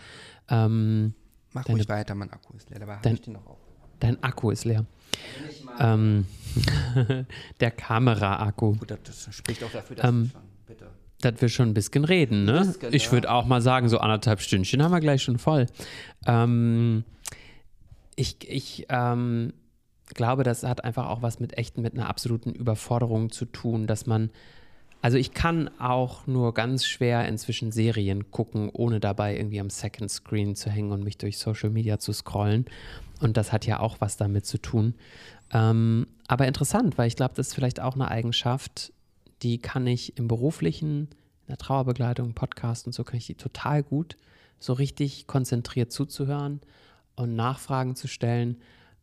[0.49, 1.13] Ähm,
[1.53, 2.79] Mach deine, ruhig weiter, mein Akku ist leer.
[2.79, 3.57] Dabei dein, ich den noch auf.
[3.99, 4.85] Dein Akku ist leer.
[5.79, 6.25] Ähm,
[7.59, 8.75] der Kamera-Akku.
[8.75, 10.50] Gut, das spricht auch dafür, dass ähm, schon
[11.22, 12.65] dass wir schon ein bisschen reden, ne?
[12.65, 13.34] Bisschen, ich würde ja.
[13.34, 15.68] auch mal sagen, so anderthalb Stündchen haben wir gleich schon voll.
[16.26, 17.03] Ähm,
[18.15, 19.53] ich, ich, ähm,
[20.14, 24.06] glaube, das hat einfach auch was mit echten, mit einer absoluten Überforderung zu tun, dass
[24.06, 24.30] man,
[25.02, 30.11] also ich kann auch nur ganz schwer inzwischen Serien gucken, ohne dabei irgendwie am Second
[30.11, 32.65] Screen zu hängen und mich durch Social Media zu scrollen.
[33.19, 34.95] Und das hat ja auch was damit zu tun.
[35.53, 38.93] Ähm, aber interessant, weil ich glaube, das ist vielleicht auch eine Eigenschaft,
[39.41, 41.09] die kann ich im beruflichen,
[41.41, 44.18] in der Trauerbegleitung, Podcast und so kann ich die total gut,
[44.59, 46.61] so richtig konzentriert zuzuhören
[47.15, 48.57] und Nachfragen zu stellen.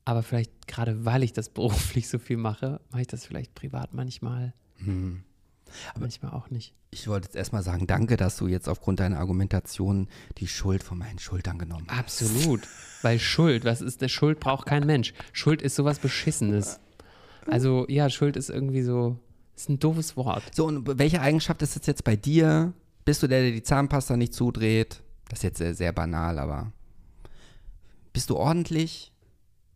[0.05, 3.95] Aber vielleicht gerade weil ich das beruflich so viel mache, mache ich das vielleicht privat
[3.95, 4.55] manchmal.
[4.77, 5.23] Hm.
[5.91, 6.73] Aber manchmal auch nicht.
[6.91, 10.09] Ich wollte jetzt erstmal sagen, danke, dass du jetzt aufgrund deiner Argumentation
[10.39, 11.99] die Schuld von meinen Schultern genommen hast.
[11.99, 12.67] Absolut.
[13.03, 15.13] Weil Schuld, was ist der Schuld braucht kein Mensch.
[15.33, 16.81] Schuld ist sowas Beschissenes.
[17.47, 19.19] Also ja, Schuld ist irgendwie so,
[19.59, 20.43] ist ein doofes Wort.
[20.55, 22.73] So, und welche Eigenschaft ist es jetzt bei dir?
[23.05, 25.03] Bist du der, der die Zahnpasta nicht zudreht?
[25.29, 26.73] Das ist jetzt sehr, sehr banal, aber
[28.13, 29.13] bist du ordentlich?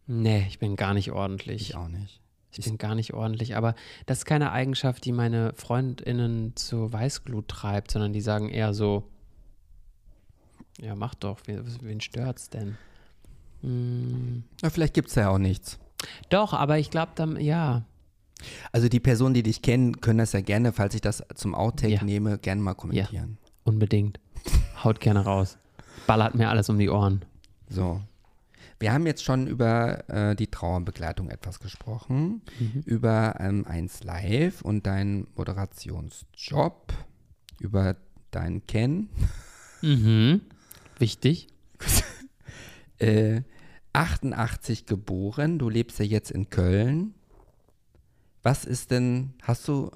[0.07, 1.63] Nee, ich bin gar nicht ordentlich.
[1.63, 2.21] Ich auch nicht.
[2.51, 3.75] Ich, ich bin gar nicht ordentlich, aber
[4.07, 9.09] das ist keine Eigenschaft, die meine FreundInnen zur Weißglut treibt, sondern die sagen eher so,
[10.81, 12.77] ja, mach doch, wen, wen stört's denn?
[13.63, 14.45] Hm.
[14.63, 15.79] Ja, vielleicht gibt's ja auch nichts.
[16.29, 17.85] Doch, aber ich glaube dann, ja.
[18.73, 21.95] Also die Personen, die dich kennen, können das ja gerne, falls ich das zum Outtake
[21.95, 22.05] ja.
[22.05, 23.39] nehme, gerne mal kommentieren.
[23.41, 24.21] Ja, unbedingt.
[24.83, 25.59] Haut gerne raus.
[26.07, 27.25] Ballert mir alles um die Ohren.
[27.69, 28.01] So.
[28.79, 32.83] Wir haben jetzt schon über äh, die Trauerbegleitung etwas gesprochen, mhm.
[32.85, 36.93] über ähm, 1 Live und deinen Moderationsjob,
[37.61, 37.95] über
[38.33, 39.09] deinen Ken.
[39.83, 40.41] Mhm.
[40.99, 41.47] Wichtig.
[42.99, 43.43] äh,
[43.93, 47.15] 88 geboren, du lebst ja jetzt in Köln.
[48.43, 49.91] Was ist denn, hast du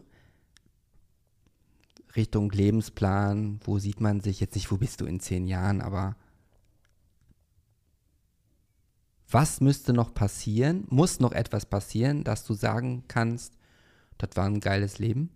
[2.15, 6.17] Richtung Lebensplan, wo sieht man sich jetzt nicht, wo bist du in zehn Jahren, aber
[9.31, 10.85] Was müsste noch passieren?
[10.89, 13.55] Muss noch etwas passieren, dass du sagen kannst,
[14.19, 15.31] das war ein geiles Leben?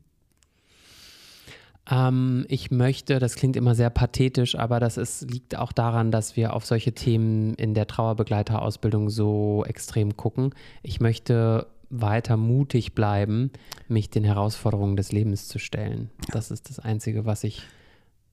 [1.90, 6.36] Ähm, ich möchte, das klingt immer sehr pathetisch, aber das ist, liegt auch daran, dass
[6.36, 10.54] wir auf solche Themen in der Trauerbegleiterausbildung so extrem gucken.
[10.82, 13.50] Ich möchte weiter mutig bleiben,
[13.88, 16.10] mich den Herausforderungen des Lebens zu stellen.
[16.30, 17.62] Das ist das Einzige, was ich,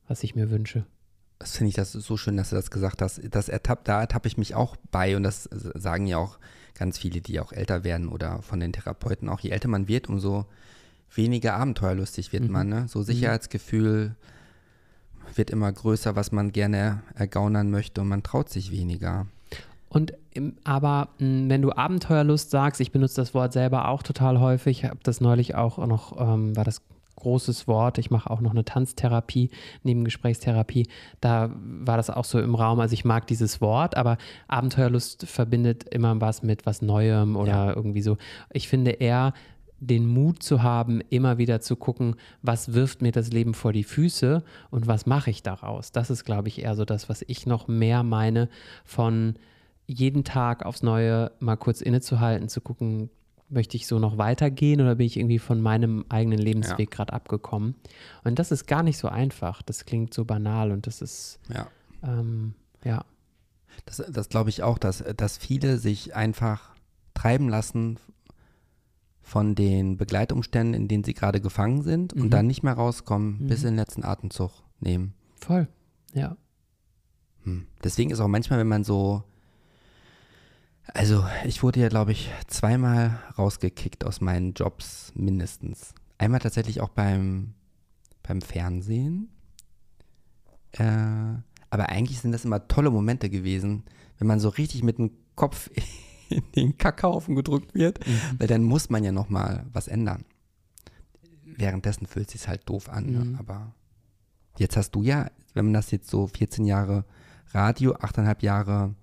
[0.08, 0.86] was ich mir wünsche
[1.40, 3.22] das finde ich das so schön, dass du das gesagt hast.
[3.30, 5.44] Das ertapp, da ertappe ich mich auch bei und das
[5.76, 6.40] sagen ja auch
[6.74, 9.40] ganz viele, die auch älter werden oder von den Therapeuten auch.
[9.40, 10.46] Je älter man wird, umso
[11.14, 12.52] weniger abenteuerlustig wird mhm.
[12.52, 12.70] man.
[12.70, 12.86] Ne?
[12.88, 13.04] So mhm.
[13.04, 14.16] Sicherheitsgefühl
[15.36, 19.28] wird immer größer, was man gerne ergaunern möchte und man traut sich weniger.
[19.90, 20.14] Und
[20.64, 25.00] aber wenn du Abenteuerlust sagst, ich benutze das Wort selber auch total häufig, ich habe
[25.04, 26.82] das neulich auch noch, ähm, war das
[27.18, 27.98] großes Wort.
[27.98, 29.50] Ich mache auch noch eine Tanztherapie
[29.84, 30.88] neben Gesprächstherapie.
[31.20, 32.80] Da war das auch so im Raum.
[32.80, 37.76] Also ich mag dieses Wort, aber Abenteuerlust verbindet immer was mit was Neuem oder ja.
[37.76, 38.18] irgendwie so.
[38.54, 39.34] Ich finde eher
[39.80, 43.84] den Mut zu haben, immer wieder zu gucken, was wirft mir das Leben vor die
[43.84, 45.92] Füße und was mache ich daraus.
[45.92, 48.50] Das ist, glaube ich, eher so das, was ich noch mehr meine
[48.84, 49.36] von
[49.88, 53.10] jeden Tag aufs Neue mal kurz innezuhalten, zu gucken,
[53.50, 56.96] möchte ich so noch weitergehen oder bin ich irgendwie von meinem eigenen Lebensweg ja.
[56.96, 57.76] gerade abgekommen?
[58.24, 59.62] Und das ist gar nicht so einfach.
[59.62, 61.68] Das klingt so banal und das ist, ja.
[62.04, 62.54] Ähm,
[62.84, 63.06] ja.
[63.86, 66.76] Das, das glaube ich auch, dass, dass viele sich einfach
[67.14, 67.98] treiben lassen
[69.22, 72.24] von den Begleitumständen, in denen sie gerade gefangen sind mhm.
[72.24, 73.48] und dann nicht mehr rauskommen, mhm.
[73.48, 75.14] bis in den letzten Atemzug nehmen.
[75.36, 75.68] Voll,
[76.14, 76.36] ja.
[77.44, 77.68] Hm.
[77.84, 79.24] Deswegen ist auch manchmal, wenn man so
[80.94, 85.94] also, ich wurde ja, glaube ich, zweimal rausgekickt aus meinen Jobs mindestens.
[86.18, 87.54] Einmal tatsächlich auch beim,
[88.24, 89.30] beim Fernsehen.
[90.72, 90.84] Äh,
[91.70, 93.84] aber eigentlich sind das immer tolle Momente gewesen,
[94.18, 95.70] wenn man so richtig mit dem Kopf
[96.30, 98.40] in den Kackhaufen gedrückt wird, mhm.
[98.40, 100.26] weil dann muss man ja noch mal was ändern.
[101.44, 103.20] Währenddessen fühlt es sich halt doof an, ne?
[103.20, 103.32] mhm.
[103.34, 103.40] ne?
[103.40, 103.74] aber
[104.58, 107.06] jetzt hast du ja, wenn man das jetzt so 14 Jahre
[107.52, 108.96] Radio, 8,5 Jahre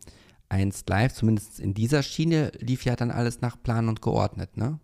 [0.54, 4.78] 1 Live, zumindest in dieser Schiene, lief ja dann alles nach Plan und geordnet, ne?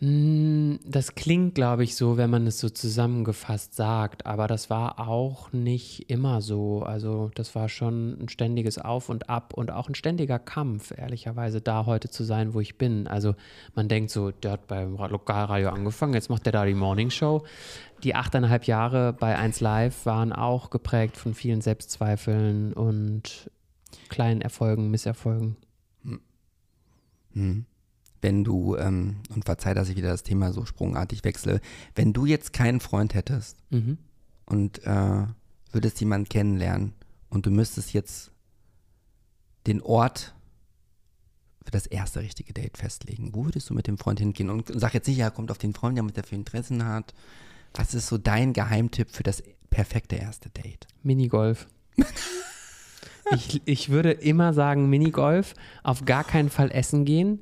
[0.00, 4.98] Hm, das klingt, glaube ich, so, wenn man es so zusammengefasst sagt, aber das war
[4.98, 6.82] auch nicht immer so.
[6.82, 11.60] Also das war schon ein ständiges Auf und Ab und auch ein ständiger Kampf, ehrlicherweise,
[11.60, 13.06] da heute zu sein, wo ich bin.
[13.08, 13.34] Also
[13.74, 17.44] man denkt so, der hat beim Lokalradio angefangen, jetzt macht der da die Morning Show.
[18.02, 23.50] Die achteinhalb Jahre bei 1 Live waren auch geprägt von vielen Selbstzweifeln und
[24.10, 25.56] kleinen Erfolgen, Misserfolgen.
[26.02, 26.20] Hm.
[27.32, 27.66] Hm
[28.22, 31.60] wenn du, ähm, und verzeih, dass ich wieder das Thema so sprungartig wechsle,
[31.94, 33.98] wenn du jetzt keinen Freund hättest mhm.
[34.46, 35.26] und äh,
[35.72, 36.92] würdest jemanden kennenlernen
[37.28, 38.30] und du müsstest jetzt
[39.66, 40.34] den Ort
[41.64, 43.34] für das erste richtige Date festlegen?
[43.34, 44.50] Wo würdest du mit dem Freund hingehen?
[44.50, 47.14] Und sag jetzt nicht, ja, kommt auf den Freund, der mit dafür Interessen hat.
[47.74, 50.88] Was ist so dein Geheimtipp für das perfekte erste Date?
[51.02, 51.68] Minigolf.
[53.34, 57.40] ich, ich würde immer sagen Minigolf, auf gar keinen Fall essen gehen.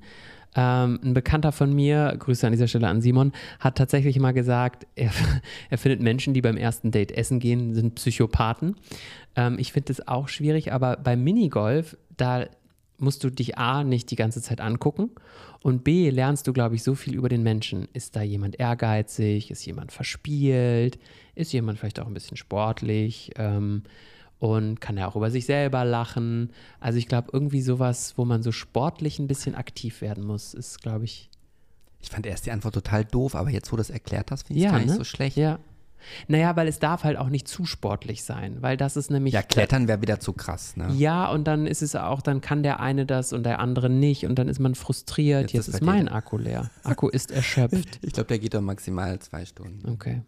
[0.56, 4.86] Ähm, ein Bekannter von mir, Grüße an dieser Stelle an Simon, hat tatsächlich mal gesagt,
[4.94, 5.10] er,
[5.70, 8.76] er findet Menschen, die beim ersten Date essen gehen, sind Psychopathen.
[9.36, 12.46] Ähm, ich finde das auch schwierig, aber beim Minigolf, da
[12.98, 15.10] musst du dich A nicht die ganze Zeit angucken
[15.60, 17.88] und B lernst du, glaube ich, so viel über den Menschen.
[17.92, 19.50] Ist da jemand ehrgeizig?
[19.50, 20.98] Ist jemand verspielt?
[21.34, 23.32] Ist jemand vielleicht auch ein bisschen sportlich?
[23.36, 23.82] Ähm,
[24.38, 26.50] und kann ja auch über sich selber lachen.
[26.80, 30.80] Also ich glaube, irgendwie sowas, wo man so sportlich ein bisschen aktiv werden muss, ist,
[30.80, 31.28] glaube ich.
[32.00, 34.60] Ich fand erst die Antwort total doof, aber jetzt, wo du das erklärt hast, finde
[34.60, 34.96] ich es gar nicht ne?
[34.96, 35.36] so schlecht.
[35.36, 35.58] Ja.
[36.28, 39.34] Naja, weil es darf halt auch nicht zu sportlich sein, weil das ist nämlich.
[39.34, 40.92] Ja, Klettern wäre wieder zu krass, ne?
[40.96, 44.24] Ja, und dann ist es auch, dann kann der eine das und der andere nicht
[44.24, 45.52] und dann ist man frustriert.
[45.52, 46.70] Jetzt, Jetzt ist, ist mein Akku leer.
[46.84, 47.98] Akku ist erschöpft.
[48.08, 49.90] Ich glaube, der geht doch maximal zwei Stunden.
[49.90, 50.22] Okay.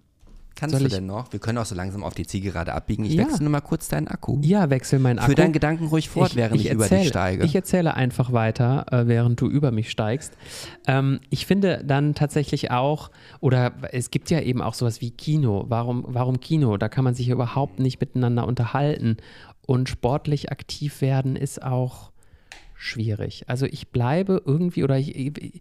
[0.54, 1.32] Kannst Soll du denn noch?
[1.32, 3.04] Wir können auch so langsam auf die Zielgerade abbiegen.
[3.04, 3.24] Ich ja.
[3.24, 4.38] wechsle nur mal kurz deinen Akku.
[4.42, 5.30] Ja, wechsel meinen Akku.
[5.30, 7.44] Für deinen Gedanken ruhig fort, ich, während ich, ich erzähle, über dich steige.
[7.44, 10.34] Ich erzähle einfach weiter, äh, während du über mich steigst.
[10.86, 13.10] Ähm, ich finde dann tatsächlich auch,
[13.40, 15.64] oder es gibt ja eben auch sowas wie Kino.
[15.68, 16.76] Warum, warum Kino?
[16.76, 19.16] Da kann man sich überhaupt nicht miteinander unterhalten.
[19.66, 22.09] Und sportlich aktiv werden ist auch
[22.80, 23.44] schwierig.
[23.46, 25.60] Also ich bleibe irgendwie, oder ich, ich,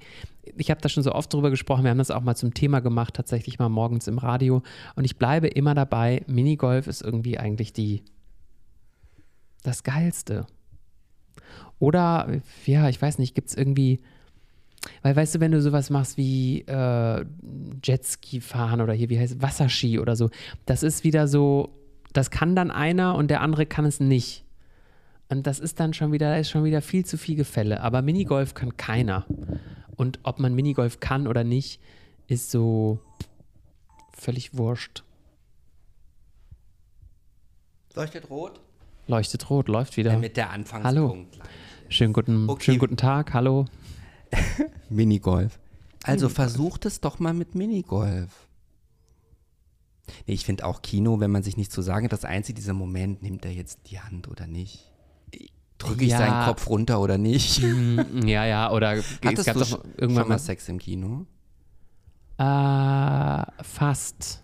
[0.55, 2.79] ich habe da schon so oft drüber gesprochen, wir haben das auch mal zum Thema
[2.79, 4.63] gemacht, tatsächlich mal morgens im Radio.
[4.95, 8.03] Und ich bleibe immer dabei, Minigolf ist irgendwie eigentlich die
[9.63, 10.47] das Geilste.
[11.77, 13.99] Oder, ja, ich weiß nicht, gibt es irgendwie,
[15.01, 17.25] weil weißt du, wenn du sowas machst wie äh,
[17.83, 20.29] Jetski fahren oder hier, wie heißt es, Wasserski oder so,
[20.65, 21.75] das ist wieder so,
[22.13, 24.45] das kann dann einer und der andere kann es nicht.
[25.29, 27.81] Und das ist dann schon wieder, ist schon wieder viel zu viel Gefälle.
[27.81, 29.25] Aber Minigolf kann keiner.
[29.95, 31.79] Und ob man Minigolf kann oder nicht,
[32.27, 32.99] ist so
[34.11, 35.03] völlig wurscht.
[37.93, 38.59] Leuchtet rot?
[39.07, 40.13] Leuchtet rot, läuft wieder.
[40.13, 41.37] Ja, mit der Anfangspunkt.
[41.37, 41.47] Hallo.
[41.89, 42.65] Schönen guten, okay.
[42.65, 43.65] schönen guten Tag, hallo.
[44.89, 45.59] Minigolf.
[46.03, 46.33] Also Minigolf.
[46.33, 48.47] versucht es doch mal mit Minigolf.
[50.25, 52.73] Nee, ich finde auch Kino, wenn man sich nicht zu sagen hat, das einzige dieser
[52.73, 54.88] Moment, nimmt er jetzt die Hand oder nicht?
[55.79, 56.19] Drücke ich ja.
[56.19, 57.63] seinen Kopf runter oder nicht?
[57.63, 58.89] Mm, ja, ja, oder
[59.25, 61.25] Hattest es gab du doch irgendwann schon mal Sex im Kino?
[62.37, 64.43] Äh, fast.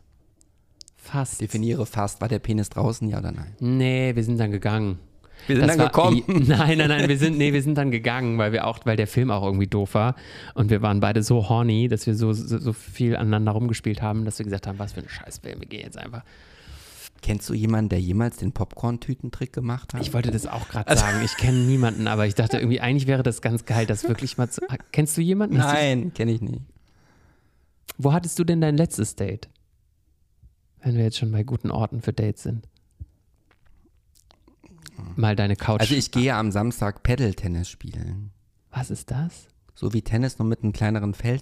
[0.96, 1.40] Fast.
[1.40, 2.20] Definiere fast.
[2.22, 3.56] War der Penis draußen, ja oder nein?
[3.60, 4.98] Nee, wir sind dann gegangen.
[5.48, 6.24] Wir sind das dann war, gekommen.
[6.48, 9.06] Nein, nein, nein, wir sind, nee, wir sind dann gegangen, weil wir auch, weil der
[9.06, 10.16] Film auch irgendwie doof war.
[10.56, 14.26] Und wir waren beide so horny, dass wir so, so, so viel aneinander rumgespielt haben,
[14.26, 16.24] dass wir gesagt haben, was für ein Scheißfilm, wir gehen jetzt einfach.
[17.26, 20.02] Kennst du jemanden, der jemals den Popcorn-Tütentrick gemacht hat?
[20.04, 21.26] Ich wollte das auch gerade also, sagen.
[21.26, 24.48] Ich kenne niemanden, aber ich dachte irgendwie, eigentlich wäre das ganz geil, das wirklich mal
[24.48, 24.62] zu.
[24.92, 25.58] Kennst du jemanden?
[25.58, 26.62] Nein, kenne ich nicht.
[27.98, 29.50] Wo hattest du denn dein letztes Date?
[30.84, 32.68] Wenn wir jetzt schon bei guten Orten für Dates sind.
[35.16, 35.82] Mal deine Couch.
[35.82, 38.30] Also ich gehe am Samstag Pedal-Tennis spielen.
[38.70, 39.48] Was ist das?
[39.74, 41.42] So wie Tennis, nur mit einem kleineren Feld,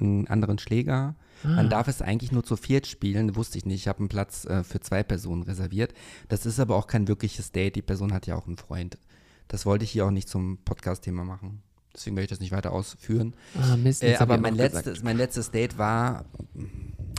[0.00, 1.14] einem anderen Schläger
[1.44, 1.48] Ah.
[1.48, 3.80] Man darf es eigentlich nur zu viert spielen, wusste ich nicht.
[3.80, 5.94] Ich habe einen Platz äh, für zwei Personen reserviert.
[6.28, 7.76] Das ist aber auch kein wirkliches Date.
[7.76, 8.98] Die Person hat ja auch einen Freund.
[9.46, 11.62] Das wollte ich hier auch nicht zum Podcast-Thema machen.
[11.94, 13.34] Deswegen werde ich das nicht weiter ausführen.
[13.60, 16.26] Ah, Mist, äh, aber mein letztes, mein letztes Date war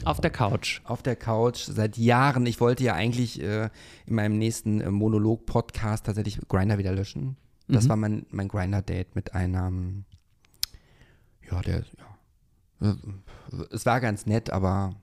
[0.05, 0.81] auf der Couch.
[0.85, 2.45] Auf der Couch seit Jahren.
[2.45, 3.69] Ich wollte ja eigentlich äh,
[4.05, 7.35] in meinem nächsten äh, Monolog-Podcast tatsächlich Grinder wieder löschen.
[7.67, 7.89] Das mhm.
[7.89, 10.05] war mein, mein Grinder-Date mit einem,
[11.49, 12.08] ja, der, ja,
[13.71, 14.95] es war ganz nett, aber.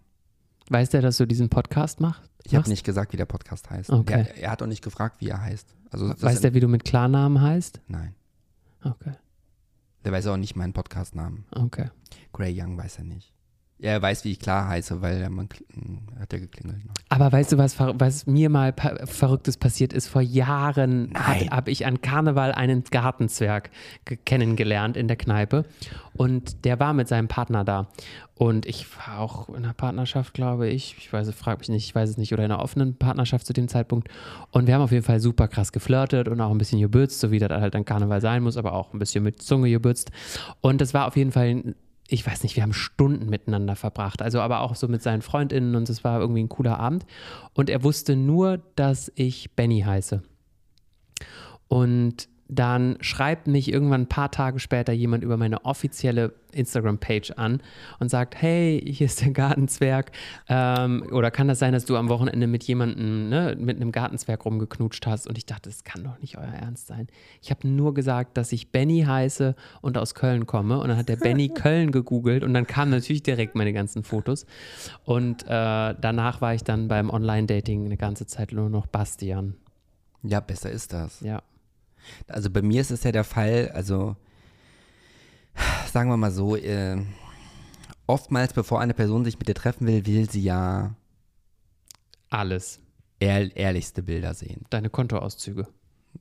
[0.68, 2.22] Weiß der, dass du diesen Podcast machst?
[2.44, 3.90] Ich habe nicht gesagt, wie der Podcast heißt.
[3.90, 4.26] Okay.
[4.28, 5.74] Er, er, hat auch nicht gefragt, wie er heißt.
[5.90, 7.80] Also, weiß der, wie du mit Klarnamen heißt?
[7.88, 8.14] Nein.
[8.82, 9.12] Okay.
[10.04, 11.44] Der weiß auch nicht meinen Podcastnamen.
[11.50, 11.90] Okay.
[12.32, 13.32] Gray Young weiß er nicht.
[13.78, 15.48] Ja, er weiß, wie ich klar heiße, weil er man,
[16.18, 16.80] hat er geklingelt.
[17.10, 18.74] Aber weißt du, was, was mir mal
[19.04, 20.08] Verrücktes passiert ist?
[20.08, 23.70] Vor Jahren habe ich an Karneval einen Gartenzwerg
[24.24, 25.66] kennengelernt in der Kneipe.
[26.14, 27.88] Und der war mit seinem Partner da.
[28.34, 30.96] Und ich war auch in einer Partnerschaft, glaube ich.
[30.98, 32.32] Ich weiß, frage mich nicht, ich weiß es nicht.
[32.32, 34.08] Oder in einer offenen Partnerschaft zu dem Zeitpunkt.
[34.52, 37.30] Und wir haben auf jeden Fall super krass geflirtet und auch ein bisschen gebürzt, so
[37.30, 40.10] wie das halt an Karneval sein muss, aber auch ein bisschen mit Zunge gebürzt.
[40.62, 41.74] Und das war auf jeden Fall ein
[42.08, 44.22] ich weiß nicht, wir haben Stunden miteinander verbracht.
[44.22, 47.04] Also aber auch so mit seinen Freundinnen und es war irgendwie ein cooler Abend.
[47.54, 50.22] Und er wusste nur, dass ich Benny heiße.
[51.68, 57.60] Und dann schreibt mich irgendwann ein paar Tage später jemand über meine offizielle Instagram-Page an
[57.98, 60.12] und sagt, hey, hier ist der Gartenzwerg.
[60.48, 64.44] Ähm, oder kann das sein, dass du am Wochenende mit jemandem, ne, mit einem Gartenzwerg
[64.44, 65.26] rumgeknutscht hast?
[65.26, 67.08] Und ich dachte, das kann doch nicht euer Ernst sein.
[67.42, 70.78] Ich habe nur gesagt, dass ich Benny heiße und aus Köln komme.
[70.80, 74.46] Und dann hat der Benny Köln gegoogelt und dann kamen natürlich direkt meine ganzen Fotos.
[75.04, 79.56] Und äh, danach war ich dann beim Online-Dating eine ganze Zeit nur noch Bastian.
[80.22, 81.20] Ja, besser ist das.
[81.20, 81.42] Ja.
[82.28, 84.16] Also bei mir ist es ja der Fall, also
[85.92, 86.98] sagen wir mal so, äh,
[88.06, 90.94] oftmals, bevor eine Person sich mit dir treffen will, will sie ja
[92.30, 92.80] alles.
[93.18, 94.66] Ehr ehrlichste Bilder sehen.
[94.68, 95.68] Deine Kontoauszüge.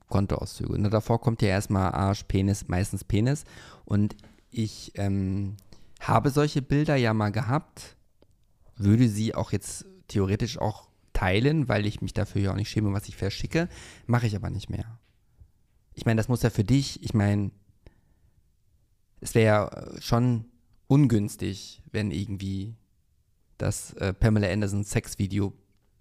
[0.08, 0.76] Kontoauszüge.
[0.78, 3.44] Na, davor kommt ja erstmal Arsch, Penis, meistens Penis.
[3.84, 4.16] Und
[4.50, 5.58] ich ähm,
[6.00, 7.98] habe solche Bilder ja mal gehabt,
[8.78, 12.94] würde sie auch jetzt theoretisch auch teilen, weil ich mich dafür ja auch nicht schäme,
[12.94, 13.68] was ich verschicke,
[14.06, 14.86] mache ich aber nicht mehr
[15.96, 17.52] ich meine, das muss ja für dich, ich meine,
[19.22, 20.46] es wäre ja schon
[20.88, 22.76] ungünstig, wenn irgendwie
[23.58, 25.54] das äh, Pamela Anderson Sexvideo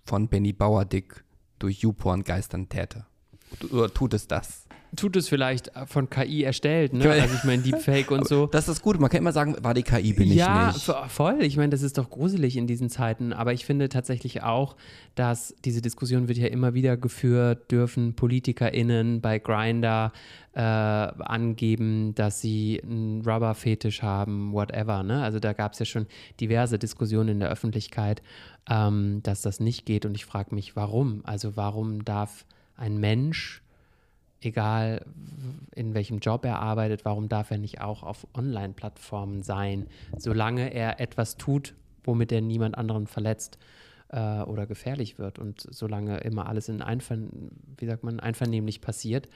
[0.05, 1.25] von Benny Bauerdick
[1.59, 3.07] durch YouPorn geistern täte.
[3.71, 4.64] Oder tut es das?
[4.97, 7.11] Tut es vielleicht von KI erstellt, ne?
[7.11, 8.47] Also ich meine Deepfake und so.
[8.47, 9.01] Das ist gut.
[9.01, 10.89] Man kann immer sagen, war die KI, bin ja, ich nicht.
[10.89, 11.43] Ja, voll.
[11.43, 13.33] Ich meine, das ist doch gruselig in diesen Zeiten.
[13.33, 14.77] Aber ich finde tatsächlich auch,
[15.15, 20.13] dass diese Diskussion wird ja immer wieder geführt, dürfen PolitikerInnen bei Grinder
[20.55, 25.03] äh, angeben, dass sie einen Rubber-Fetisch haben, whatever.
[25.03, 25.23] Ne?
[25.23, 26.07] Also da gab es ja schon
[26.41, 28.23] diverse Diskussionen in der Öffentlichkeit,
[28.71, 30.07] ähm, dass das nicht geht.
[30.07, 31.23] Und ich frage mich, warum?
[31.25, 32.47] Also warum darf
[32.77, 33.64] ein Mensch
[34.45, 35.05] egal
[35.75, 41.01] in welchem Job er arbeitet, warum darf er nicht auch auf Online-Plattformen sein, solange er
[41.01, 43.59] etwas tut, womit er niemand anderen verletzt
[44.09, 49.29] äh, oder gefährlich wird und solange immer alles in Einvern wie sagt man, einvernehmlich passiert,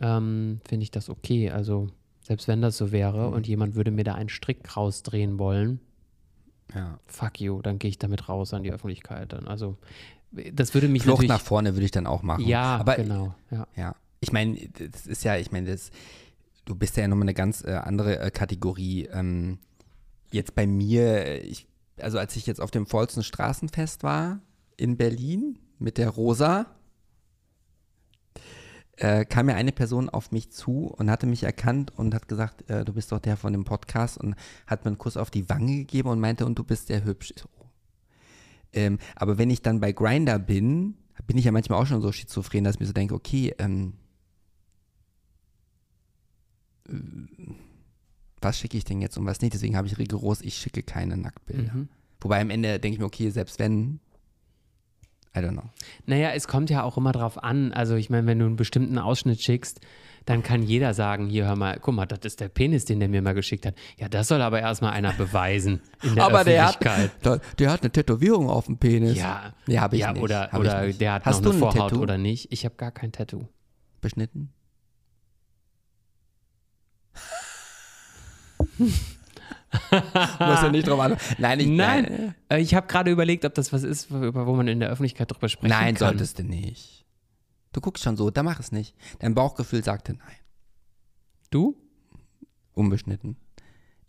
[0.00, 1.50] ähm, finde ich das okay.
[1.50, 1.88] Also
[2.22, 3.32] selbst wenn das so wäre mhm.
[3.34, 5.80] und jemand würde mir da einen Strick rausdrehen wollen,
[6.74, 6.98] ja.
[7.06, 9.32] fuck you, dann gehe ich damit raus an die Öffentlichkeit.
[9.32, 9.48] Dann.
[9.48, 9.78] Also
[10.30, 12.44] das würde mich Flucht nach vorne würde ich dann auch machen.
[12.44, 13.34] Ja, aber genau.
[13.50, 13.66] Ja.
[13.74, 15.76] ja ich meine, das ist ja, ich meine,
[16.64, 19.08] du bist ja nochmal eine ganz äh, andere äh, Kategorie.
[19.12, 19.58] Ähm,
[20.30, 21.66] jetzt bei mir, ich,
[21.98, 24.40] also als ich jetzt auf dem vollsten Straßenfest war
[24.76, 26.66] in Berlin mit der Rosa,
[28.96, 32.68] äh, kam mir eine Person auf mich zu und hatte mich erkannt und hat gesagt,
[32.68, 34.34] äh, du bist doch der von dem Podcast und
[34.66, 37.32] hat mir einen Kuss auf die Wange gegeben und meinte, und du bist sehr hübsch.
[37.36, 37.48] So.
[38.72, 40.96] Ähm, aber wenn ich dann bei Grinder bin,
[41.26, 43.94] bin ich ja manchmal auch schon so schizophren, dass ich mir so denke, okay, ähm,
[48.40, 49.54] was schicke ich denn jetzt und was nicht.
[49.54, 51.74] Deswegen habe ich rigoros, ich schicke keine Nacktbilder.
[51.74, 51.88] Mhm.
[52.20, 54.00] Wobei am Ende denke ich mir, okay, selbst wenn,
[55.36, 55.70] I don't know.
[56.06, 57.72] Naja, es kommt ja auch immer drauf an.
[57.72, 59.80] Also ich meine, wenn du einen bestimmten Ausschnitt schickst,
[60.24, 63.08] dann kann jeder sagen, hier hör mal, guck mal, das ist der Penis, den der
[63.08, 63.74] mir mal geschickt hat.
[63.96, 67.12] Ja, das soll aber erstmal einer beweisen in der aber Öffentlichkeit.
[67.24, 69.16] Der hat, der hat eine Tätowierung auf dem Penis.
[69.16, 70.22] Ja, ja habe ich ja, nicht.
[70.22, 72.02] Oder, oder der hat Hast noch eine Vorhaut Tattoo?
[72.02, 72.52] oder nicht.
[72.52, 73.46] Ich habe gar kein Tattoo.
[74.00, 74.52] Beschnitten?
[79.90, 81.16] Muss ja nicht drauf an.
[81.38, 82.06] Nein, ich, nein.
[82.08, 82.34] nein.
[82.48, 85.30] Äh, ich habe gerade überlegt, ob das was ist, über wo man in der Öffentlichkeit
[85.30, 86.08] drüber sprechen nein, kann.
[86.08, 87.04] Nein, solltest du nicht.
[87.72, 88.94] Du guckst schon so, da mach es nicht.
[89.18, 90.36] Dein Bauchgefühl sagte nein.
[91.50, 91.76] Du?
[92.74, 93.36] Unbeschnitten.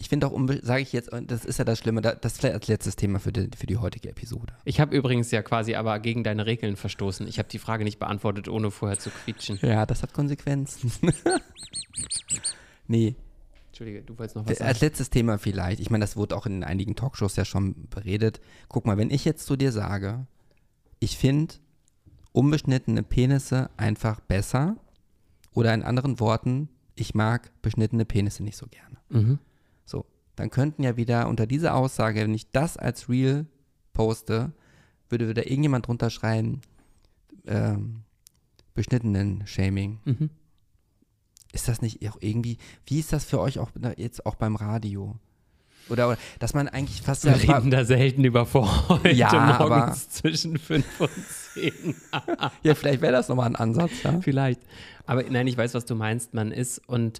[0.01, 2.95] Ich finde auch, sage ich jetzt, das ist ja das Schlimme, das ist als letztes
[2.95, 4.53] Thema für die, für die heutige Episode.
[4.63, 7.27] Ich habe übrigens ja quasi aber gegen deine Regeln verstoßen.
[7.27, 9.59] Ich habe die Frage nicht beantwortet, ohne vorher zu quietschen.
[9.61, 10.93] Ja, das hat Konsequenzen.
[12.87, 13.15] nee,
[13.79, 14.67] Entschuldige, du wolltest noch was sagen.
[14.67, 15.79] Als letztes Thema vielleicht.
[15.79, 18.41] Ich meine, das wurde auch in einigen Talkshows ja schon beredet.
[18.67, 20.27] Guck mal, wenn ich jetzt zu dir sage,
[20.99, 21.55] ich finde
[22.33, 24.75] unbeschnittene Penisse einfach besser
[25.53, 28.97] oder in anderen Worten, ich mag beschnittene Penisse nicht so gerne.
[29.07, 29.39] Mhm.
[29.85, 33.45] So, dann könnten ja wieder unter dieser Aussage, wenn ich das als Real
[33.93, 34.51] poste,
[35.07, 36.59] würde wieder irgendjemand drunter schreiben,
[37.47, 38.01] ähm,
[38.73, 39.99] beschnittenen Shaming.
[40.03, 40.29] Mhm.
[41.51, 45.17] Ist das nicht auch irgendwie, wie ist das für euch auch jetzt auch beim Radio?
[45.89, 47.25] Oder, oder dass man eigentlich fast.
[47.25, 51.09] Wir reden da selten über vor heute ja, morgens aber, zwischen fünf und
[51.53, 51.95] zehn.
[52.63, 54.03] ja, vielleicht wäre das nochmal ein Ansatz.
[54.03, 54.21] Ja?
[54.21, 54.61] Vielleicht.
[55.05, 56.35] Aber nein, ich weiß, was du meinst.
[56.35, 57.19] Man ist und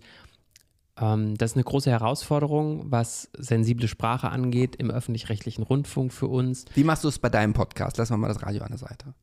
[0.98, 6.66] ähm, das ist eine große Herausforderung, was sensible Sprache angeht im öffentlich-rechtlichen Rundfunk für uns.
[6.76, 7.98] Wie machst du es bei deinem Podcast?
[7.98, 9.14] Lass mal das Radio an der Seite.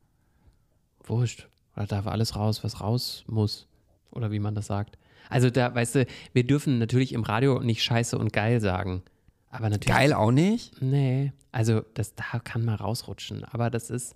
[1.05, 1.47] Wurscht.
[1.75, 3.67] Da darf alles raus, was raus muss
[4.11, 4.97] oder wie man das sagt.
[5.29, 9.03] Also da, weißt du, wir dürfen natürlich im Radio nicht scheiße und geil sagen.
[9.49, 9.95] Aber natürlich.
[9.95, 10.81] Geil auch nicht?
[10.81, 11.33] Nee.
[11.51, 13.43] Also das da kann mal rausrutschen.
[13.45, 14.15] Aber das ist.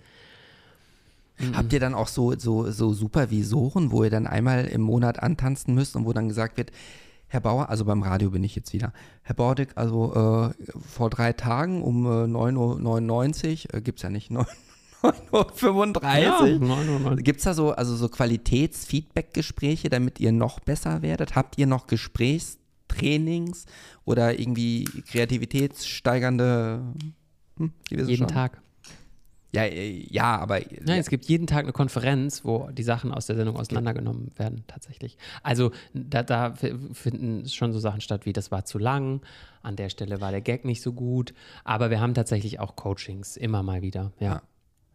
[1.40, 1.58] Mhm.
[1.58, 5.74] Habt ihr dann auch so, so, so Supervisoren, wo ihr dann einmal im Monat antanzen
[5.74, 6.72] müsst und wo dann gesagt wird,
[7.28, 8.92] Herr Bauer, also beim Radio bin ich jetzt wieder.
[9.24, 14.10] Herr Bordick, also äh, vor drei Tagen um äh, 9.99 Uhr, äh, gibt es ja
[14.10, 14.30] nicht,
[15.02, 17.10] 9.35 Uhr.
[17.10, 21.36] Ja, Gibt es da so, also so Qualitätsfeedback-Gespräche, damit ihr noch besser werdet?
[21.36, 23.66] Habt ihr noch Gesprächstrainings
[24.06, 26.82] oder irgendwie kreativitätssteigernde?
[27.58, 28.28] Hm, jeden schon?
[28.28, 28.62] Tag.
[29.54, 30.60] Ja, äh, ja, aber.
[30.60, 30.96] Nein, ja.
[30.96, 35.18] es gibt jeden Tag eine Konferenz, wo die Sachen aus der Sendung auseinandergenommen werden, tatsächlich.
[35.44, 36.54] Also da, da
[36.94, 39.22] finden schon so Sachen statt wie, das war zu lang,
[39.62, 41.34] an der Stelle war der Gag nicht so gut,
[41.66, 44.28] aber wir haben tatsächlich auch Coachings, immer mal wieder, ja.
[44.28, 44.42] Ja,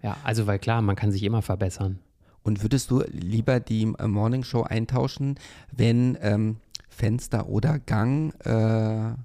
[0.02, 1.98] ja also weil klar, man kann sich immer verbessern.
[2.42, 5.36] Und würdest du lieber die äh, Morning Show eintauschen,
[5.72, 6.58] wenn ähm,
[6.88, 9.18] Fenster oder Gang äh, einen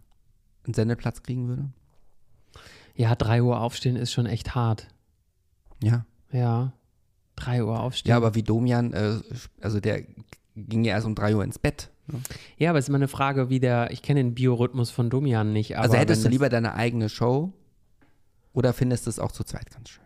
[0.73, 1.69] Sendeplatz kriegen würde?
[2.95, 4.87] Ja, 3 Uhr aufstehen ist schon echt hart.
[5.83, 6.05] Ja.
[6.31, 6.73] Ja.
[7.35, 8.09] 3 Uhr aufstehen.
[8.09, 9.19] Ja, aber wie Domian, äh,
[9.61, 10.03] also der
[10.55, 11.89] ging ja erst um 3 Uhr ins Bett.
[12.07, 12.19] Ne?
[12.57, 15.53] Ja, aber es ist immer eine Frage, wie der, ich kenne den Biorhythmus von Domian
[15.53, 15.77] nicht.
[15.77, 17.53] also hättest du lieber deine eigene Show
[18.53, 20.03] oder findest du es auch zu zweit ganz schön?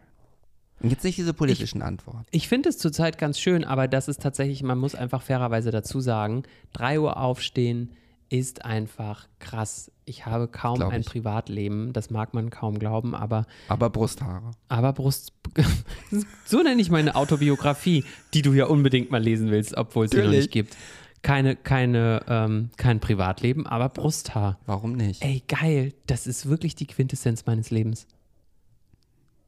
[0.82, 2.26] Und jetzt nicht diese politischen ich, Antworten.
[2.32, 6.00] Ich finde es zurzeit ganz schön, aber das ist tatsächlich, man muss einfach fairerweise dazu
[6.00, 6.44] sagen,
[6.74, 7.92] 3 Uhr aufstehen,
[8.30, 9.92] ist einfach krass.
[10.06, 11.08] Ich habe kaum Glaub ein ich.
[11.08, 13.46] Privatleben, das mag man kaum glauben, aber.
[13.70, 14.52] Aber Brusthaare.
[14.68, 15.34] Aber Brust.
[16.46, 18.04] so nenne ich meine Autobiografie,
[18.34, 20.76] die du ja unbedingt mal lesen willst, obwohl es sie noch nicht gibt.
[21.22, 24.60] Keine, keine, ähm, kein Privatleben, aber Brusthaar.
[24.68, 25.24] Warum nicht?
[25.24, 25.94] Ey, geil.
[26.06, 28.06] Das ist wirklich die Quintessenz meines Lebens.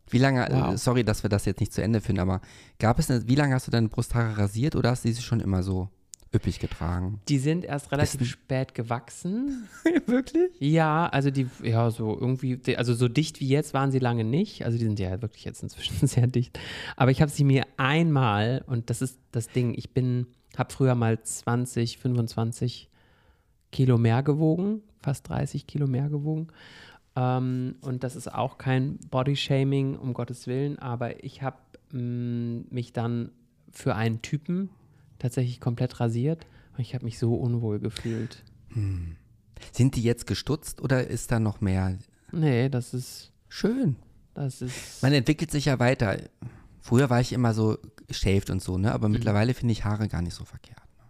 [0.09, 0.77] Wie lange, wow.
[0.77, 2.41] sorry, dass wir das jetzt nicht zu Ende finden, aber
[2.79, 5.39] gab es eine, wie lange hast du deine Brusthaare rasiert oder hast du sie schon
[5.39, 5.89] immer so?
[6.33, 7.21] üppig getragen.
[7.27, 9.67] Die sind erst relativ Ist spät gewachsen.
[10.05, 10.51] wirklich?
[10.59, 14.65] Ja, also die, ja, so irgendwie, also so dicht wie jetzt waren sie lange nicht.
[14.65, 16.59] Also die sind ja wirklich jetzt inzwischen sehr dicht.
[16.95, 20.27] Aber ich habe sie mir einmal, und das ist das Ding, ich bin,
[20.57, 22.89] habe früher mal 20, 25
[23.71, 26.47] Kilo mehr gewogen, fast 30 Kilo mehr gewogen.
[27.17, 31.57] Ähm, und das ist auch kein Bodyshaming, um Gottes Willen, aber ich habe
[31.91, 33.31] mm, mich dann
[33.71, 34.69] für einen Typen
[35.17, 38.43] tatsächlich komplett rasiert und ich habe mich so unwohl gefühlt.
[38.69, 39.15] Hm.
[39.71, 41.97] Sind die jetzt gestutzt oder ist da noch mehr?
[42.31, 43.95] Nee, das ist schön.
[44.35, 45.01] Das ist.
[45.01, 46.17] Man entwickelt sich ja weiter.
[46.79, 47.79] Früher war ich immer so
[48.11, 48.93] shaved und so, ne?
[48.93, 49.13] Aber mhm.
[49.13, 50.85] mittlerweile finde ich Haare gar nicht so verkehrt.
[50.97, 51.05] Ne?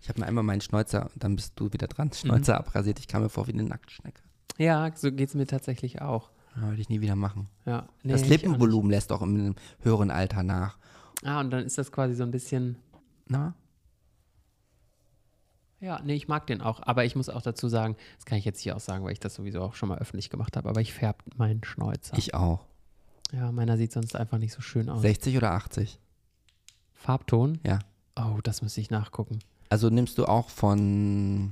[0.00, 2.58] Ich habe mir einmal meinen Schnäuzer, dann bist du wieder dran, Schnäuzer mhm.
[2.58, 2.98] abrasiert.
[2.98, 4.25] Ich kam mir vor wie eine Nacktschnecke.
[4.58, 6.30] Ja, so geht es mir tatsächlich auch.
[6.56, 7.48] Ja, würde ich nie wieder machen.
[7.66, 10.78] Ja, nee, das Lippenvolumen lässt auch im höheren Alter nach.
[11.24, 12.76] Ah, und dann ist das quasi so ein bisschen
[13.26, 13.54] na?
[15.80, 16.80] Ja, nee, ich mag den auch.
[16.82, 19.20] Aber ich muss auch dazu sagen, das kann ich jetzt hier auch sagen, weil ich
[19.20, 22.16] das sowieso auch schon mal öffentlich gemacht habe, aber ich färbe meinen Schnäuzer.
[22.16, 22.64] Ich auch.
[23.32, 25.02] Ja, meiner sieht sonst einfach nicht so schön aus.
[25.02, 25.98] 60 oder 80?
[26.94, 27.60] Farbton?
[27.64, 27.80] Ja.
[28.16, 29.40] Oh, das muss ich nachgucken.
[29.68, 31.50] Also nimmst du auch von.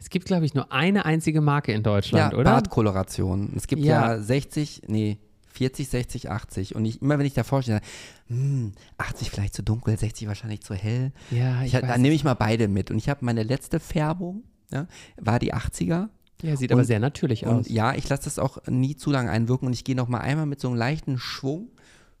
[0.00, 2.52] Es gibt, glaube ich, nur eine einzige Marke in Deutschland, ja, oder?
[2.52, 3.52] Bartkoloration.
[3.54, 4.14] Es gibt ja.
[4.14, 5.18] ja 60, nee,
[5.52, 6.74] 40, 60, 80.
[6.74, 7.82] Und ich, immer wenn ich davor stehe,
[8.28, 11.12] hm, 80 vielleicht zu dunkel, 60 wahrscheinlich zu hell.
[11.30, 12.90] Ja, ich, ich Dann nehme ich mal beide mit.
[12.90, 14.86] Und ich habe meine letzte Färbung, ja,
[15.18, 16.08] war die 80er.
[16.42, 17.68] Ja, sieht und, aber sehr natürlich aus.
[17.68, 20.46] ja, ich lasse das auch nie zu lange einwirken und ich gehe noch mal einmal
[20.46, 21.68] mit so einem leichten Schwung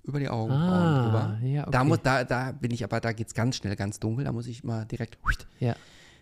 [0.02, 1.48] über die Augenbrauen ah, drüber.
[1.48, 1.70] Ja, okay.
[1.70, 4.32] da, muss, da, da bin ich aber, da geht es ganz schnell, ganz dunkel, da
[4.32, 5.18] muss ich mal direkt.
[5.58, 5.74] Ja.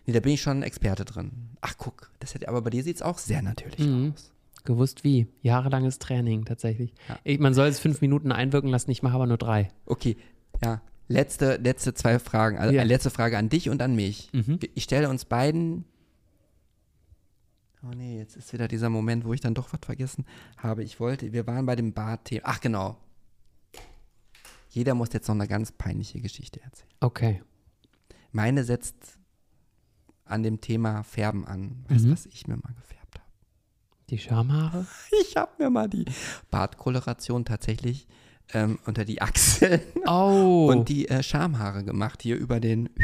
[0.09, 1.31] Nee, da bin ich schon Experte drin.
[1.61, 4.13] Ach, guck, das hätte, aber bei dir sieht es auch sehr natürlich mhm.
[4.15, 4.31] aus.
[4.65, 5.27] Gewusst wie.
[5.43, 6.95] Jahrelanges Training tatsächlich.
[7.07, 7.19] Ja.
[7.23, 9.69] Ich, man soll es fünf Minuten einwirken lassen, ich mache aber nur drei.
[9.85, 10.17] Okay,
[10.63, 10.81] ja.
[11.07, 12.57] Letzte, letzte zwei Fragen.
[12.57, 12.81] Also ja.
[12.81, 14.31] letzte Frage an dich und an mich.
[14.33, 14.57] Mhm.
[14.73, 15.85] Ich stelle uns beiden.
[17.83, 20.25] Oh nee, jetzt ist wieder dieser Moment, wo ich dann doch was vergessen
[20.57, 20.83] habe.
[20.83, 22.41] Ich wollte, wir waren bei dem Bart-Thema.
[22.45, 22.97] Ach genau.
[24.69, 26.89] Jeder muss jetzt noch eine ganz peinliche Geschichte erzählen.
[26.99, 27.43] Okay.
[28.31, 29.18] Meine setzt
[30.29, 31.85] an dem Thema Färben an.
[31.87, 32.13] Weißt du, mhm.
[32.13, 32.99] was ich mir mal gefärbt
[34.09, 34.85] die Schamhaare?
[35.21, 36.05] Ich habe mir mal die
[36.51, 38.07] Bartkoloration tatsächlich
[38.53, 40.67] ähm, unter die Achseln oh.
[40.69, 42.89] und die äh, Schamhaare gemacht, hier über den.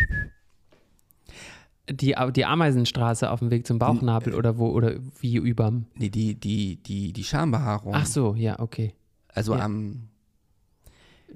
[1.87, 5.85] Die, die Ameisenstraße auf dem Weg zum Bauchnabel N oder wo oder wie überm?
[5.93, 7.93] Nee, die, die, die, die Schambehaarung.
[7.93, 8.95] Ach so, ja, okay.
[9.27, 9.65] Also ja.
[9.65, 10.09] am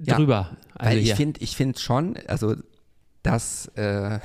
[0.02, 0.56] ja, drüber.
[0.74, 2.56] Also weil ich finde, ich finde schon, also
[3.22, 4.18] dass äh,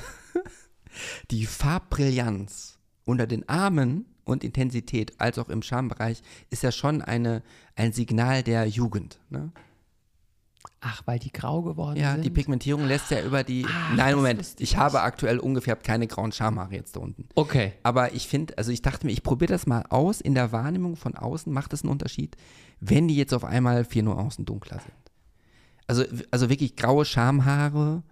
[1.32, 7.44] die Farbbrillanz unter den Armen und Intensität als auch im Schambereich ist ja schon eine,
[7.76, 9.20] ein Signal der Jugend.
[9.30, 9.52] Ne?
[10.82, 12.20] Ach, weil die grau geworden ja, sind?
[12.20, 13.66] Ja, die Pigmentierung lässt ja über die.
[13.68, 17.28] Ach, Nein, Moment, ich, ich habe aktuell ungefähr keine grauen Schamhaare jetzt da unten.
[17.36, 17.74] Okay.
[17.84, 20.22] Aber ich finde, also ich dachte mir, ich probiere das mal aus.
[20.22, 22.36] In der Wahrnehmung von außen macht es einen Unterschied,
[22.80, 24.94] wenn die jetzt auf einmal vier Nuancen dunkler sind.
[25.88, 28.04] Also, also wirklich graue Schamhaare,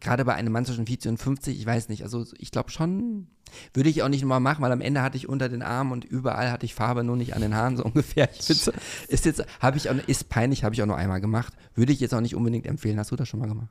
[0.00, 3.28] gerade bei einem Mann zwischen 40 und 50, ich weiß nicht, also ich glaube schon,
[3.74, 6.04] würde ich auch nicht nochmal machen, weil am Ende hatte ich unter den Armen und
[6.04, 8.28] überall hatte ich Farbe, nur nicht an den Haaren so ungefähr.
[8.38, 8.72] So,
[9.08, 11.54] ist jetzt, habe ich auch, ist peinlich, habe ich auch nur einmal gemacht.
[11.74, 12.98] Würde ich jetzt auch nicht unbedingt empfehlen.
[12.98, 13.70] Hast du das schon mal gemacht?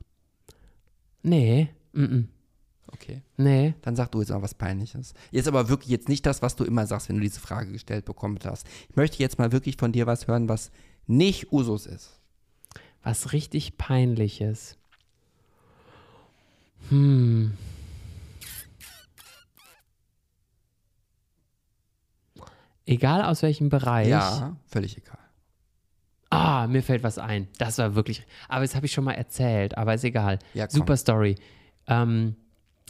[1.23, 2.23] Nee, mm, -mm.
[2.93, 3.21] Okay.
[3.35, 3.73] Nee.
[3.81, 5.13] Dann sag du jetzt mal was Peinliches.
[5.31, 8.05] Jetzt aber wirklich jetzt nicht das, was du immer sagst, wenn du diese Frage gestellt
[8.05, 8.65] bekommen hast.
[8.89, 10.71] Ich möchte jetzt mal wirklich von dir was hören, was
[11.05, 12.19] nicht Usus ist.
[13.03, 14.76] Was richtig Peinliches.
[16.89, 17.53] Hm.
[22.85, 24.07] Egal aus welchem Bereich.
[24.07, 25.18] Ja, völlig egal.
[26.30, 27.47] Ah, mir fällt was ein.
[27.57, 28.26] Das war wirklich.
[28.47, 30.39] Aber das habe ich schon mal erzählt, aber ist egal.
[30.53, 31.35] Ja, Super Story.
[31.88, 32.35] Ähm,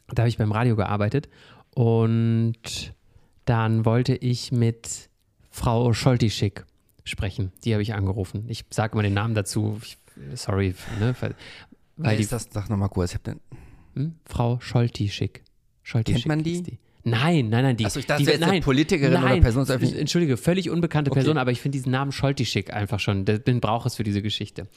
[0.10, 1.30] da habe ich beim Radio gearbeitet
[1.74, 2.94] und
[3.46, 5.10] dann wollte ich mit
[5.50, 6.66] Frau Scholtischik
[7.04, 7.52] sprechen.
[7.64, 8.46] Die habe ich angerufen.
[8.48, 9.80] Ich sage immer den Namen dazu.
[9.84, 9.98] Ich,
[10.36, 11.16] sorry, ne?
[11.20, 11.36] Weil
[11.98, 12.48] Wer ist das?
[12.52, 13.14] Sag nochmal kurz.
[13.14, 13.40] Ich den
[13.98, 14.16] hm?
[14.26, 15.44] Frau Scholtischik.
[15.84, 16.24] Scholtischik.
[16.24, 16.64] Kennt man die?
[16.64, 16.78] die?
[17.04, 17.78] Nein, nein, nein.
[17.78, 19.96] Die, Achso, ich dachte, die, jetzt nein, eine Politikerin nein, oder Person.
[19.98, 21.40] Entschuldige, völlig unbekannte Person, okay.
[21.40, 23.24] aber ich finde diesen Namen Scholtischik einfach schon.
[23.24, 24.68] Den brauche es für diese Geschichte.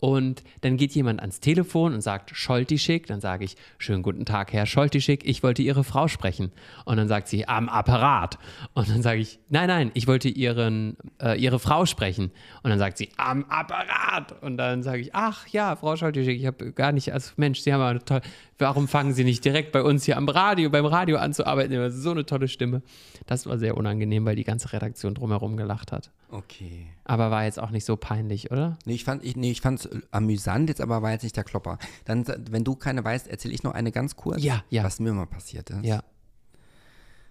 [0.00, 3.06] Und dann geht jemand ans Telefon und sagt Scholtischik.
[3.06, 6.52] Dann sage ich, schönen guten Tag, Herr Scholtischik, ich wollte Ihre Frau sprechen.
[6.84, 8.38] Und dann sagt sie, am Apparat.
[8.74, 12.30] Und dann sage ich, nein, nein, ich wollte ihren, äh, Ihre Frau sprechen.
[12.62, 14.42] Und dann sagt sie, am Apparat.
[14.42, 17.72] Und dann sage ich, ach ja, Frau Scholtischik, ich habe gar nicht, also Mensch, Sie
[17.72, 18.22] haben eine tolle,
[18.58, 21.90] warum fangen Sie nicht direkt bei uns hier am Radio, beim Radio an zu arbeiten?
[21.90, 22.82] So eine tolle Stimme.
[23.26, 26.10] Das war sehr unangenehm, weil die ganze Redaktion drumherum gelacht hat.
[26.30, 26.86] Okay.
[27.04, 28.78] Aber war jetzt auch nicht so peinlich, oder?
[28.84, 31.78] Nee, ich fand ich, nee, ich es amüsant, jetzt aber war jetzt nicht der Klopper.
[32.04, 34.82] Dann, wenn du keine weißt, erzähle ich noch eine ganz kurz, ja, ja.
[34.84, 35.84] was mir mal passiert ist.
[35.84, 36.02] Ja.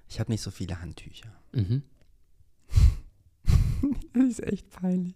[0.08, 1.30] Ich habe nicht so viele Handtücher.
[1.52, 1.84] Mhm.
[4.14, 5.16] das ist echt peinlich.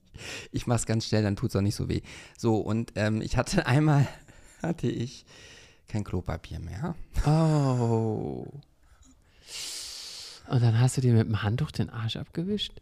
[0.52, 2.02] Ich mache es ganz schnell, dann tut es auch nicht so weh.
[2.38, 4.08] So, und ähm, ich hatte einmal,
[4.62, 5.26] hatte ich
[5.88, 6.96] kein Klopapier mehr.
[7.26, 8.46] Oh.
[10.50, 12.74] Und dann hast du dir mit dem Handtuch den Arsch abgewischt?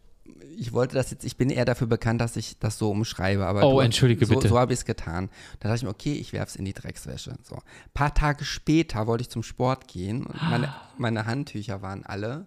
[0.56, 3.66] Ich wollte das jetzt, ich bin eher dafür bekannt, dass ich das so umschreibe, aber
[3.66, 4.48] oh, du, entschuldige so, bitte.
[4.48, 5.28] So habe ich es getan.
[5.60, 7.36] Da dachte ich mir, okay, ich werfe es in die Dreckswäsche.
[7.42, 7.56] So.
[7.56, 12.46] Ein paar Tage später wollte ich zum Sport gehen und meine, meine Handtücher waren alle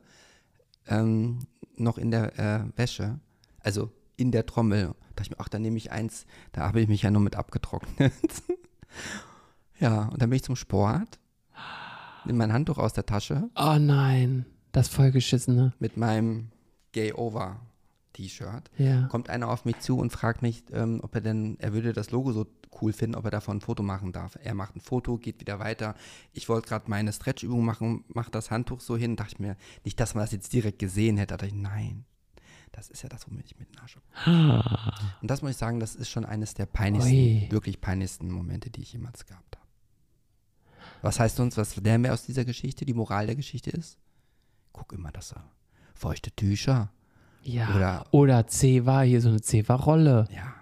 [0.88, 1.40] ähm,
[1.76, 3.20] noch in der äh, Wäsche,
[3.60, 4.88] also in der Trommel.
[4.88, 7.22] Da dachte ich mir, ach, dann nehme ich eins, da habe ich mich ja nur
[7.22, 8.14] mit abgetrocknet.
[9.80, 11.20] ja, und dann bin ich zum Sport,
[12.26, 13.50] nehme mein Handtuch aus der Tasche.
[13.56, 15.74] Oh nein, das vollgeschissene.
[15.80, 16.50] Mit meinem
[16.92, 17.60] Gay Over
[18.20, 18.70] T-Shirt.
[18.78, 19.08] Ja.
[19.08, 22.12] Kommt einer auf mich zu und fragt mich, ähm, ob er denn, er würde das
[22.12, 22.48] Logo so
[22.82, 24.38] cool finden, ob er davon ein Foto machen darf.
[24.44, 25.96] Er macht ein Foto, geht wieder weiter.
[26.34, 29.16] Ich wollte gerade meine Stretchübung machen, macht das Handtuch so hin.
[29.16, 29.56] Dachte ich mir,
[29.86, 31.30] nicht, dass man das jetzt direkt gesehen hätte.
[31.30, 32.06] Da dachte ich, nein,
[32.74, 35.16] das ist ja das, womit ich mit Arsch ah.
[35.22, 37.48] Und das muss ich sagen, das ist schon eines der peinlichsten, Ui.
[37.50, 39.68] wirklich peinlichsten Momente, die ich jemals gehabt habe.
[41.02, 42.86] Was heißt uns, was lernen wir aus dieser Geschichte?
[42.86, 43.98] Die Moral der Geschichte ist,
[44.74, 45.50] guck immer, dass er
[45.94, 46.92] feuchte Tücher.
[47.44, 47.70] Ja.
[47.76, 50.28] Oder, oder Zewa, hier so eine Zewa-Rolle.
[50.36, 50.54] Ja.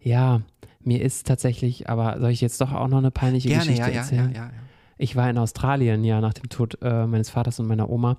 [0.00, 0.42] Ja,
[0.80, 3.96] mir ist tatsächlich, aber soll ich jetzt doch auch noch eine peinliche Gerne, Geschichte ja,
[3.96, 4.32] erzählen?
[4.32, 4.52] Ja, ja, ja,
[4.98, 8.16] Ich war in Australien, ja, nach dem Tod äh, meines Vaters und meiner Oma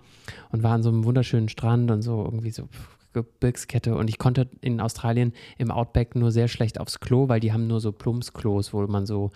[0.52, 2.70] und war an so einem wunderschönen Strand und so irgendwie so
[3.14, 7.54] Gebirgskette und ich konnte in Australien im Outback nur sehr schlecht aufs Klo, weil die
[7.54, 9.32] haben nur so Plumpsklos, wo man so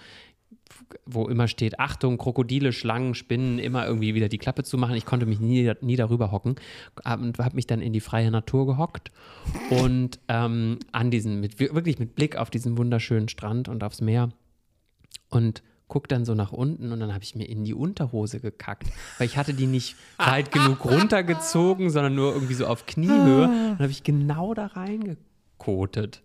[1.05, 4.95] wo immer steht, Achtung, Krokodile, Schlangen, Spinnen, immer irgendwie wieder die Klappe zu machen.
[4.95, 6.55] Ich konnte mich nie, nie darüber hocken
[7.03, 9.11] und habe mich dann in die freie Natur gehockt
[9.69, 14.29] und ähm, an diesen, mit, wirklich mit Blick auf diesen wunderschönen Strand und aufs Meer
[15.29, 18.87] und guck dann so nach unten und dann habe ich mir in die Unterhose gekackt,
[19.17, 23.47] weil ich hatte die nicht weit genug runtergezogen, sondern nur irgendwie so auf Kniehöhe.
[23.47, 26.21] Dann habe ich genau da reingekotet.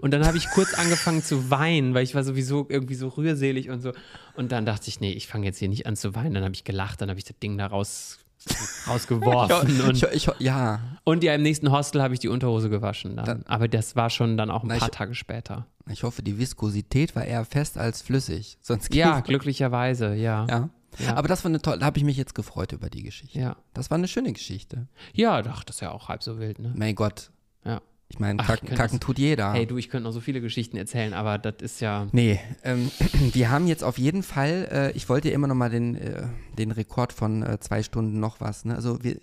[0.00, 3.70] Und dann habe ich kurz angefangen zu weinen, weil ich war sowieso irgendwie so rührselig
[3.70, 3.92] und so.
[4.34, 6.34] Und dann dachte ich, nee, ich fange jetzt hier nicht an zu weinen.
[6.34, 8.18] Dann habe ich gelacht, dann habe ich das Ding da raus,
[8.86, 9.80] rausgeworfen.
[9.82, 10.80] und, ich, ich, ja.
[11.04, 13.16] und ja, im nächsten Hostel habe ich die Unterhose gewaschen.
[13.16, 13.24] Dann.
[13.24, 15.66] Dann, Aber das war schon dann auch ein paar ich, Tage später.
[15.90, 18.58] Ich hoffe, die Viskosität war eher fest als flüssig.
[18.62, 20.46] Sonst ja, glücklicherweise, ja.
[20.48, 20.70] ja.
[20.98, 21.16] Ja.
[21.16, 23.38] Aber das war eine tolle, da habe ich mich jetzt gefreut über die Geschichte.
[23.38, 23.56] Ja.
[23.72, 24.86] Das war eine schöne Geschichte.
[25.12, 26.72] Ja, ach, das ist ja auch halb so wild, ne?
[26.76, 27.30] Mein Gott.
[27.64, 27.80] Ja.
[28.08, 29.52] Ich meine, kacken, kacken tut jeder.
[29.52, 32.06] Hey, du, ich könnte noch so viele Geschichten erzählen, aber das ist ja.
[32.12, 32.90] Nee, ähm,
[33.32, 36.28] wir haben jetzt auf jeden Fall, äh, ich wollte ja immer noch mal den, äh,
[36.56, 38.64] den Rekord von äh, zwei Stunden noch was.
[38.64, 38.76] Ne?
[38.76, 39.18] Also, wir,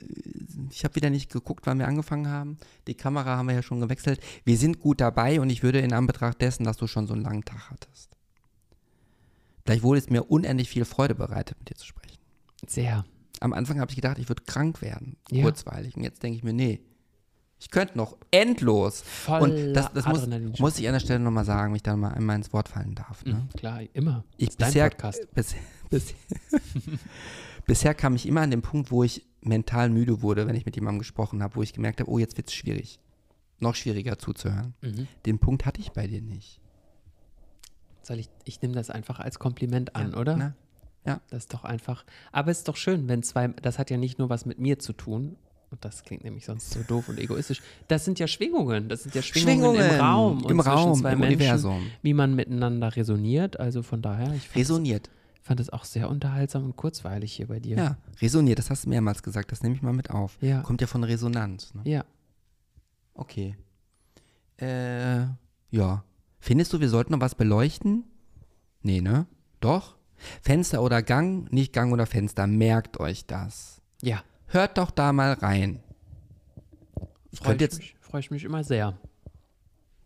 [0.69, 2.57] ich habe wieder nicht geguckt, wann wir angefangen haben.
[2.87, 4.19] Die Kamera haben wir ja schon gewechselt.
[4.43, 7.23] Wir sind gut dabei und ich würde in Anbetracht dessen, dass du schon so einen
[7.23, 8.09] langen Tag hattest.
[9.83, 12.17] Wurde es mir unendlich viel Freude bereitet, mit dir zu sprechen.
[12.67, 13.05] Sehr.
[13.39, 15.43] Am Anfang habe ich gedacht, ich würde krank werden, ja.
[15.43, 15.95] kurzweilig.
[15.95, 16.81] Und jetzt denke ich mir, nee,
[17.61, 19.01] Ich könnte noch endlos.
[19.01, 20.27] Voll und das, das muss,
[20.59, 22.95] muss, ich an der Stelle nochmal sagen, wenn ich da mal einmal ins Wort fallen
[22.95, 23.23] darf.
[23.23, 23.35] Ne?
[23.35, 24.23] Mhm, klar, immer.
[24.37, 24.89] Ich, bisher,
[25.35, 25.55] bis,
[25.91, 26.15] bis,
[27.67, 30.75] bisher kam ich immer an den Punkt, wo ich mental müde wurde, wenn ich mit
[30.75, 32.99] jemandem gesprochen habe, wo ich gemerkt habe, oh, jetzt wird es schwierig.
[33.59, 34.73] Noch schwieriger zuzuhören.
[34.81, 35.07] Mhm.
[35.27, 36.59] Den Punkt hatte ich bei dir nicht.
[38.01, 40.35] Soll ich, ich nehme das einfach als Kompliment an, ja, oder?
[40.35, 40.55] Na,
[41.05, 41.21] ja.
[41.29, 42.05] Das ist doch einfach.
[42.31, 44.79] Aber es ist doch schön, wenn zwei, das hat ja nicht nur was mit mir
[44.79, 45.37] zu tun,
[45.71, 47.61] und das klingt nämlich sonst so doof und egoistisch.
[47.87, 48.89] Das sind ja Schwingungen.
[48.89, 50.45] Das sind ja Schwingungen, Schwingungen im Raum.
[50.49, 51.87] Im Raum, zwei im Menschen, Universum.
[52.01, 53.57] Wie man miteinander resoniert.
[53.59, 54.33] Also von daher.
[54.33, 55.09] Ich resoniert.
[55.35, 57.77] Ich fand es auch sehr unterhaltsam und kurzweilig hier bei dir.
[57.77, 58.59] Ja, resoniert.
[58.59, 59.51] Das hast du mehrmals gesagt.
[59.51, 60.37] Das nehme ich mal mit auf.
[60.41, 60.61] Ja.
[60.61, 61.73] Kommt ja von Resonanz.
[61.73, 61.81] Ne?
[61.85, 62.05] Ja.
[63.13, 63.55] Okay.
[64.57, 65.21] Äh,
[65.71, 66.03] ja.
[66.39, 68.03] Findest du, wir sollten noch was beleuchten?
[68.81, 69.25] Nee, ne?
[69.61, 69.95] Doch?
[70.41, 72.45] Fenster oder Gang, nicht Gang oder Fenster.
[72.45, 73.81] Merkt euch das.
[74.01, 74.21] Ja.
[74.51, 75.79] Hört doch da mal rein.
[77.33, 78.97] Freue ich, mich, freu ich mich immer sehr.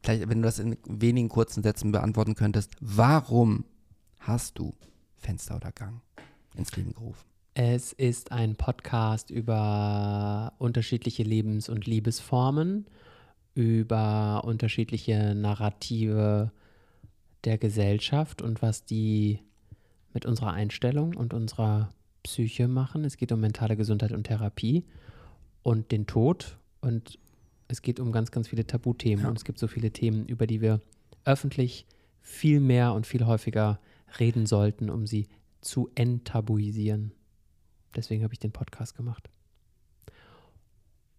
[0.04, 2.74] Vielleicht, wenn du das in wenigen kurzen Sätzen beantworten könntest.
[2.80, 3.66] Warum
[4.20, 4.76] hast du
[5.18, 6.02] Fenster oder Gang
[6.56, 7.26] ins Leben gerufen?
[7.56, 12.86] Es ist ein Podcast über unterschiedliche Lebens- und Liebesformen,
[13.56, 16.52] über unterschiedliche Narrative
[17.46, 19.40] der Gesellschaft und was die
[20.14, 21.90] mit unserer Einstellung und unserer
[22.26, 23.06] Psyche machen.
[23.06, 24.84] Es geht um mentale Gesundheit und Therapie
[25.62, 26.58] und den Tod.
[26.82, 27.20] Und
[27.68, 29.24] es geht um ganz, ganz viele Tabuthemen.
[29.24, 29.30] Ja.
[29.30, 30.82] Und es gibt so viele Themen, über die wir
[31.24, 31.86] öffentlich
[32.22, 33.80] viel mehr und viel häufiger
[34.20, 35.28] reden sollten, um sie
[35.62, 37.12] zu enttabuisieren.
[37.96, 39.30] Deswegen habe ich den Podcast gemacht.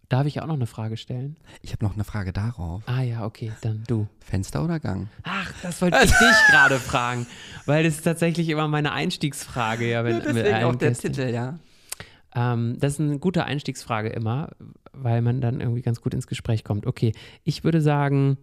[0.09, 1.35] Darf ich auch noch eine Frage stellen?
[1.61, 2.81] Ich habe noch eine Frage darauf.
[2.85, 4.07] Ah ja, okay, dann du.
[4.21, 5.09] Fenster oder Gang?
[5.23, 7.27] Ach, das wollte ich dich gerade fragen,
[7.65, 9.89] weil das ist tatsächlich immer meine Einstiegsfrage.
[9.89, 11.11] Ja, wenn, ja, deswegen auch der Gästen.
[11.11, 11.59] Titel, ja.
[12.33, 14.51] Ähm, das ist eine gute Einstiegsfrage immer,
[14.93, 16.87] weil man dann irgendwie ganz gut ins Gespräch kommt.
[16.87, 17.11] Okay,
[17.43, 18.37] ich würde sagen,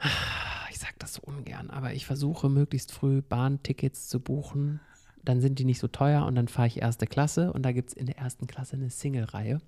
[0.70, 4.80] ich sage das so ungern, aber ich versuche möglichst früh Bahntickets zu buchen.
[5.24, 7.88] Dann sind die nicht so teuer und dann fahre ich erste Klasse und da gibt
[7.88, 9.62] es in der ersten Klasse eine Single-Reihe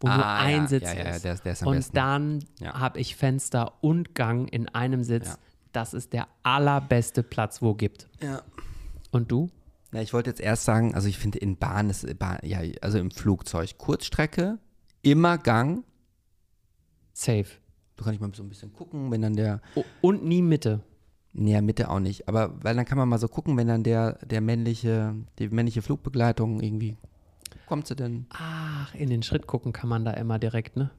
[0.00, 1.24] wo ah, nur ein ja, Sitz ja, ja, ist.
[1.24, 1.94] Der, der ist und besten.
[1.94, 5.38] dann habe ich Fenster und Gang in einem Sitz.
[5.72, 8.08] Das ist der allerbeste Platz, wo gibt.
[8.22, 8.42] Ja.
[9.10, 9.50] Und du?
[9.90, 12.98] Na, ich wollte jetzt erst sagen, also ich finde in Bahn ist Bahn, ja, also
[12.98, 14.58] im Flugzeug Kurzstrecke,
[15.02, 15.84] immer Gang.
[17.12, 17.46] Safe.
[17.96, 19.60] Da kann ich mal so ein bisschen gucken, wenn dann der.
[19.76, 20.80] Oh, und nie Mitte.
[21.32, 22.28] Nee, Mitte auch nicht.
[22.28, 25.82] Aber weil dann kann man mal so gucken, wenn dann der, der männliche, die männliche
[25.82, 26.96] Flugbegleitung irgendwie
[27.66, 28.26] kommt sie denn?
[28.30, 30.90] Ach, in den Schritt gucken kann man da immer direkt, ne?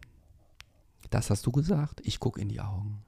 [1.10, 2.02] Das hast du gesagt.
[2.04, 3.04] Ich gucke in die Augen.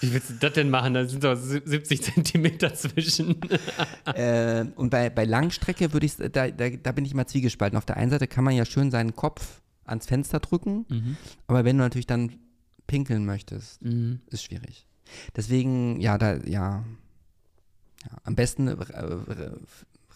[0.00, 0.94] Wie willst du das denn machen?
[0.94, 3.40] Da sind doch 70 Zentimeter zwischen.
[4.06, 7.78] äh, und bei, bei Langstrecke würde ich, da, da, da bin ich mal zwiegespalten.
[7.78, 11.16] Auf der einen Seite kann man ja schön seinen Kopf ans Fenster drücken, mhm.
[11.46, 12.32] aber wenn du natürlich dann
[12.86, 14.20] pinkeln möchtest, mhm.
[14.28, 14.86] ist schwierig.
[15.36, 16.84] Deswegen, ja, da, ja,
[18.02, 18.76] ja am besten äh,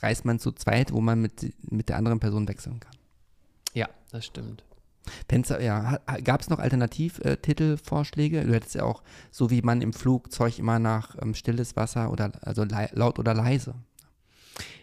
[0.00, 2.96] reist man zu zweit, wo man mit, mit der anderen Person wechseln kann.
[3.74, 4.64] Ja, das stimmt.
[5.28, 8.44] Fenster, ja, gab es noch Alternativtitelvorschläge?
[8.44, 12.32] du hättest ja auch, so wie man im Flugzeug immer nach ähm, stilles Wasser oder
[12.42, 13.74] also laut oder leise.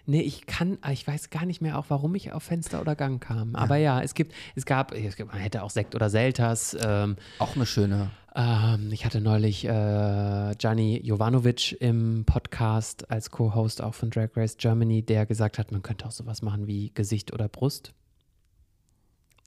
[0.08, 3.22] Nee, ich kann, ich weiß gar nicht mehr auch, warum ich auf Fenster oder Gang
[3.22, 3.54] kam.
[3.54, 3.60] Ja.
[3.60, 6.78] Aber ja, es gibt, es gab, es gibt, man hätte auch Sekt oder Selters.
[6.80, 8.12] Ähm, auch eine schöne.
[8.36, 14.58] Ähm, ich hatte neulich äh, Gianni Jovanovic im Podcast als Co-Host auch von Drag Race
[14.58, 17.94] Germany, der gesagt hat, man könnte auch sowas machen wie Gesicht oder Brust.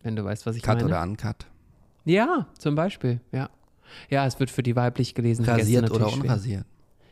[0.03, 0.89] Wenn du weißt, was ich Cut meine.
[0.89, 1.47] Cut oder Uncut.
[2.07, 3.51] Ja, zum Beispiel, ja.
[4.09, 6.65] Ja, es wird für die weiblich gelesenen Rasiert Gäste oder unrasiert.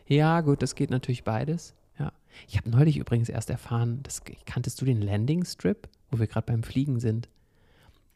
[0.07, 0.17] Schwer.
[0.17, 1.75] Ja, gut, das geht natürlich beides.
[1.99, 2.13] Ja.
[2.49, 6.47] Ich habe neulich übrigens erst erfahren, das, kanntest du den Landing Strip, wo wir gerade
[6.47, 7.29] beim Fliegen sind?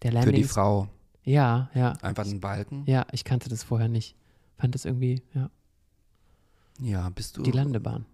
[0.03, 0.89] Der Landing Für die Frau.
[1.25, 1.93] Ja, ja.
[2.03, 2.85] Einfach einen Balken?
[2.87, 4.17] Ja, ich kannte das vorher nicht.
[4.57, 5.51] Fand das irgendwie, ja.
[6.81, 7.43] Ja, bist du.
[7.43, 8.07] Die Landebahn.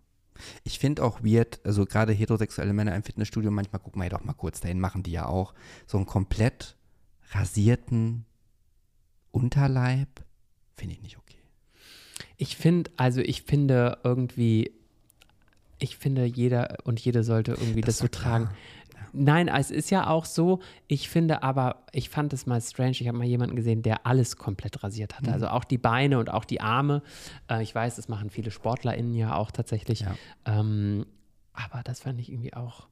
[0.64, 4.24] Ich finde auch weird, also gerade heterosexuelle Männer im Fitnessstudio, manchmal gucken wir ja doch
[4.24, 5.54] mal kurz dahin, machen die ja auch
[5.86, 6.76] so einen komplett
[7.30, 8.26] rasierten
[9.30, 10.08] Unterleib.
[10.76, 11.38] Finde ich nicht okay.
[12.36, 14.72] Ich finde, also ich finde irgendwie,
[15.78, 18.50] ich finde, jeder und jede sollte irgendwie das, das so tragen.
[19.16, 23.08] Nein, es ist ja auch so, ich finde aber, ich fand es mal strange, ich
[23.08, 25.28] habe mal jemanden gesehen, der alles komplett rasiert hatte.
[25.28, 25.34] Mhm.
[25.34, 27.02] Also auch die Beine und auch die Arme.
[27.50, 30.00] Äh, ich weiß, das machen viele SportlerInnen ja auch tatsächlich.
[30.00, 30.14] Ja.
[30.44, 31.06] Ähm,
[31.52, 32.88] aber das fand ich irgendwie auch.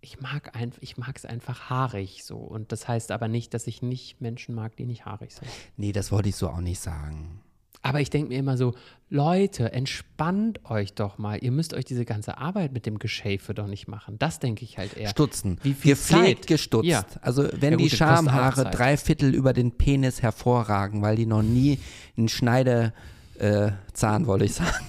[0.00, 2.36] Ich mag einfach, ich mag es einfach haarig so.
[2.36, 5.48] Und das heißt aber nicht, dass ich nicht Menschen mag, die nicht haarig sind.
[5.76, 7.40] Nee, das wollte ich so auch nicht sagen.
[7.82, 8.74] Aber ich denke mir immer so,
[9.08, 11.38] Leute, entspannt euch doch mal.
[11.42, 14.18] Ihr müsst euch diese ganze Arbeit mit dem Geschäfe doch nicht machen.
[14.18, 15.08] Das denke ich halt eher.
[15.08, 15.58] Stutzen.
[15.62, 16.46] Wie viel Gepflegt Zeit?
[16.48, 16.88] gestutzt.
[16.88, 17.04] Ja.
[17.22, 21.42] Also wenn ja, gut, die Schamhaare drei Viertel über den Penis hervorragen, weil die noch
[21.42, 21.78] nie
[22.16, 22.92] einen Schneidezahn,
[23.40, 24.84] äh, wollte ich sagen.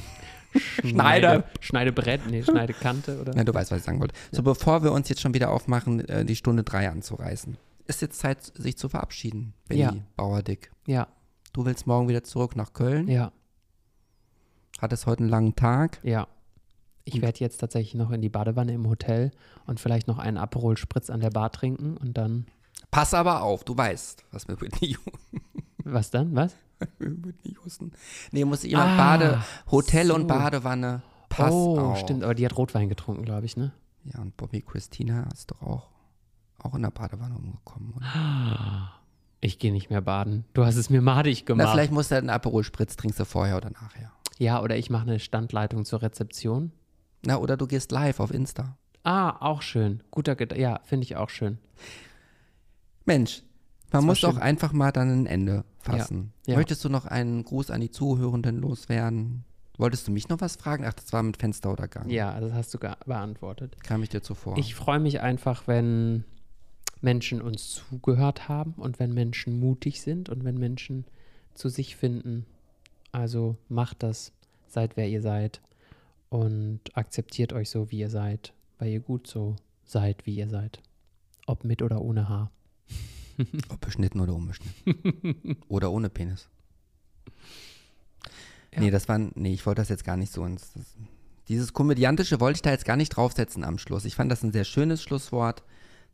[0.84, 3.36] Schneide, Schneidebrett, nee, Schneidekante oder?
[3.36, 4.16] Ja, du weißt, was ich sagen wollte.
[4.32, 7.56] So, bevor wir uns jetzt schon wieder aufmachen, äh, die Stunde drei anzureißen,
[7.86, 9.94] ist jetzt Zeit, sich zu verabschieden, Benny ja.
[10.16, 10.72] Bauerdick.
[10.88, 11.08] Ja.
[11.60, 13.10] Du willst morgen wieder zurück nach Köln?
[13.10, 13.34] Ja.
[14.80, 16.00] Hattest heute einen langen Tag?
[16.04, 16.30] Ja.
[17.04, 19.32] Ich werde jetzt tatsächlich noch in die Badewanne im Hotel
[19.66, 22.46] und vielleicht noch einen Aperol Spritz an der Bar trinken und dann.
[22.92, 24.96] Pass aber auf, du weißt, was mir Whitney
[25.84, 26.34] Was dann?
[26.34, 26.56] Was?
[26.98, 27.92] Whitney Houston.
[28.32, 30.16] Nee, muss jemand ah, Bade, Hotel so.
[30.16, 31.02] und Badewanne.
[31.28, 32.00] Pass oh, auf.
[32.00, 33.74] stimmt, aber die hat Rotwein getrunken, glaube ich, ne?
[34.06, 35.90] Ja, und Bobby Christina ist doch auch,
[36.60, 38.94] auch in der Badewanne umgekommen, oder?
[39.42, 40.46] Ich gehe nicht mehr baden.
[40.54, 41.68] Du hast es mir madig gemacht.
[41.68, 44.12] Na, vielleicht musst du halt einen Aperol Spritz trinkst du vorher oder nachher.
[44.38, 46.72] Ja, oder ich mache eine Standleitung zur Rezeption.
[47.26, 48.78] Na, oder du gehst live auf Insta.
[49.04, 50.04] Ah, auch schön.
[50.12, 50.62] Guter Gedanke.
[50.62, 51.58] Ja, finde ich auch schön.
[53.06, 53.44] Mensch,
[53.92, 56.34] man muss doch einfach mal dann ein Ende fassen.
[56.46, 56.58] Ja, ja.
[56.58, 59.46] Möchtest du noch einen Gruß an die Zuhörenden loswerden?
[59.78, 60.84] Wolltest du mich noch was fragen?
[60.86, 62.10] Ach, das war mit Fenster oder Gang.
[62.10, 63.82] Ja, das hast du beantwortet.
[63.82, 64.58] Kam ich dir zuvor.
[64.58, 66.26] Ich freue mich einfach, wenn
[67.02, 71.06] Menschen uns zugehört haben und wenn Menschen mutig sind und wenn Menschen
[71.54, 72.46] zu sich finden.
[73.12, 74.34] Also macht das,
[74.68, 75.62] seid wer ihr seid
[76.30, 79.56] und akzeptiert euch so, wie ihr seid, weil ihr gut so
[79.86, 80.82] seid, wie ihr seid.
[81.48, 82.52] Ob mit oder ohne Haar.
[83.70, 85.58] Ob beschnitten oder unbeschnitten.
[85.68, 86.50] oder ohne Penis.
[88.74, 88.82] Ja.
[88.82, 90.96] Nee, das war, nee, ich wollte das jetzt gar nicht so ins, das,
[91.48, 94.06] dieses Komödiantische wollte ich da jetzt gar nicht draufsetzen am Schluss.
[94.06, 95.64] Ich fand das ein sehr schönes Schlusswort.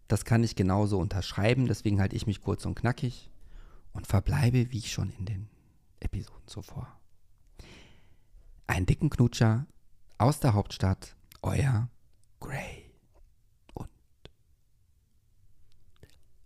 [0.08, 3.32] Das kann ich genauso unterschreiben, deswegen halte ich mich kurz und knackig
[3.94, 5.50] und verbleibe, wie ich schon in den
[6.00, 6.88] Episoden zuvor.
[8.68, 9.66] Ein dicken Knutscher
[10.18, 11.90] aus der Hauptstadt, euer
[12.40, 12.92] Gray.
[13.74, 13.90] Und.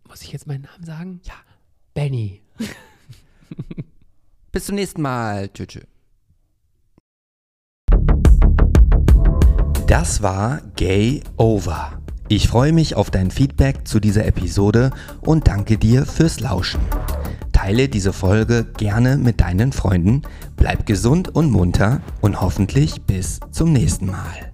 [0.07, 1.21] Muss ich jetzt meinen Namen sagen?
[1.23, 1.35] Ja.
[1.93, 2.41] Benny.
[4.51, 5.49] Bis zum nächsten Mal.
[5.49, 5.85] Tschüss.
[9.87, 11.98] Das war Gay Over.
[12.31, 14.91] Ich freue mich auf dein Feedback zu dieser Episode
[15.21, 16.79] und danke dir fürs Lauschen.
[17.51, 20.21] Teile diese Folge gerne mit deinen Freunden,
[20.55, 24.51] bleib gesund und munter und hoffentlich bis zum nächsten Mal.